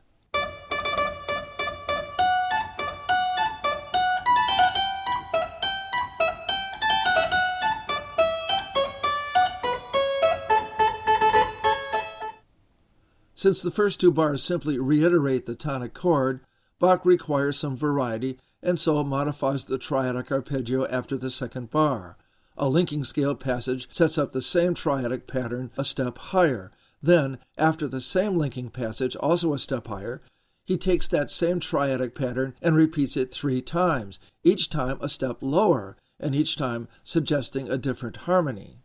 Since 13.47 13.63
the 13.63 13.71
first 13.71 14.01
two 14.01 14.11
bars 14.11 14.43
simply 14.43 14.77
reiterate 14.77 15.47
the 15.47 15.55
tonic 15.55 15.95
chord, 15.95 16.41
Bach 16.81 17.05
requires 17.05 17.57
some 17.57 17.77
variety 17.77 18.41
and 18.61 18.77
so 18.77 19.05
modifies 19.05 19.67
the 19.67 19.79
triadic 19.79 20.33
arpeggio 20.33 20.85
after 20.89 21.17
the 21.17 21.31
second 21.31 21.71
bar. 21.71 22.19
A 22.57 22.69
linking 22.69 23.05
scale 23.05 23.37
passage 23.37 23.87
sets 23.93 24.19
up 24.19 24.33
the 24.33 24.43
same 24.43 24.75
triadic 24.75 25.29
pattern 25.29 25.71
a 25.79 25.85
step 25.85 26.19
higher. 26.19 26.73
Then, 27.01 27.39
after 27.57 27.87
the 27.87 28.01
same 28.01 28.37
linking 28.37 28.69
passage, 28.69 29.15
also 29.15 29.55
a 29.55 29.61
step 29.61 29.87
higher, 29.87 30.23
he 30.65 30.77
takes 30.77 31.07
that 31.07 31.31
same 31.31 31.61
triadic 31.61 32.17
pattern 32.17 32.55
and 32.61 32.75
repeats 32.75 33.17
it 33.17 33.33
three 33.33 33.63
times, 33.63 34.19
each 34.43 34.69
time 34.69 34.99
a 35.01 35.09
step 35.09 35.37
lower, 35.41 35.97
and 36.19 36.35
each 36.35 36.57
time 36.57 36.89
suggesting 37.05 37.71
a 37.71 37.79
different 37.79 38.17
harmony. 38.17 38.81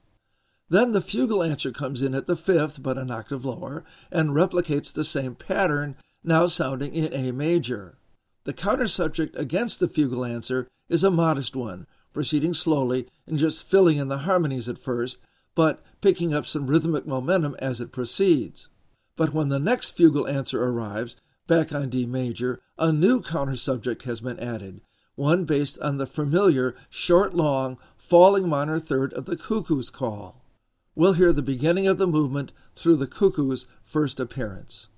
Then 0.71 0.93
the 0.93 1.01
fugal 1.01 1.45
answer 1.45 1.73
comes 1.73 2.01
in 2.01 2.15
at 2.15 2.27
the 2.27 2.37
fifth, 2.37 2.81
but 2.81 2.97
an 2.97 3.11
octave 3.11 3.43
lower, 3.43 3.83
and 4.09 4.29
replicates 4.29 4.89
the 4.89 5.03
same 5.03 5.35
pattern, 5.35 5.97
now 6.23 6.47
sounding 6.47 6.95
in 6.95 7.13
A 7.13 7.33
major. 7.33 7.97
The 8.45 8.53
counter 8.53 8.87
subject 8.87 9.35
against 9.35 9.81
the 9.81 9.89
fugal 9.89 10.25
answer 10.25 10.69
is 10.87 11.03
a 11.03 11.11
modest 11.11 11.57
one, 11.57 11.87
proceeding 12.13 12.53
slowly 12.53 13.09
and 13.27 13.37
just 13.37 13.67
filling 13.67 13.97
in 13.97 14.07
the 14.07 14.19
harmonies 14.19 14.69
at 14.69 14.77
first, 14.77 15.19
but 15.55 15.81
picking 15.99 16.33
up 16.33 16.45
some 16.45 16.67
rhythmic 16.67 17.05
momentum 17.05 17.57
as 17.59 17.81
it 17.81 17.91
proceeds. 17.91 18.69
But 19.17 19.33
when 19.33 19.49
the 19.49 19.59
next 19.59 19.97
fugal 19.97 20.25
answer 20.33 20.63
arrives, 20.63 21.17
back 21.47 21.73
on 21.73 21.89
D 21.89 22.05
major, 22.05 22.61
a 22.77 22.93
new 22.93 23.21
counter 23.21 23.57
subject 23.57 24.03
has 24.03 24.21
been 24.21 24.39
added, 24.39 24.79
one 25.15 25.43
based 25.43 25.77
on 25.79 25.97
the 25.97 26.07
familiar 26.07 26.77
short 26.89 27.33
long 27.33 27.77
falling 27.97 28.47
minor 28.47 28.79
third 28.79 29.11
of 29.11 29.25
the 29.25 29.35
cuckoo's 29.35 29.89
call. 29.89 30.40
We'll 30.93 31.13
hear 31.13 31.31
the 31.31 31.41
beginning 31.41 31.87
of 31.87 31.97
the 31.97 32.07
movement 32.07 32.51
through 32.73 32.97
the 32.97 33.07
cuckoo's 33.07 33.65
first 33.81 34.19
appearance. 34.19 34.89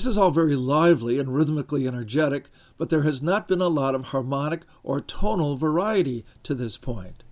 This 0.00 0.06
is 0.06 0.16
all 0.16 0.30
very 0.30 0.56
lively 0.56 1.18
and 1.18 1.34
rhythmically 1.34 1.86
energetic, 1.86 2.48
but 2.78 2.88
there 2.88 3.02
has 3.02 3.20
not 3.20 3.46
been 3.46 3.60
a 3.60 3.68
lot 3.68 3.94
of 3.94 4.04
harmonic 4.04 4.62
or 4.82 5.02
tonal 5.02 5.56
variety 5.56 6.24
to 6.42 6.54
this 6.54 6.78
point. 6.78 7.22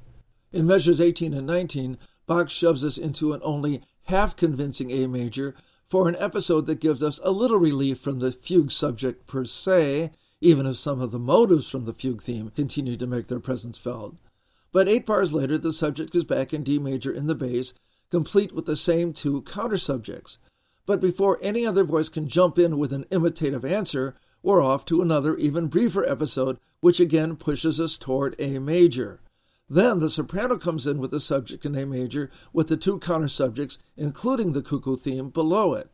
In 0.52 0.66
measures 0.66 1.00
18 1.00 1.32
and 1.32 1.46
19, 1.46 1.96
Bach 2.26 2.50
shoves 2.50 2.84
us 2.84 2.98
into 2.98 3.32
an 3.32 3.40
only 3.42 3.80
half 4.02 4.36
convincing 4.36 4.90
A 4.90 5.06
major 5.06 5.54
for 5.86 6.10
an 6.10 6.16
episode 6.18 6.66
that 6.66 6.82
gives 6.82 7.02
us 7.02 7.18
a 7.24 7.30
little 7.30 7.56
relief 7.56 8.00
from 8.00 8.18
the 8.18 8.32
fugue 8.32 8.70
subject 8.70 9.26
per 9.26 9.46
se, 9.46 10.10
even 10.42 10.66
if 10.66 10.76
some 10.76 11.00
of 11.00 11.10
the 11.10 11.18
motives 11.18 11.70
from 11.70 11.86
the 11.86 11.94
fugue 11.94 12.20
theme 12.20 12.50
continue 12.50 12.98
to 12.98 13.06
make 13.06 13.28
their 13.28 13.40
presence 13.40 13.78
felt. 13.78 14.16
But 14.72 14.90
eight 14.90 15.06
bars 15.06 15.32
later, 15.32 15.56
the 15.56 15.72
subject 15.72 16.14
is 16.14 16.24
back 16.24 16.52
in 16.52 16.64
D 16.64 16.78
major 16.78 17.10
in 17.10 17.28
the 17.28 17.34
bass, 17.34 17.72
complete 18.10 18.52
with 18.52 18.66
the 18.66 18.76
same 18.76 19.14
two 19.14 19.40
counter 19.40 19.78
subjects. 19.78 20.36
But 20.88 21.02
before 21.02 21.38
any 21.42 21.66
other 21.66 21.84
voice 21.84 22.08
can 22.08 22.28
jump 22.28 22.58
in 22.58 22.78
with 22.78 22.94
an 22.94 23.04
imitative 23.10 23.62
answer, 23.62 24.14
we're 24.42 24.62
off 24.62 24.86
to 24.86 25.02
another, 25.02 25.36
even 25.36 25.66
briefer 25.66 26.02
episode, 26.02 26.58
which 26.80 26.98
again 26.98 27.36
pushes 27.36 27.78
us 27.78 27.98
toward 27.98 28.34
A 28.38 28.58
major. 28.58 29.20
Then 29.68 29.98
the 29.98 30.08
soprano 30.08 30.56
comes 30.56 30.86
in 30.86 30.98
with 30.98 31.10
the 31.10 31.20
subject 31.20 31.66
in 31.66 31.74
A 31.74 31.84
major, 31.84 32.30
with 32.54 32.68
the 32.68 32.78
two 32.78 32.98
counter 33.00 33.28
subjects, 33.28 33.78
including 33.98 34.52
the 34.52 34.62
cuckoo 34.62 34.96
theme, 34.96 35.28
below 35.28 35.74
it. 35.74 35.90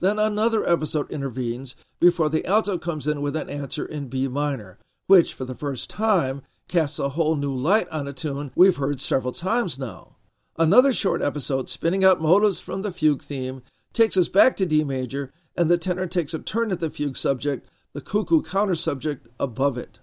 Then 0.00 0.18
another 0.18 0.66
episode 0.66 1.10
intervenes 1.10 1.76
before 2.00 2.30
the 2.30 2.46
alto 2.46 2.78
comes 2.78 3.06
in 3.06 3.20
with 3.20 3.36
an 3.36 3.50
answer 3.50 3.84
in 3.84 4.08
B 4.08 4.28
minor, 4.28 4.78
which, 5.08 5.34
for 5.34 5.44
the 5.44 5.54
first 5.54 5.90
time, 5.90 6.40
casts 6.68 6.98
a 6.98 7.10
whole 7.10 7.36
new 7.36 7.54
light 7.54 7.88
on 7.90 8.08
a 8.08 8.14
tune 8.14 8.52
we've 8.54 8.78
heard 8.78 8.98
several 8.98 9.34
times 9.34 9.78
now. 9.78 10.16
Another 10.56 10.94
short 10.94 11.20
episode 11.20 11.68
spinning 11.68 12.02
out 12.02 12.22
motives 12.22 12.60
from 12.60 12.80
the 12.80 12.90
fugue 12.90 13.20
theme 13.20 13.62
takes 13.92 14.16
us 14.16 14.28
back 14.28 14.56
to 14.56 14.66
D 14.66 14.84
major, 14.84 15.32
and 15.56 15.70
the 15.70 15.78
tenor 15.78 16.06
takes 16.06 16.34
a 16.34 16.38
turn 16.38 16.70
at 16.70 16.80
the 16.80 16.90
fugue 16.90 17.16
subject, 17.16 17.68
the 17.92 18.00
cuckoo 18.00 18.42
counter 18.42 18.74
subject 18.74 19.28
above 19.40 19.76
it. 19.76 20.00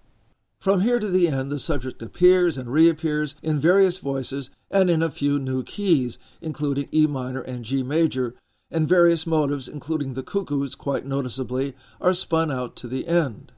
From 0.59 0.81
here 0.81 0.99
to 0.99 1.09
the 1.09 1.27
end, 1.27 1.51
the 1.51 1.59
subject 1.59 2.01
appears 2.01 2.57
and 2.57 2.71
reappears 2.71 3.35
in 3.43 3.59
various 3.59 3.99
voices 3.99 4.49
and 4.71 4.89
in 4.89 5.03
a 5.03 5.11
few 5.11 5.37
new 5.37 5.63
keys, 5.63 6.17
including 6.41 6.89
E 6.91 7.05
minor 7.05 7.41
and 7.41 7.63
G 7.63 7.83
major, 7.83 8.35
and 8.71 8.89
various 8.89 9.27
motives, 9.27 9.67
including 9.67 10.13
the 10.13 10.23
cuckoos, 10.23 10.75
quite 10.75 11.05
noticeably, 11.05 11.75
are 12.01 12.13
spun 12.13 12.49
out 12.49 12.75
to 12.77 12.87
the 12.87 13.07
end. 13.07 13.51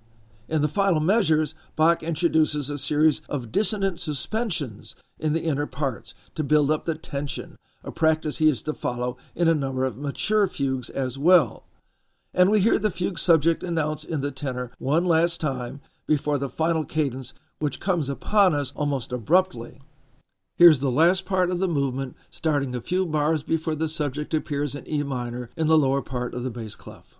In 0.49 0.61
the 0.61 0.67
final 0.67 0.99
measures, 0.99 1.55
Bach 1.75 2.03
introduces 2.03 2.69
a 2.69 2.77
series 2.77 3.21
of 3.27 3.51
dissonant 3.51 3.99
suspensions 3.99 4.95
in 5.17 5.33
the 5.33 5.43
inner 5.43 5.65
parts 5.65 6.13
to 6.35 6.43
build 6.43 6.69
up 6.69 6.85
the 6.85 6.95
tension, 6.95 7.57
a 7.87 7.91
practice 7.91 8.39
he 8.39 8.49
is 8.49 8.61
to 8.63 8.73
follow 8.73 9.17
in 9.33 9.47
a 9.47 9.55
number 9.55 9.85
of 9.85 9.97
mature 9.97 10.47
fugues 10.47 10.89
as 10.89 11.17
well. 11.17 11.63
And 12.33 12.51
we 12.51 12.59
hear 12.59 12.77
the 12.77 12.91
fugue 12.91 13.17
subject 13.17 13.63
announced 13.63 14.05
in 14.05 14.21
the 14.21 14.29
tenor 14.29 14.71
one 14.77 15.05
last 15.05 15.39
time 15.39 15.81
before 16.05 16.37
the 16.37 16.49
final 16.49 16.83
cadence, 16.83 17.33
which 17.59 17.79
comes 17.79 18.09
upon 18.09 18.53
us 18.53 18.73
almost 18.75 19.11
abruptly. 19.11 19.79
Here's 20.57 20.79
the 20.79 20.91
last 20.91 21.25
part 21.25 21.49
of 21.49 21.59
the 21.59 21.67
movement, 21.67 22.15
starting 22.29 22.75
a 22.75 22.81
few 22.81 23.05
bars 23.05 23.43
before 23.43 23.75
the 23.75 23.87
subject 23.87 24.33
appears 24.33 24.75
in 24.75 24.87
E 24.87 25.03
minor 25.03 25.49
in 25.55 25.67
the 25.67 25.77
lower 25.77 26.01
part 26.01 26.33
of 26.33 26.43
the 26.43 26.51
bass 26.51 26.75
clef. 26.75 27.16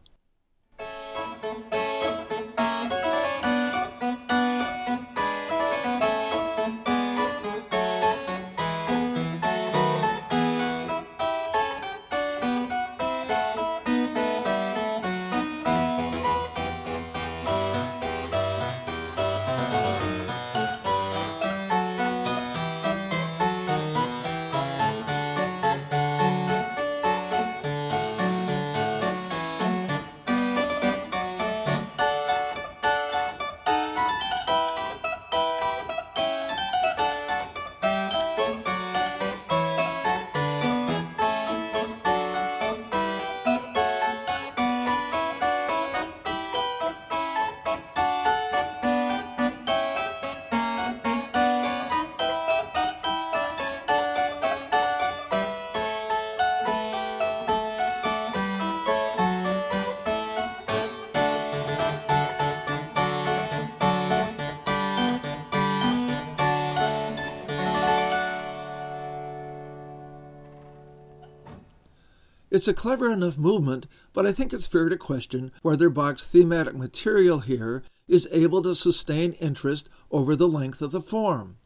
It's 72.67 72.77
a 72.77 72.81
clever 72.81 73.09
enough 73.09 73.37
movement, 73.37 73.87
but 74.11 74.25
I 74.27 74.33
think 74.33 74.51
it's 74.51 74.67
fair 74.67 74.89
to 74.89 74.97
question 74.97 75.53
whether 75.61 75.89
Bach's 75.89 76.25
thematic 76.25 76.75
material 76.75 77.39
here 77.39 77.81
is 78.09 78.27
able 78.29 78.61
to 78.63 78.75
sustain 78.75 79.31
interest 79.39 79.87
over 80.11 80.35
the 80.35 80.49
length 80.49 80.81
of 80.81 80.91
the 80.91 80.99
form. 80.99 81.59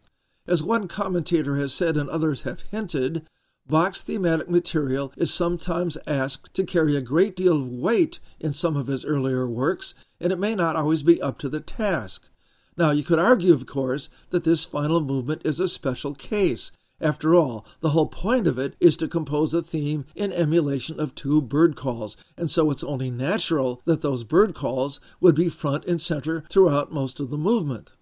As 0.45 0.61
one 0.61 0.87
commentator 0.87 1.55
has 1.55 1.73
said 1.73 1.97
and 1.97 2.07
others 2.07 2.43
have 2.43 2.61
hinted, 2.69 3.25
Bach's 3.65 4.01
thematic 4.01 4.47
material 4.47 5.11
is 5.17 5.33
sometimes 5.33 5.97
asked 6.05 6.53
to 6.53 6.63
carry 6.63 6.95
a 6.95 7.01
great 7.01 7.35
deal 7.35 7.55
of 7.55 7.71
weight 7.71 8.19
in 8.39 8.53
some 8.53 8.77
of 8.77 8.85
his 8.85 9.03
earlier 9.03 9.47
works, 9.47 9.95
and 10.19 10.31
it 10.31 10.37
may 10.37 10.53
not 10.53 10.75
always 10.75 11.01
be 11.01 11.19
up 11.19 11.39
to 11.39 11.49
the 11.49 11.61
task. 11.61 12.29
Now, 12.77 12.91
you 12.91 13.01
could 13.01 13.17
argue, 13.17 13.55
of 13.55 13.65
course, 13.65 14.11
that 14.29 14.43
this 14.43 14.65
final 14.65 15.01
movement 15.01 15.41
is 15.45 15.59
a 15.59 15.67
special 15.67 16.13
case. 16.13 16.71
After 17.01 17.33
all, 17.33 17.65
the 17.79 17.89
whole 17.89 18.05
point 18.05 18.45
of 18.45 18.59
it 18.59 18.75
is 18.79 18.95
to 18.97 19.07
compose 19.07 19.55
a 19.55 19.63
theme 19.63 20.05
in 20.15 20.31
emulation 20.31 20.99
of 20.99 21.15
two 21.15 21.41
bird 21.41 21.75
calls, 21.75 22.15
and 22.37 22.49
so 22.49 22.69
it's 22.69 22.83
only 22.83 23.09
natural 23.09 23.81
that 23.85 24.01
those 24.01 24.23
bird 24.23 24.53
calls 24.53 25.01
would 25.19 25.33
be 25.33 25.49
front 25.49 25.85
and 25.85 25.99
center 25.99 26.43
throughout 26.51 26.91
most 26.91 27.19
of 27.19 27.31
the 27.31 27.39
movement. 27.39 27.93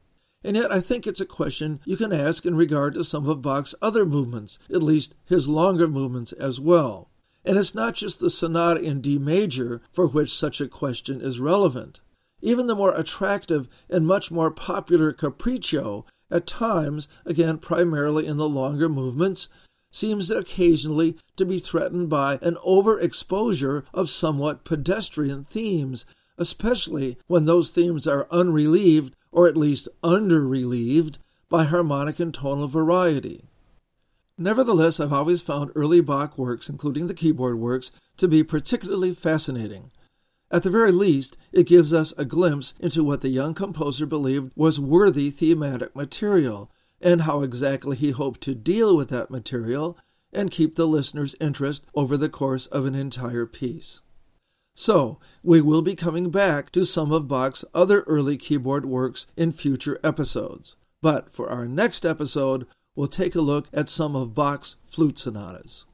And 0.44 0.58
yet, 0.58 0.70
I 0.70 0.82
think 0.82 1.08
it's 1.08 1.22
a 1.22 1.26
question 1.26 1.80
you 1.86 1.96
can 1.96 2.12
ask 2.12 2.46
in 2.46 2.56
regard 2.56 2.94
to 2.96 3.06
some 3.06 3.28
of 3.30 3.42
Bach's 3.42 3.74
other 3.82 4.06
movements, 4.06 4.60
at 4.70 4.84
least 4.84 5.16
his 5.26 5.48
longer 5.48 5.88
movements 5.88 6.34
as 6.34 6.60
well. 6.60 7.10
And 7.46 7.58
it's 7.58 7.74
not 7.74 7.96
just 7.96 8.20
the 8.20 8.30
sonata 8.30 8.82
in 8.82 9.00
D 9.00 9.18
major 9.18 9.82
for 9.94 10.08
which 10.08 10.38
such 10.38 10.60
a 10.60 10.68
question 10.68 11.22
is 11.22 11.40
relevant. 11.40 12.02
Even 12.42 12.68
the 12.68 12.76
more 12.76 12.94
attractive 12.94 13.70
and 13.90 14.06
much 14.06 14.30
more 14.30 14.52
popular 14.52 15.14
Capriccio, 15.14 16.06
at 16.32 16.48
times, 16.48 17.08
again 17.26 17.58
primarily 17.58 18.26
in 18.26 18.38
the 18.38 18.50
longer 18.50 18.90
movements, 18.90 19.50
seems 19.92 20.30
occasionally 20.30 21.18
to 21.36 21.46
be 21.46 21.60
threatened 21.60 22.10
by 22.10 22.38
an 22.42 22.56
overexposure 22.66 23.84
of 23.94 24.10
somewhat 24.10 24.64
pedestrian 24.64 25.44
themes, 25.44 26.06
especially 26.38 27.18
when 27.28 27.46
those 27.46 27.72
themes 27.72 28.08
are 28.08 28.28
unrelieved 28.32 29.16
or 29.32 29.48
at 29.48 29.58
least 29.58 29.88
under 30.04 30.48
relieved, 30.48 31.18
by 31.50 31.64
harmonic 31.64 32.20
and 32.20 32.34
tonal 32.34 32.68
variety. 32.68 33.46
Nevertheless, 34.38 35.00
I've 35.00 35.12
always 35.12 35.42
found 35.42 35.72
early 35.76 36.00
Bach 36.00 36.38
works, 36.38 36.70
including 36.70 37.08
the 37.08 37.14
keyboard 37.14 37.60
works, 37.60 37.92
to 38.18 38.28
be 38.28 38.44
particularly 38.44 39.14
fascinating. 39.14 39.92
At 40.52 40.64
the 40.64 40.70
very 40.70 40.92
least, 40.92 41.38
it 41.52 41.68
gives 41.68 41.94
us 41.94 42.14
a 42.18 42.26
glimpse 42.26 42.74
into 42.80 43.04
what 43.04 43.22
the 43.22 43.30
young 43.30 43.54
composer 43.54 44.06
believed 44.06 44.52
was 44.56 44.80
worthy 44.80 45.30
thematic 45.30 45.96
material, 45.96 46.72
and 47.02 47.22
how 47.22 47.44
exactly 47.44 47.96
he 47.96 48.12
hoped 48.12 48.42
to 48.42 48.56
deal 48.56 48.98
with 48.98 49.10
that 49.10 49.30
material 49.30 49.98
and 50.34 50.52
keep 50.52 50.76
the 50.76 50.88
listener's 50.88 51.36
interest 51.40 51.86
over 51.94 52.18
the 52.18 52.30
course 52.30 52.68
of 52.68 52.86
an 52.86 52.96
entire 52.96 53.46
piece. 53.46 54.02
So, 54.76 55.20
we 55.44 55.62
will 55.62 55.82
be 55.82 55.96
coming 55.96 56.30
back 56.30 56.72
to 56.72 56.86
some 56.86 57.12
of 57.12 57.28
Bach's 57.28 57.66
other 57.74 58.02
early 58.02 58.38
keyboard 58.38 58.86
works 58.86 59.28
in 59.36 59.52
future 59.52 60.00
episodes. 60.04 60.76
But 61.02 61.34
for 61.34 61.50
our 61.50 61.68
next 61.68 62.06
episode, 62.06 62.66
we'll 62.96 63.08
take 63.08 63.36
a 63.36 63.42
look 63.42 63.68
at 63.74 63.90
some 63.90 64.16
of 64.16 64.34
Bach's 64.34 64.78
flute 64.88 65.18
sonatas. 65.18 65.86